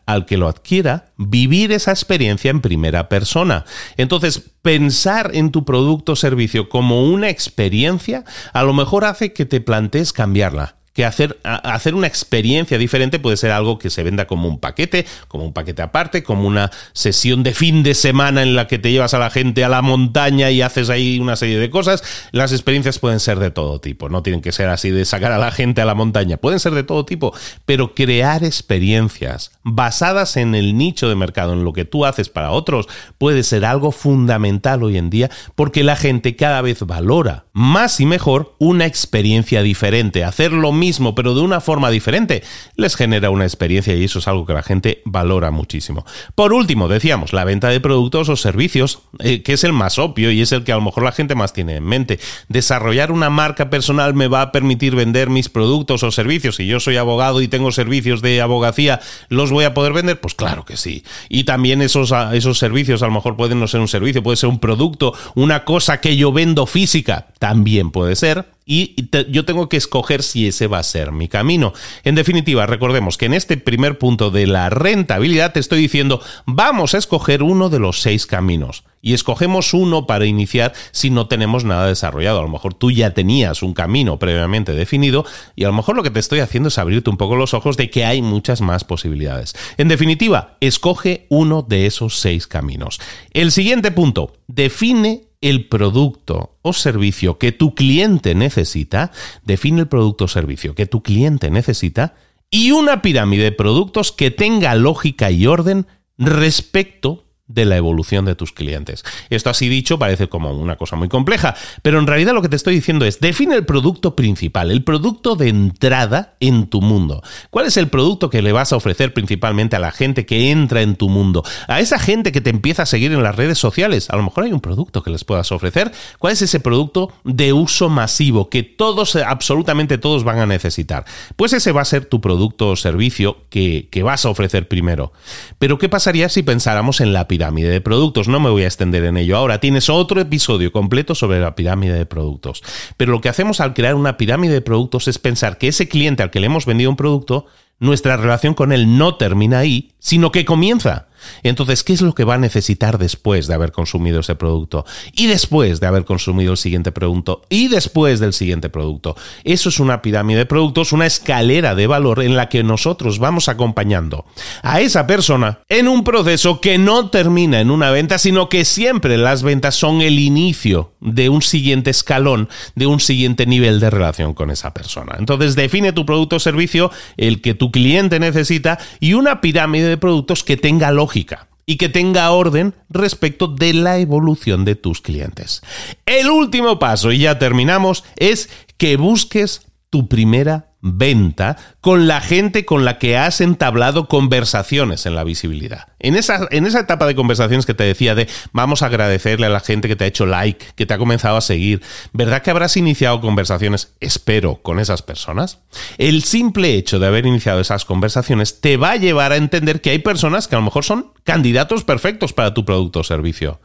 al 0.06 0.26
que 0.26 0.36
lo 0.36 0.48
adquiera 0.48 1.06
vivir 1.16 1.72
esa 1.72 1.90
experiencia 1.90 2.50
en 2.50 2.60
primera 2.60 3.08
persona. 3.08 3.64
Entonces, 3.96 4.42
pensar 4.62 5.30
en 5.34 5.50
tu 5.50 5.64
producto 5.64 6.12
o 6.12 6.16
servicio 6.16 6.68
como 6.68 7.04
una 7.04 7.28
experiencia 7.28 8.24
a 8.52 8.62
lo 8.62 8.72
mejor 8.72 9.04
hace 9.04 9.32
que 9.32 9.46
te 9.46 9.60
plantees 9.60 10.12
cambiarla 10.12 10.76
que 10.92 11.04
hacer, 11.04 11.38
hacer 11.42 11.94
una 11.94 12.06
experiencia 12.06 12.76
diferente 12.76 13.18
puede 13.18 13.36
ser 13.36 13.50
algo 13.50 13.78
que 13.78 13.90
se 13.90 14.02
venda 14.02 14.26
como 14.26 14.48
un 14.48 14.58
paquete, 14.58 15.06
como 15.28 15.44
un 15.44 15.52
paquete 15.52 15.82
aparte, 15.82 16.22
como 16.22 16.46
una 16.46 16.70
sesión 16.92 17.42
de 17.42 17.54
fin 17.54 17.82
de 17.82 17.94
semana 17.94 18.42
en 18.42 18.54
la 18.54 18.66
que 18.68 18.78
te 18.78 18.90
llevas 18.90 19.14
a 19.14 19.18
la 19.18 19.30
gente 19.30 19.64
a 19.64 19.68
la 19.68 19.80
montaña 19.80 20.50
y 20.50 20.60
haces 20.60 20.90
ahí 20.90 21.18
una 21.18 21.36
serie 21.36 21.58
de 21.58 21.70
cosas. 21.70 22.02
Las 22.32 22.52
experiencias 22.52 22.98
pueden 22.98 23.20
ser 23.20 23.38
de 23.38 23.50
todo 23.50 23.80
tipo, 23.80 24.08
no 24.08 24.22
tienen 24.22 24.42
que 24.42 24.52
ser 24.52 24.68
así 24.68 24.90
de 24.90 25.04
sacar 25.04 25.32
a 25.32 25.38
la 25.38 25.50
gente 25.50 25.80
a 25.80 25.86
la 25.86 25.94
montaña, 25.94 26.36
pueden 26.36 26.60
ser 26.60 26.74
de 26.74 26.82
todo 26.82 27.06
tipo, 27.06 27.34
pero 27.64 27.94
crear 27.94 28.44
experiencias 28.44 29.52
basadas 29.62 30.36
en 30.36 30.54
el 30.54 30.76
nicho 30.76 31.08
de 31.08 31.14
mercado, 31.14 31.54
en 31.54 31.64
lo 31.64 31.72
que 31.72 31.84
tú 31.84 32.04
haces 32.04 32.28
para 32.28 32.50
otros, 32.50 32.86
puede 33.16 33.42
ser 33.44 33.64
algo 33.64 33.92
fundamental 33.92 34.82
hoy 34.82 34.98
en 34.98 35.08
día 35.08 35.30
porque 35.54 35.84
la 35.84 35.96
gente 35.96 36.36
cada 36.36 36.60
vez 36.60 36.84
valora 36.84 37.44
más 37.52 38.00
y 38.00 38.06
mejor 38.06 38.54
una 38.58 38.86
experiencia 38.86 39.62
diferente, 39.62 40.24
hacerlo 40.24 40.72
mismo, 40.82 41.14
pero 41.14 41.32
de 41.32 41.42
una 41.42 41.60
forma 41.60 41.90
diferente, 41.90 42.42
les 42.74 42.96
genera 42.96 43.30
una 43.30 43.44
experiencia 43.44 43.94
y 43.94 44.02
eso 44.02 44.18
es 44.18 44.26
algo 44.26 44.44
que 44.44 44.52
la 44.52 44.64
gente 44.64 45.00
valora 45.04 45.52
muchísimo. 45.52 46.04
Por 46.34 46.52
último, 46.52 46.88
decíamos, 46.88 47.32
la 47.32 47.44
venta 47.44 47.68
de 47.68 47.78
productos 47.78 48.28
o 48.28 48.34
servicios, 48.34 48.98
eh, 49.20 49.44
que 49.44 49.52
es 49.52 49.62
el 49.62 49.72
más 49.72 50.00
obvio 50.00 50.32
y 50.32 50.40
es 50.40 50.50
el 50.50 50.64
que 50.64 50.72
a 50.72 50.74
lo 50.74 50.82
mejor 50.82 51.04
la 51.04 51.12
gente 51.12 51.36
más 51.36 51.52
tiene 51.52 51.76
en 51.76 51.84
mente. 51.84 52.18
Desarrollar 52.48 53.12
una 53.12 53.30
marca 53.30 53.70
personal 53.70 54.12
me 54.14 54.26
va 54.26 54.42
a 54.42 54.50
permitir 54.50 54.96
vender 54.96 55.30
mis 55.30 55.48
productos 55.48 56.02
o 56.02 56.10
servicios. 56.10 56.56
Si 56.56 56.66
yo 56.66 56.80
soy 56.80 56.96
abogado 56.96 57.40
y 57.42 57.46
tengo 57.46 57.70
servicios 57.70 58.20
de 58.20 58.40
abogacía, 58.40 58.98
¿los 59.28 59.52
voy 59.52 59.64
a 59.64 59.74
poder 59.74 59.92
vender? 59.92 60.18
Pues 60.20 60.34
claro 60.34 60.64
que 60.64 60.76
sí. 60.76 61.04
Y 61.28 61.44
también 61.44 61.80
esos, 61.80 62.12
esos 62.32 62.58
servicios 62.58 63.04
a 63.04 63.06
lo 63.06 63.12
mejor 63.12 63.36
pueden 63.36 63.60
no 63.60 63.68
ser 63.68 63.78
un 63.78 63.88
servicio, 63.88 64.24
puede 64.24 64.36
ser 64.36 64.48
un 64.48 64.58
producto, 64.58 65.14
una 65.36 65.64
cosa 65.64 66.00
que 66.00 66.16
yo 66.16 66.32
vendo 66.32 66.66
física, 66.66 67.28
también 67.38 67.92
puede 67.92 68.16
ser 68.16 68.46
y 68.64 68.94
yo 69.28 69.44
tengo 69.44 69.68
que 69.68 69.76
escoger 69.76 70.22
si 70.22 70.46
ese 70.46 70.66
va 70.66 70.78
a 70.78 70.84
ser 70.84 71.12
mi 71.12 71.28
camino. 71.28 71.72
En 72.04 72.14
definitiva, 72.14 72.66
recordemos 72.66 73.18
que 73.18 73.26
en 73.26 73.34
este 73.34 73.56
primer 73.56 73.98
punto 73.98 74.30
de 74.30 74.46
la 74.46 74.70
rentabilidad 74.70 75.52
te 75.52 75.60
estoy 75.60 75.80
diciendo, 75.80 76.20
vamos 76.46 76.94
a 76.94 76.98
escoger 76.98 77.42
uno 77.42 77.68
de 77.68 77.78
los 77.78 78.00
seis 78.00 78.26
caminos. 78.26 78.84
Y 79.04 79.14
escogemos 79.14 79.74
uno 79.74 80.06
para 80.06 80.26
iniciar 80.26 80.74
si 80.92 81.10
no 81.10 81.26
tenemos 81.26 81.64
nada 81.64 81.88
desarrollado. 81.88 82.38
A 82.38 82.42
lo 82.42 82.48
mejor 82.48 82.74
tú 82.74 82.92
ya 82.92 83.14
tenías 83.14 83.64
un 83.64 83.74
camino 83.74 84.20
previamente 84.20 84.72
definido 84.72 85.26
y 85.56 85.64
a 85.64 85.68
lo 85.68 85.74
mejor 85.74 85.96
lo 85.96 86.04
que 86.04 86.10
te 86.10 86.20
estoy 86.20 86.38
haciendo 86.38 86.68
es 86.68 86.78
abrirte 86.78 87.10
un 87.10 87.16
poco 87.16 87.34
los 87.34 87.52
ojos 87.52 87.76
de 87.76 87.90
que 87.90 88.04
hay 88.04 88.22
muchas 88.22 88.60
más 88.60 88.84
posibilidades. 88.84 89.54
En 89.76 89.88
definitiva, 89.88 90.56
escoge 90.60 91.26
uno 91.30 91.62
de 91.62 91.86
esos 91.86 92.20
seis 92.20 92.46
caminos. 92.46 93.00
El 93.32 93.50
siguiente 93.50 93.90
punto, 93.90 94.34
define 94.46 95.31
el 95.42 95.68
producto 95.68 96.56
o 96.62 96.72
servicio 96.72 97.36
que 97.36 97.52
tu 97.52 97.74
cliente 97.74 98.34
necesita, 98.34 99.10
define 99.44 99.80
el 99.80 99.88
producto 99.88 100.24
o 100.24 100.28
servicio 100.28 100.74
que 100.74 100.86
tu 100.86 101.02
cliente 101.02 101.50
necesita 101.50 102.14
y 102.50 102.70
una 102.70 103.02
pirámide 103.02 103.44
de 103.44 103.52
productos 103.52 104.12
que 104.12 104.30
tenga 104.30 104.74
lógica 104.74 105.30
y 105.30 105.46
orden 105.46 105.86
respecto 106.16 107.21
de 107.48 107.64
la 107.64 107.76
evolución 107.76 108.24
de 108.24 108.34
tus 108.34 108.52
clientes. 108.52 109.04
Esto 109.30 109.50
así 109.50 109.68
dicho 109.68 109.98
parece 109.98 110.28
como 110.28 110.52
una 110.52 110.76
cosa 110.76 110.96
muy 110.96 111.08
compleja, 111.08 111.54
pero 111.82 111.98
en 111.98 112.06
realidad 112.06 112.34
lo 112.34 112.42
que 112.42 112.48
te 112.48 112.56
estoy 112.56 112.74
diciendo 112.74 113.04
es, 113.04 113.20
define 113.20 113.54
el 113.56 113.66
producto 113.66 114.16
principal, 114.16 114.70
el 114.70 114.84
producto 114.84 115.36
de 115.36 115.48
entrada 115.48 116.36
en 116.40 116.68
tu 116.68 116.80
mundo. 116.80 117.22
¿Cuál 117.50 117.66
es 117.66 117.76
el 117.76 117.88
producto 117.88 118.30
que 118.30 118.42
le 118.42 118.52
vas 118.52 118.72
a 118.72 118.76
ofrecer 118.76 119.12
principalmente 119.12 119.76
a 119.76 119.80
la 119.80 119.92
gente 119.92 120.24
que 120.24 120.50
entra 120.50 120.82
en 120.82 120.96
tu 120.96 121.08
mundo? 121.08 121.42
A 121.68 121.80
esa 121.80 121.98
gente 121.98 122.32
que 122.32 122.40
te 122.40 122.50
empieza 122.50 122.84
a 122.84 122.86
seguir 122.86 123.12
en 123.12 123.22
las 123.22 123.36
redes 123.36 123.58
sociales. 123.58 124.08
A 124.10 124.16
lo 124.16 124.22
mejor 124.22 124.44
hay 124.44 124.52
un 124.52 124.60
producto 124.60 125.02
que 125.02 125.10
les 125.10 125.24
puedas 125.24 125.52
ofrecer. 125.52 125.92
¿Cuál 126.18 126.32
es 126.32 126.42
ese 126.42 126.60
producto 126.60 127.12
de 127.24 127.52
uso 127.52 127.88
masivo 127.88 128.48
que 128.48 128.62
todos, 128.62 129.16
absolutamente 129.16 129.98
todos 129.98 130.24
van 130.24 130.38
a 130.38 130.46
necesitar? 130.46 131.04
Pues 131.36 131.52
ese 131.52 131.72
va 131.72 131.82
a 131.82 131.86
ser 131.86 132.06
tu 132.06 132.20
producto 132.20 132.70
o 132.70 132.76
servicio 132.76 133.44
que, 133.50 133.88
que 133.90 134.02
vas 134.02 134.24
a 134.24 134.30
ofrecer 134.30 134.68
primero. 134.68 135.12
Pero 135.58 135.78
¿qué 135.78 135.88
pasaría 135.88 136.28
si 136.28 136.42
pensáramos 136.42 137.00
en 137.00 137.12
la 137.12 137.28
pirámide? 137.32 137.70
de 137.70 137.80
productos. 137.80 138.28
No 138.28 138.40
me 138.40 138.50
voy 138.50 138.64
a 138.64 138.66
extender 138.66 139.04
en 139.04 139.16
ello 139.16 139.38
ahora. 139.38 139.58
Tienes 139.58 139.88
otro 139.88 140.20
episodio 140.20 140.70
completo 140.70 141.14
sobre 141.14 141.40
la 141.40 141.54
pirámide 141.54 141.94
de 141.94 142.04
productos. 142.04 142.62
Pero 142.98 143.10
lo 143.10 143.22
que 143.22 143.30
hacemos 143.30 143.60
al 143.60 143.72
crear 143.72 143.94
una 143.94 144.18
pirámide 144.18 144.52
de 144.52 144.60
productos 144.60 145.08
es 145.08 145.18
pensar 145.18 145.56
que 145.56 145.68
ese 145.68 145.88
cliente 145.88 146.22
al 146.22 146.30
que 146.30 146.40
le 146.40 146.46
hemos 146.46 146.66
vendido 146.66 146.90
un 146.90 146.96
producto, 146.96 147.46
nuestra 147.82 148.16
relación 148.16 148.54
con 148.54 148.72
él 148.72 148.96
no 148.96 149.16
termina 149.16 149.58
ahí, 149.58 149.90
sino 149.98 150.32
que 150.32 150.44
comienza. 150.44 151.08
Entonces, 151.42 151.84
¿qué 151.84 151.92
es 151.92 152.00
lo 152.00 152.14
que 152.14 152.24
va 152.24 152.34
a 152.34 152.38
necesitar 152.38 152.98
después 152.98 153.46
de 153.46 153.54
haber 153.54 153.72
consumido 153.72 154.20
ese 154.20 154.34
producto? 154.34 154.84
Y 155.14 155.26
después 155.26 155.80
de 155.80 155.86
haber 155.86 156.04
consumido 156.04 156.52
el 156.52 156.58
siguiente 156.58 156.92
producto. 156.92 157.42
Y 157.48 157.68
después 157.68 158.20
del 158.20 158.32
siguiente 158.32 158.68
producto. 158.68 159.16
Eso 159.44 159.68
es 159.68 159.80
una 159.80 160.02
pirámide 160.02 160.38
de 160.38 160.46
productos, 160.46 160.92
una 160.92 161.06
escalera 161.06 161.74
de 161.74 161.86
valor 161.86 162.22
en 162.22 162.36
la 162.36 162.48
que 162.48 162.62
nosotros 162.62 163.18
vamos 163.18 163.48
acompañando 163.48 164.24
a 164.62 164.80
esa 164.80 165.06
persona 165.06 165.60
en 165.68 165.88
un 165.88 166.04
proceso 166.04 166.60
que 166.60 166.78
no 166.78 167.10
termina 167.10 167.60
en 167.60 167.70
una 167.70 167.90
venta, 167.90 168.18
sino 168.18 168.48
que 168.48 168.64
siempre 168.64 169.16
las 169.16 169.42
ventas 169.42 169.74
son 169.74 170.00
el 170.00 170.18
inicio 170.18 170.92
de 171.00 171.28
un 171.28 171.42
siguiente 171.42 171.90
escalón, 171.90 172.48
de 172.74 172.86
un 172.86 173.00
siguiente 173.00 173.46
nivel 173.46 173.80
de 173.80 173.90
relación 173.90 174.34
con 174.34 174.50
esa 174.50 174.72
persona. 174.72 175.16
Entonces, 175.18 175.54
define 175.54 175.92
tu 175.92 176.06
producto 176.06 176.36
o 176.36 176.40
servicio, 176.40 176.90
el 177.16 177.40
que 177.40 177.54
cliente 177.72 178.20
necesita, 178.20 178.78
y 179.00 179.14
una 179.14 179.40
pirámide 179.40 179.88
de 179.88 179.96
productos 179.96 180.44
que 180.44 180.56
tenga 180.56 180.92
lógica 180.92 181.48
y 181.66 181.76
que 181.76 181.88
tenga 181.88 182.30
orden 182.30 182.74
respecto 182.88 183.48
de 183.48 183.72
la 183.74 183.98
evolución 183.98 184.64
de 184.64 184.76
tus 184.76 185.00
clientes. 185.00 185.62
El 186.06 186.30
último 186.30 186.78
paso, 186.78 187.10
y 187.10 187.18
ya 187.18 187.38
terminamos, 187.38 188.04
es 188.16 188.48
que 188.76 188.96
busques 188.96 189.66
tu 189.90 190.08
primera 190.08 190.71
venta 190.82 191.56
con 191.80 192.08
la 192.08 192.20
gente 192.20 192.64
con 192.64 192.84
la 192.84 192.98
que 192.98 193.16
has 193.16 193.40
entablado 193.40 194.08
conversaciones 194.08 195.06
en 195.06 195.14
la 195.14 195.22
visibilidad. 195.22 195.86
En 196.00 196.16
esa, 196.16 196.48
en 196.50 196.66
esa 196.66 196.80
etapa 196.80 197.06
de 197.06 197.14
conversaciones 197.14 197.66
que 197.66 197.74
te 197.74 197.84
decía 197.84 198.16
de 198.16 198.28
vamos 198.52 198.82
a 198.82 198.86
agradecerle 198.86 199.46
a 199.46 199.50
la 199.50 199.60
gente 199.60 199.86
que 199.86 199.94
te 199.94 200.04
ha 200.04 200.08
hecho 200.08 200.26
like, 200.26 200.66
que 200.74 200.84
te 200.84 200.92
ha 200.92 200.98
comenzado 200.98 201.36
a 201.36 201.40
seguir, 201.40 201.82
¿verdad 202.12 202.42
que 202.42 202.50
habrás 202.50 202.76
iniciado 202.76 203.20
conversaciones, 203.20 203.94
espero, 204.00 204.56
con 204.56 204.80
esas 204.80 205.02
personas? 205.02 205.60
El 205.98 206.24
simple 206.24 206.74
hecho 206.74 206.98
de 206.98 207.06
haber 207.06 207.26
iniciado 207.26 207.60
esas 207.60 207.84
conversaciones 207.84 208.60
te 208.60 208.76
va 208.76 208.90
a 208.90 208.96
llevar 208.96 209.30
a 209.30 209.36
entender 209.36 209.80
que 209.80 209.90
hay 209.90 210.00
personas 210.00 210.48
que 210.48 210.56
a 210.56 210.58
lo 210.58 210.64
mejor 210.64 210.84
son 210.84 211.12
candidatos 211.22 211.84
perfectos 211.84 212.32
para 212.32 212.54
tu 212.54 212.64
producto 212.64 213.00
o 213.00 213.04
servicio. 213.04 213.60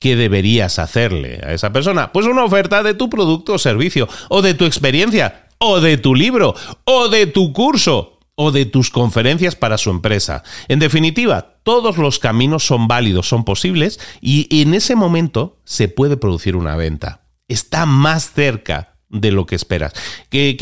¿Qué 0.00 0.16
deberías 0.16 0.78
hacerle 0.78 1.40
a 1.42 1.52
esa 1.52 1.72
persona? 1.72 2.12
Pues 2.12 2.26
una 2.26 2.44
oferta 2.44 2.82
de 2.82 2.92
tu 2.92 3.08
producto 3.08 3.54
o 3.54 3.58
servicio 3.58 4.08
o 4.28 4.42
de 4.42 4.52
tu 4.52 4.66
experiencia 4.66 5.45
o 5.58 5.80
de 5.80 5.96
tu 5.98 6.14
libro, 6.14 6.54
o 6.84 7.08
de 7.08 7.26
tu 7.26 7.52
curso, 7.52 8.18
o 8.34 8.52
de 8.52 8.66
tus 8.66 8.90
conferencias 8.90 9.56
para 9.56 9.78
su 9.78 9.90
empresa. 9.90 10.42
En 10.68 10.78
definitiva, 10.78 11.56
todos 11.62 11.96
los 11.96 12.18
caminos 12.18 12.66
son 12.66 12.86
válidos, 12.86 13.28
son 13.28 13.44
posibles, 13.44 13.98
y 14.20 14.62
en 14.62 14.74
ese 14.74 14.94
momento 14.94 15.58
se 15.64 15.88
puede 15.88 16.16
producir 16.16 16.54
una 16.56 16.76
venta. 16.76 17.22
Está 17.48 17.86
más 17.86 18.32
cerca 18.32 18.96
de 19.08 19.30
lo 19.30 19.46
que 19.46 19.54
esperas. 19.54 19.92
Que, 20.28 20.56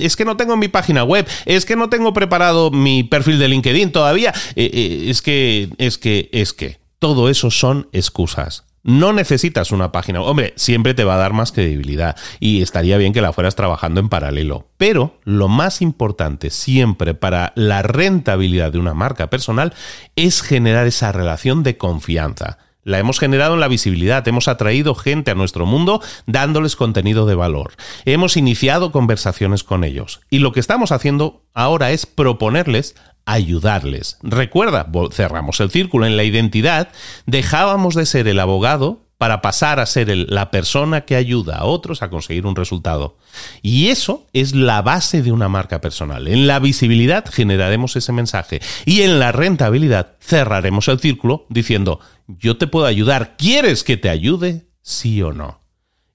es 0.00 0.16
que 0.16 0.24
no 0.24 0.36
tengo 0.36 0.56
mi 0.56 0.68
página 0.68 1.04
web, 1.04 1.26
es 1.46 1.64
que 1.64 1.76
no 1.76 1.88
tengo 1.88 2.12
preparado 2.12 2.70
mi 2.70 3.02
perfil 3.02 3.38
de 3.38 3.48
LinkedIn 3.48 3.92
todavía, 3.92 4.32
eh, 4.56 4.70
eh, 4.72 5.04
es 5.08 5.22
que, 5.22 5.70
es 5.78 5.98
que, 5.98 6.28
es 6.32 6.52
que. 6.52 6.80
Todo 6.98 7.28
eso 7.28 7.50
son 7.50 7.88
excusas. 7.92 8.64
No 8.84 9.12
necesitas 9.12 9.70
una 9.70 9.92
página. 9.92 10.20
Hombre, 10.22 10.54
siempre 10.56 10.94
te 10.94 11.04
va 11.04 11.14
a 11.14 11.18
dar 11.18 11.32
más 11.32 11.52
credibilidad 11.52 12.16
y 12.40 12.62
estaría 12.62 12.96
bien 12.96 13.12
que 13.12 13.20
la 13.20 13.32
fueras 13.32 13.54
trabajando 13.54 14.00
en 14.00 14.08
paralelo. 14.08 14.66
Pero 14.76 15.20
lo 15.22 15.46
más 15.46 15.82
importante 15.82 16.50
siempre 16.50 17.14
para 17.14 17.52
la 17.54 17.82
rentabilidad 17.82 18.72
de 18.72 18.78
una 18.78 18.94
marca 18.94 19.30
personal 19.30 19.72
es 20.16 20.42
generar 20.42 20.86
esa 20.86 21.12
relación 21.12 21.62
de 21.62 21.76
confianza. 21.76 22.58
La 22.84 22.98
hemos 22.98 23.20
generado 23.20 23.54
en 23.54 23.60
la 23.60 23.68
visibilidad, 23.68 24.26
hemos 24.26 24.48
atraído 24.48 24.96
gente 24.96 25.30
a 25.30 25.36
nuestro 25.36 25.66
mundo 25.66 26.02
dándoles 26.26 26.74
contenido 26.74 27.26
de 27.26 27.36
valor. 27.36 27.74
Hemos 28.04 28.36
iniciado 28.36 28.90
conversaciones 28.90 29.62
con 29.62 29.84
ellos. 29.84 30.20
Y 30.30 30.40
lo 30.40 30.50
que 30.50 30.58
estamos 30.58 30.90
haciendo 30.90 31.44
ahora 31.54 31.92
es 31.92 32.06
proponerles 32.06 32.96
ayudarles. 33.24 34.18
Recuerda, 34.22 34.90
cerramos 35.12 35.60
el 35.60 35.70
círculo 35.70 36.06
en 36.06 36.16
la 36.16 36.24
identidad, 36.24 36.88
dejábamos 37.26 37.94
de 37.94 38.06
ser 38.06 38.28
el 38.28 38.40
abogado 38.40 39.02
para 39.22 39.40
pasar 39.40 39.78
a 39.78 39.86
ser 39.86 40.08
la 40.08 40.50
persona 40.50 41.02
que 41.02 41.14
ayuda 41.14 41.58
a 41.58 41.64
otros 41.64 42.02
a 42.02 42.10
conseguir 42.10 42.44
un 42.44 42.56
resultado. 42.56 43.18
Y 43.62 43.86
eso 43.86 44.26
es 44.32 44.52
la 44.52 44.82
base 44.82 45.22
de 45.22 45.30
una 45.30 45.48
marca 45.48 45.80
personal. 45.80 46.26
En 46.26 46.48
la 46.48 46.58
visibilidad 46.58 47.24
generaremos 47.30 47.94
ese 47.94 48.10
mensaje 48.10 48.60
y 48.84 49.02
en 49.02 49.20
la 49.20 49.30
rentabilidad 49.30 50.16
cerraremos 50.20 50.88
el 50.88 50.98
círculo 50.98 51.46
diciendo, 51.50 52.00
yo 52.26 52.56
te 52.56 52.66
puedo 52.66 52.86
ayudar, 52.86 53.36
¿quieres 53.36 53.84
que 53.84 53.96
te 53.96 54.08
ayude? 54.08 54.66
Sí 54.82 55.22
o 55.22 55.32
no. 55.32 55.60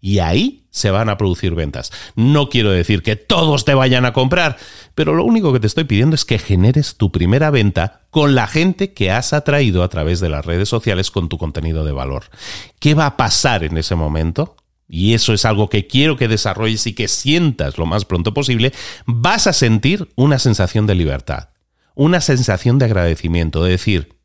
Y 0.01 0.19
ahí 0.19 0.65
se 0.69 0.91
van 0.91 1.09
a 1.09 1.17
producir 1.17 1.55
ventas. 1.55 1.91
No 2.15 2.49
quiero 2.49 2.71
decir 2.71 3.03
que 3.03 3.15
todos 3.15 3.65
te 3.65 3.73
vayan 3.73 4.05
a 4.05 4.13
comprar, 4.13 4.57
pero 4.97 5.13
lo 5.13 5.23
único 5.25 5.53
que 5.53 5.59
te 5.59 5.67
estoy 5.67 5.83
pidiendo 5.83 6.15
es 6.15 6.25
que 6.25 6.39
generes 6.39 6.95
tu 6.97 7.11
primera 7.11 7.51
venta 7.51 8.07
con 8.09 8.33
la 8.33 8.47
gente 8.47 8.93
que 8.93 9.11
has 9.11 9.31
atraído 9.31 9.83
a 9.83 9.89
través 9.89 10.19
de 10.19 10.27
las 10.27 10.43
redes 10.43 10.69
sociales 10.69 11.11
con 11.11 11.29
tu 11.29 11.37
contenido 11.37 11.85
de 11.85 11.91
valor. 11.91 12.23
¿Qué 12.79 12.95
va 12.95 13.05
a 13.05 13.15
pasar 13.15 13.63
en 13.63 13.77
ese 13.77 13.93
momento? 13.93 14.55
Y 14.87 15.13
eso 15.13 15.33
es 15.33 15.45
algo 15.45 15.69
que 15.69 15.85
quiero 15.85 16.17
que 16.17 16.27
desarrolles 16.27 16.87
y 16.87 16.95
que 16.95 17.07
sientas 17.07 17.77
lo 17.77 17.85
más 17.85 18.05
pronto 18.05 18.33
posible. 18.33 18.73
Vas 19.05 19.45
a 19.45 19.53
sentir 19.53 20.09
una 20.15 20.39
sensación 20.39 20.87
de 20.87 20.95
libertad, 20.95 21.49
una 21.93 22.19
sensación 22.19 22.79
de 22.79 22.85
agradecimiento, 22.85 23.63
de 23.63 23.69
decir, 23.69 24.17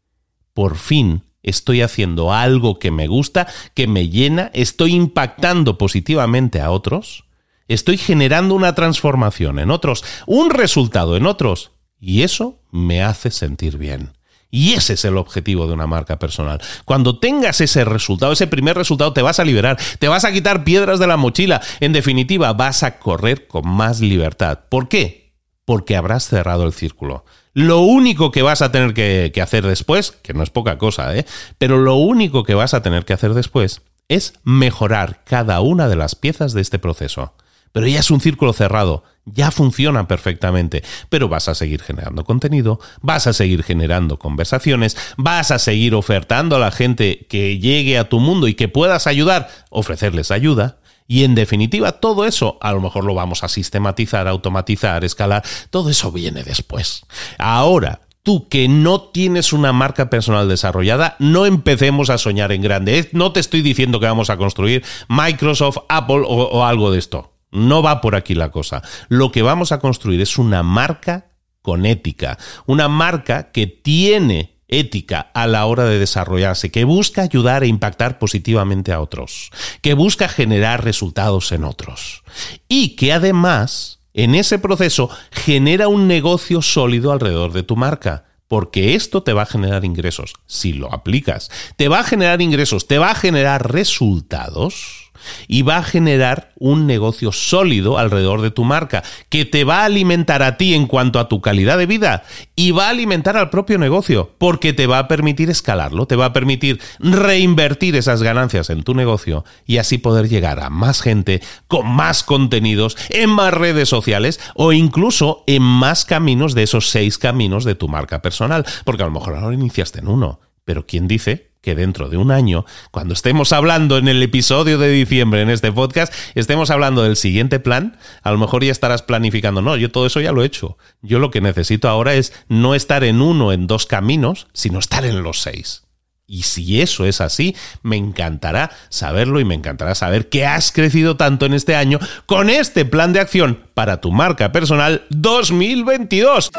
por 0.54 0.78
fin 0.78 1.24
estoy 1.42 1.82
haciendo 1.82 2.32
algo 2.32 2.78
que 2.78 2.90
me 2.90 3.08
gusta, 3.08 3.46
que 3.74 3.87
me 3.87 4.08
llena, 4.08 4.50
estoy 4.54 4.94
impactando 4.94 5.76
positivamente 5.76 6.62
a 6.62 6.70
otros, 6.70 7.24
estoy 7.68 7.98
generando 7.98 8.55
una 8.55 8.75
transformación 8.75 9.59
en 9.59 9.70
otros, 9.70 10.05
un 10.27 10.51
resultado 10.51 11.16
en 11.16 11.27
otros, 11.27 11.72
y 12.01 12.22
eso 12.22 12.61
me 12.70 13.03
hace 13.03 13.31
sentir 13.31 13.79
bien. 13.79 14.12
Y 14.55 14.75
ese 14.75 14.92
es 14.92 15.05
el 15.07 15.16
objetivo 15.16 15.66
de 15.66 15.72
una 15.72 15.87
marca 15.87 16.18
personal. 16.18 16.61
Cuando 16.85 17.18
tengas 17.18 17.62
ese 17.62 17.87
resultado, 17.87 18.33
ese 18.33 18.46
primer 18.46 18.77
resultado, 18.77 19.14
te 19.14 19.22
vas 19.22 19.40
a 19.40 19.44
liberar, 19.44 19.79
te 19.98 20.09
vas 20.09 20.27
a 20.27 20.33
quitar 20.33 20.62
piedras 20.62 20.98
de 20.98 21.07
la 21.07 21.16
mochila. 21.16 21.62
En 21.81 21.94
definitiva, 21.94 22.53
vas 22.53 22.83
a 22.83 22.98
correr 22.98 23.46
con 23.46 23.66
más 23.66 24.01
libertad. 24.01 24.61
¿Por 24.68 24.88
qué? 24.88 25.33
Porque 25.64 25.96
habrás 25.96 26.29
cerrado 26.29 26.66
el 26.66 26.75
círculo. 26.75 27.25
Lo 27.55 27.81
único 27.81 28.31
que 28.31 28.42
vas 28.42 28.61
a 28.61 28.70
tener 28.70 28.92
que, 28.92 29.33
hacer 29.42 29.66
después, 29.66 30.12
que 30.22 30.35
no 30.35 30.42
es 30.42 30.51
poca 30.51 30.77
cosa, 30.77 31.16
¿eh? 31.16 31.25
pero 31.57 31.79
lo 31.79 31.96
único 31.96 32.44
que 32.44 32.55
vas 32.55 32.75
a 32.75 32.83
tener 32.83 33.07
que 33.07 33.14
hacer 33.14 33.33
después 33.33 33.81
es 34.09 34.35
mejorar 34.44 35.22
cada 35.25 35.61
una 35.61 35.88
de 35.88 35.96
las 35.96 36.14
piezas 36.14 36.53
de 36.53 36.61
este 36.61 36.79
proceso. 36.79 37.35
Pero 37.72 37.87
ya 37.87 38.00
es 38.00 38.11
un 38.11 38.20
círculo 38.20 38.52
cerrado, 38.52 39.02
ya 39.24 39.50
funciona 39.50 40.06
perfectamente, 40.06 40.82
pero 41.08 41.28
vas 41.28 41.48
a 41.48 41.54
seguir 41.54 41.82
generando 41.82 42.24
contenido, 42.24 42.80
vas 43.00 43.26
a 43.26 43.32
seguir 43.32 43.62
generando 43.62 44.18
conversaciones, 44.18 44.96
vas 45.16 45.50
a 45.50 45.58
seguir 45.58 45.94
ofertando 45.94 46.56
a 46.56 46.58
la 46.58 46.70
gente 46.70 47.26
que 47.28 47.58
llegue 47.58 47.98
a 47.98 48.08
tu 48.08 48.20
mundo 48.20 48.48
y 48.48 48.54
que 48.54 48.68
puedas 48.68 49.06
ayudar, 49.06 49.48
ofrecerles 49.70 50.30
ayuda, 50.30 50.78
y 51.08 51.24
en 51.24 51.35
definitiva, 51.35 51.92
todo 51.92 52.24
eso 52.24 52.58
a 52.61 52.72
lo 52.72 52.80
mejor 52.80 53.04
lo 53.04 53.14
vamos 53.14 53.44
a 53.44 53.48
sistematizar, 53.48 54.28
automatizar, 54.28 55.04
escalar. 55.04 55.42
Todo 55.68 55.90
eso 55.90 56.11
viene 56.11 56.42
después. 56.42 57.04
Ahora, 57.38 58.00
tú 58.22 58.48
que 58.48 58.68
no 58.68 59.02
tienes 59.02 59.52
una 59.52 59.72
marca 59.72 60.08
personal 60.08 60.48
desarrollada, 60.48 61.16
no 61.18 61.44
empecemos 61.44 62.08
a 62.08 62.18
soñar 62.18 62.52
en 62.52 62.62
grande. 62.62 63.11
No 63.12 63.32
te 63.32 63.40
estoy 63.40 63.61
diciendo 63.62 64.00
que 64.00 64.06
vamos 64.06 64.30
a 64.30 64.37
construir 64.37 64.85
Microsoft, 65.08 65.78
Apple 65.88 66.22
o, 66.24 66.44
o 66.44 66.64
algo 66.64 66.90
de 66.90 66.98
esto. 66.98 67.32
No 67.52 67.82
va 67.82 68.00
por 68.00 68.16
aquí 68.16 68.34
la 68.34 68.50
cosa. 68.50 68.82
Lo 69.09 69.30
que 69.30 69.42
vamos 69.42 69.70
a 69.70 69.78
construir 69.78 70.20
es 70.20 70.38
una 70.38 70.62
marca 70.62 71.26
con 71.61 71.86
ética, 71.86 72.38
una 72.66 72.88
marca 72.88 73.53
que 73.53 73.66
tiene 73.66 74.57
ética 74.72 75.30
a 75.34 75.46
la 75.46 75.66
hora 75.66 75.84
de 75.84 75.98
desarrollarse, 75.98 76.70
que 76.70 76.84
busca 76.84 77.22
ayudar 77.22 77.62
e 77.62 77.68
impactar 77.68 78.18
positivamente 78.18 78.92
a 78.92 79.00
otros, 79.00 79.50
que 79.82 79.94
busca 79.94 80.28
generar 80.28 80.82
resultados 80.82 81.53
en 81.53 81.64
otros 81.64 82.24
y 82.68 82.96
que 82.96 83.12
además 83.12 84.00
en 84.14 84.34
ese 84.34 84.59
proceso 84.59 85.11
genera 85.30 85.88
un 85.88 86.09
negocio 86.09 86.62
sólido 86.62 87.12
alrededor 87.12 87.53
de 87.53 87.62
tu 87.62 87.76
marca 87.76 88.24
porque 88.48 88.94
esto 88.94 89.22
te 89.22 89.32
va 89.32 89.42
a 89.42 89.46
generar 89.46 89.82
ingresos, 89.84 90.34
si 90.46 90.74
lo 90.74 90.92
aplicas. 90.92 91.50
Te 91.76 91.88
va 91.88 92.00
a 92.00 92.05
generar 92.05 92.42
ingresos, 92.42 92.86
te 92.86 92.98
va 92.98 93.11
a 93.11 93.14
generar 93.14 93.72
resultados 93.72 95.01
y 95.49 95.62
va 95.62 95.79
a 95.79 95.83
generar 95.83 96.53
un 96.59 96.87
negocio 96.87 97.33
sólido 97.33 97.99
alrededor 97.99 98.41
de 98.41 98.51
tu 98.51 98.64
marca 98.64 99.03
que 99.29 99.45
te 99.45 99.64
va 99.64 99.81
a 99.81 99.85
alimentar 99.87 100.43
a 100.43 100.57
ti 100.57 100.75
en 100.75 100.87
cuanto 100.87 101.18
a 101.18 101.29
tu 101.29 101.41
calidad 101.41 101.79
de 101.79 101.87
vida 101.87 102.23
y 102.55 102.70
va 102.70 102.87
a 102.87 102.91
alimentar 102.91 103.37
al 103.37 103.51
propio 103.51 103.79
negocio 103.79 104.35
porque 104.39 104.73
te 104.73 104.87
va 104.87 104.99
a 104.99 105.09
permitir 105.09 105.51
escalarlo, 105.51 106.07
te 106.07 106.16
va 106.16 106.27
a 106.27 106.33
permitir 106.33 106.81
reinvertir 107.01 107.97
esas 107.97 108.23
ganancias 108.23 108.70
en 108.70 108.83
tu 108.83 108.95
negocio 108.95 109.45
y 109.66 109.79
así 109.79 109.99
poder 109.99 110.29
llegar 110.29 110.61
a 110.61 110.70
más 110.70 111.03
gente 111.03 111.43
con 111.68 111.87
más 111.89 112.23
contenidos 112.23 112.97
en 113.11 113.31
más 113.31 113.53
redes 113.53 113.89
sociales 113.89 114.41
o 114.55 114.73
incluso 114.73 115.45
en 115.47 115.62
más 115.62 116.05
caminos 116.05 116.55
de 116.55 116.62
esos 116.62 116.91
seis 116.91 117.18
caminos 117.18 117.64
de 117.64 117.75
tu 117.75 117.89
marca 117.89 118.23
personal 118.23 118.64
porque 118.85 119.03
a 119.03 119.07
lo 119.07 119.12
mejor 119.12 119.37
ahora 119.37 119.55
iniciaste 119.55 120.01
en 120.01 120.09
uno 120.09 120.41
pero 120.64 120.87
¿quién 120.87 121.09
dice 121.09 121.51
que 121.62 121.74
dentro 121.74 122.08
de 122.08 122.16
un 122.18 122.30
año, 122.30 122.66
cuando 122.90 123.14
estemos 123.14 123.52
hablando 123.52 123.96
en 123.96 124.08
el 124.08 124.22
episodio 124.22 124.78
de 124.78 124.90
diciembre 124.90 125.40
en 125.42 125.48
este 125.48 125.72
podcast, 125.72 126.12
estemos 126.34 126.70
hablando 126.70 127.04
del 127.04 127.16
siguiente 127.16 127.60
plan, 127.60 127.96
a 128.22 128.32
lo 128.32 128.38
mejor 128.38 128.64
ya 128.64 128.72
estarás 128.72 129.02
planificando, 129.02 129.62
no, 129.62 129.76
yo 129.76 129.90
todo 129.90 130.06
eso 130.06 130.20
ya 130.20 130.32
lo 130.32 130.42
he 130.42 130.46
hecho. 130.46 130.76
Yo 131.00 131.20
lo 131.20 131.30
que 131.30 131.40
necesito 131.40 131.88
ahora 131.88 132.14
es 132.14 132.32
no 132.48 132.74
estar 132.74 133.04
en 133.04 133.22
uno, 133.22 133.52
en 133.52 133.66
dos 133.66 133.86
caminos, 133.86 134.48
sino 134.52 134.80
estar 134.80 135.04
en 135.04 135.22
los 135.22 135.40
seis. 135.40 135.84
Y 136.26 136.42
si 136.42 136.80
eso 136.80 137.04
es 137.04 137.20
así, 137.20 137.54
me 137.82 137.96
encantará 137.96 138.70
saberlo 138.88 139.38
y 139.38 139.44
me 139.44 139.54
encantará 139.54 139.94
saber 139.94 140.28
que 140.28 140.46
has 140.46 140.72
crecido 140.72 141.16
tanto 141.16 141.46
en 141.46 141.52
este 141.52 141.76
año 141.76 141.98
con 142.26 142.48
este 142.48 142.84
plan 142.84 143.12
de 143.12 143.20
acción 143.20 143.68
para 143.74 144.00
tu 144.00 144.12
marca 144.12 144.50
personal 144.50 145.04
2022. 145.10 146.50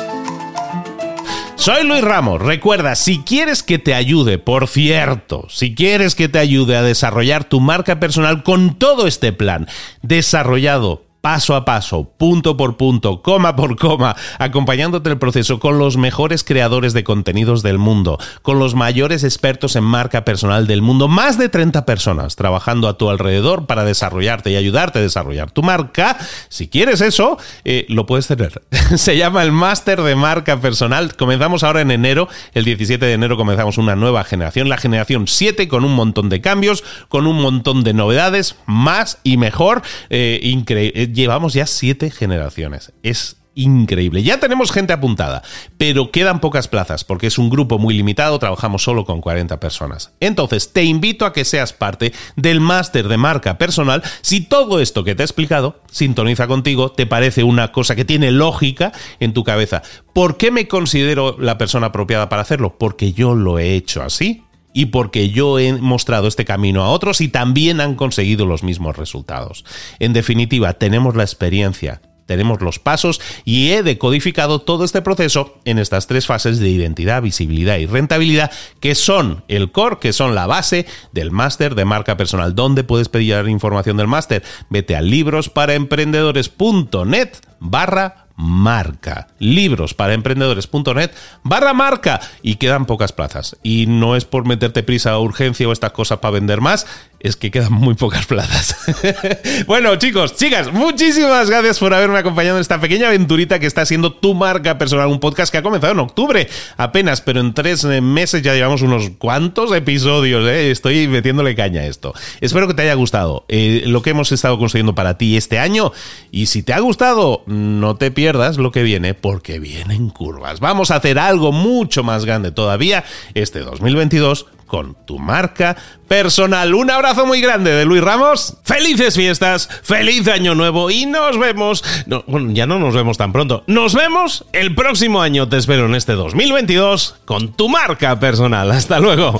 Soy 1.63 1.85
Luis 1.85 2.01
Ramos. 2.01 2.41
Recuerda, 2.41 2.93
si 2.93 3.19
quieres 3.19 3.63
que 3.63 3.79
te 3.79 3.93
ayude, 3.93 4.37
por 4.37 4.67
cierto, 4.67 5.45
si 5.47 5.73
quieres 5.73 6.13
que 6.13 6.27
te 6.27 6.37
ayude 6.39 6.75
a 6.75 6.81
desarrollar 6.81 7.45
tu 7.45 7.61
marca 7.61 8.01
personal 8.01 8.43
con 8.43 8.77
todo 8.77 9.07
este 9.07 9.31
plan 9.31 9.69
desarrollado 10.01 11.05
paso 11.23 11.55
a 11.55 11.63
paso, 11.63 12.11
punto 12.17 12.57
por 12.57 12.75
punto, 12.75 13.21
coma 13.21 13.55
por 13.55 13.77
coma, 13.77 14.13
acompañándote 14.39 15.09
el 15.09 15.17
proceso 15.17 15.57
con 15.57 15.79
los 15.79 15.95
mejores 15.95 16.43
creadores 16.43 16.91
de 16.91 17.05
contenidos 17.05 17.63
del 17.63 17.77
mundo, 17.77 18.19
con 18.41 18.59
los 18.59 18.75
mayores 18.75 19.23
expertos 19.23 19.77
en 19.77 19.85
marca 19.85 20.25
personal 20.25 20.67
del 20.67 20.81
mundo, 20.81 21.07
más 21.07 21.37
de 21.37 21.47
30 21.47 21.85
personas 21.85 22.35
trabajando 22.35 22.89
a 22.89 22.97
tu 22.97 23.09
alrededor 23.09 23.67
para 23.67 23.85
desarrollarte 23.85 24.51
y 24.51 24.57
ayudarte 24.57 24.99
a 24.99 25.01
desarrollar 25.01 25.49
tu 25.51 25.63
marca. 25.63 26.17
Si 26.49 26.67
quieres 26.67 26.99
eso, 26.99 27.37
eh, 27.63 27.85
lo 27.87 28.05
puedes 28.05 28.27
tener. 28.27 28.61
Se 28.97 29.15
llama 29.15 29.43
el 29.43 29.53
Máster 29.53 30.01
de 30.01 30.17
Marca 30.17 30.59
Personal. 30.59 31.15
Comenzamos 31.15 31.63
ahora 31.63 31.79
en 31.79 31.91
enero, 31.91 32.27
el 32.53 32.65
17 32.65 33.05
de 33.05 33.13
enero 33.13 33.37
comenzamos 33.37 33.77
una 33.77 33.95
nueva 33.95 34.25
generación, 34.25 34.67
la 34.67 34.75
generación 34.75 35.29
7, 35.29 35.69
con 35.69 35.85
un 35.85 35.95
montón 35.95 36.27
de 36.27 36.41
cambios, 36.41 36.83
con 37.07 37.27
un 37.27 37.41
montón 37.41 37.85
de 37.85 37.93
novedades, 37.93 38.57
más 38.65 39.19
y 39.23 39.37
mejor. 39.37 39.83
Eh, 40.09 40.41
increíble 40.43 41.12
llevamos 41.13 41.53
ya 41.53 41.65
siete 41.67 42.11
generaciones. 42.11 42.91
Es 43.03 43.37
increíble. 43.55 44.23
Ya 44.23 44.39
tenemos 44.39 44.71
gente 44.71 44.93
apuntada, 44.93 45.43
pero 45.77 46.11
quedan 46.11 46.39
pocas 46.39 46.67
plazas 46.67 47.03
porque 47.03 47.27
es 47.27 47.37
un 47.37 47.49
grupo 47.49 47.79
muy 47.79 47.93
limitado, 47.93 48.39
trabajamos 48.39 48.83
solo 48.83 49.05
con 49.05 49.21
40 49.21 49.59
personas. 49.59 50.13
Entonces, 50.19 50.73
te 50.73 50.83
invito 50.83 51.25
a 51.25 51.33
que 51.33 51.45
seas 51.45 51.73
parte 51.73 52.13
del 52.35 52.59
máster 52.59 53.07
de 53.07 53.17
marca 53.17 53.57
personal. 53.57 54.03
Si 54.21 54.41
todo 54.41 54.79
esto 54.79 55.03
que 55.03 55.15
te 55.15 55.23
he 55.23 55.25
explicado 55.25 55.81
sintoniza 55.91 56.47
contigo, 56.47 56.91
te 56.91 57.05
parece 57.05 57.43
una 57.43 57.71
cosa 57.71 57.95
que 57.95 58.05
tiene 58.05 58.31
lógica 58.31 58.91
en 59.19 59.33
tu 59.33 59.43
cabeza. 59.43 59.83
¿Por 60.13 60.37
qué 60.37 60.51
me 60.51 60.67
considero 60.67 61.37
la 61.39 61.57
persona 61.57 61.87
apropiada 61.87 62.29
para 62.29 62.41
hacerlo? 62.41 62.77
Porque 62.77 63.13
yo 63.13 63.35
lo 63.35 63.59
he 63.59 63.75
hecho 63.75 64.01
así 64.01 64.43
y 64.73 64.87
porque 64.87 65.29
yo 65.29 65.59
he 65.59 65.73
mostrado 65.73 66.27
este 66.27 66.45
camino 66.45 66.83
a 66.83 66.89
otros 66.89 67.21
y 67.21 67.27
también 67.27 67.79
han 67.79 67.95
conseguido 67.95 68.45
los 68.45 68.63
mismos 68.63 68.97
resultados. 68.97 69.63
En 69.99 70.13
definitiva, 70.13 70.73
tenemos 70.73 71.15
la 71.15 71.23
experiencia, 71.23 72.01
tenemos 72.25 72.61
los 72.61 72.79
pasos 72.79 73.21
y 73.45 73.71
he 73.71 73.83
decodificado 73.83 74.59
todo 74.59 74.83
este 74.85 75.01
proceso 75.01 75.59
en 75.65 75.79
estas 75.79 76.07
tres 76.07 76.25
fases 76.25 76.59
de 76.59 76.69
identidad, 76.69 77.21
visibilidad 77.21 77.77
y 77.77 77.85
rentabilidad 77.85 78.51
que 78.79 78.95
son 78.95 79.43
el 79.47 79.71
core, 79.71 79.99
que 79.99 80.13
son 80.13 80.33
la 80.35 80.47
base 80.47 80.85
del 81.11 81.31
máster 81.31 81.75
de 81.75 81.85
marca 81.85 82.17
personal. 82.17 82.55
¿Dónde 82.55 82.83
puedes 82.83 83.09
pedir 83.09 83.47
información 83.47 83.97
del 83.97 84.07
máster? 84.07 84.41
Vete 84.69 84.95
a 84.95 85.01
librosparaemprendedores.net 85.01 87.29
barra 87.59 88.22
marca. 88.35 89.27
Libros 89.39 89.93
para 89.93 90.13
emprendedores.net 90.13 91.11
barra 91.43 91.73
marca. 91.73 92.19
Y 92.41 92.55
quedan 92.55 92.85
pocas 92.85 93.11
plazas. 93.11 93.57
Y 93.63 93.85
no 93.87 94.15
es 94.15 94.25
por 94.25 94.45
meterte 94.45 94.83
prisa 94.83 95.17
o 95.17 95.23
urgencia 95.23 95.67
o 95.67 95.71
estas 95.71 95.91
cosas 95.91 96.19
para 96.19 96.33
vender 96.33 96.61
más, 96.61 96.87
es 97.23 97.37
que 97.37 97.51
quedan 97.51 97.71
muy 97.71 97.95
pocas 97.95 98.25
plazas. 98.25 98.75
bueno, 99.65 99.95
chicos, 99.95 100.35
chicas, 100.35 100.71
muchísimas 100.73 101.49
gracias 101.49 101.79
por 101.79 101.93
haberme 101.93 102.17
acompañado 102.17 102.57
en 102.57 102.61
esta 102.61 102.81
pequeña 102.81 103.07
aventurita 103.07 103.59
que 103.59 103.65
está 103.65 103.85
siendo 103.85 104.11
tu 104.11 104.33
marca 104.33 104.77
personal, 104.77 105.07
un 105.07 105.21
podcast 105.21 105.49
que 105.49 105.57
ha 105.57 105.63
comenzado 105.63 105.93
en 105.93 105.99
octubre 105.99 106.49
apenas, 106.75 107.21
pero 107.21 107.39
en 107.39 107.53
tres 107.53 107.85
meses 107.85 108.41
ya 108.41 108.53
llevamos 108.53 108.81
unos 108.81 109.09
cuantos 109.17 109.73
episodios, 109.73 110.45
¿eh? 110.45 110.69
estoy 110.69 111.07
metiéndole 111.07 111.55
caña 111.55 111.81
a 111.81 111.85
esto. 111.85 112.13
Espero 112.41 112.67
que 112.67 112.73
te 112.73 112.81
haya 112.81 112.93
gustado 112.93 113.45
eh, 113.47 113.83
lo 113.85 114.01
que 114.01 114.09
hemos 114.09 114.33
estado 114.33 114.59
construyendo 114.59 114.93
para 114.93 115.17
ti 115.17 115.37
este 115.37 115.59
año 115.59 115.93
y 116.29 116.47
si 116.47 116.61
te 116.61 116.73
ha 116.73 116.79
gustado, 116.79 117.43
no 117.45 117.95
te 117.95 118.11
pierdas 118.11 118.57
lo 118.57 118.71
que 118.71 118.83
viene 118.83 119.13
porque 119.13 119.59
vienen 119.59 120.09
curvas. 120.09 120.59
Vamos 120.59 120.91
a 120.91 120.97
hacer 120.97 121.17
algo 121.19 121.53
mucho 121.53 122.03
más 122.03 122.25
grande 122.25 122.51
todavía 122.51 123.05
este 123.33 123.59
2022 123.59 124.47
con 124.73 124.95
tu 125.05 125.19
marca 125.19 125.77
personal. 126.07 126.73
Un 126.73 126.89
abrazo 126.89 127.27
muy 127.27 127.41
grande 127.41 127.69
de 127.69 127.85
Luis 127.85 128.01
Ramos. 128.01 128.57
Felices 128.63 129.13
fiestas, 129.13 129.69
feliz 129.83 130.27
año 130.27 130.55
nuevo 130.55 130.89
y 130.89 131.05
nos 131.05 131.37
vemos. 131.37 131.83
bueno, 132.25 132.49
ya 132.53 132.65
no 132.65 132.79
nos 132.79 132.95
vemos 132.95 133.19
tan 133.19 133.31
pronto. 133.31 133.63
Nos 133.67 133.93
vemos 133.93 134.45
el 134.51 134.73
próximo 134.73 135.21
año. 135.21 135.47
Te 135.47 135.57
espero 135.57 135.85
en 135.85 135.93
este 135.93 136.13
2022 136.13 137.17
con 137.25 137.53
tu 137.53 137.69
marca 137.69 138.19
personal. 138.19 138.71
Hasta 138.71 138.99
luego. 138.99 139.39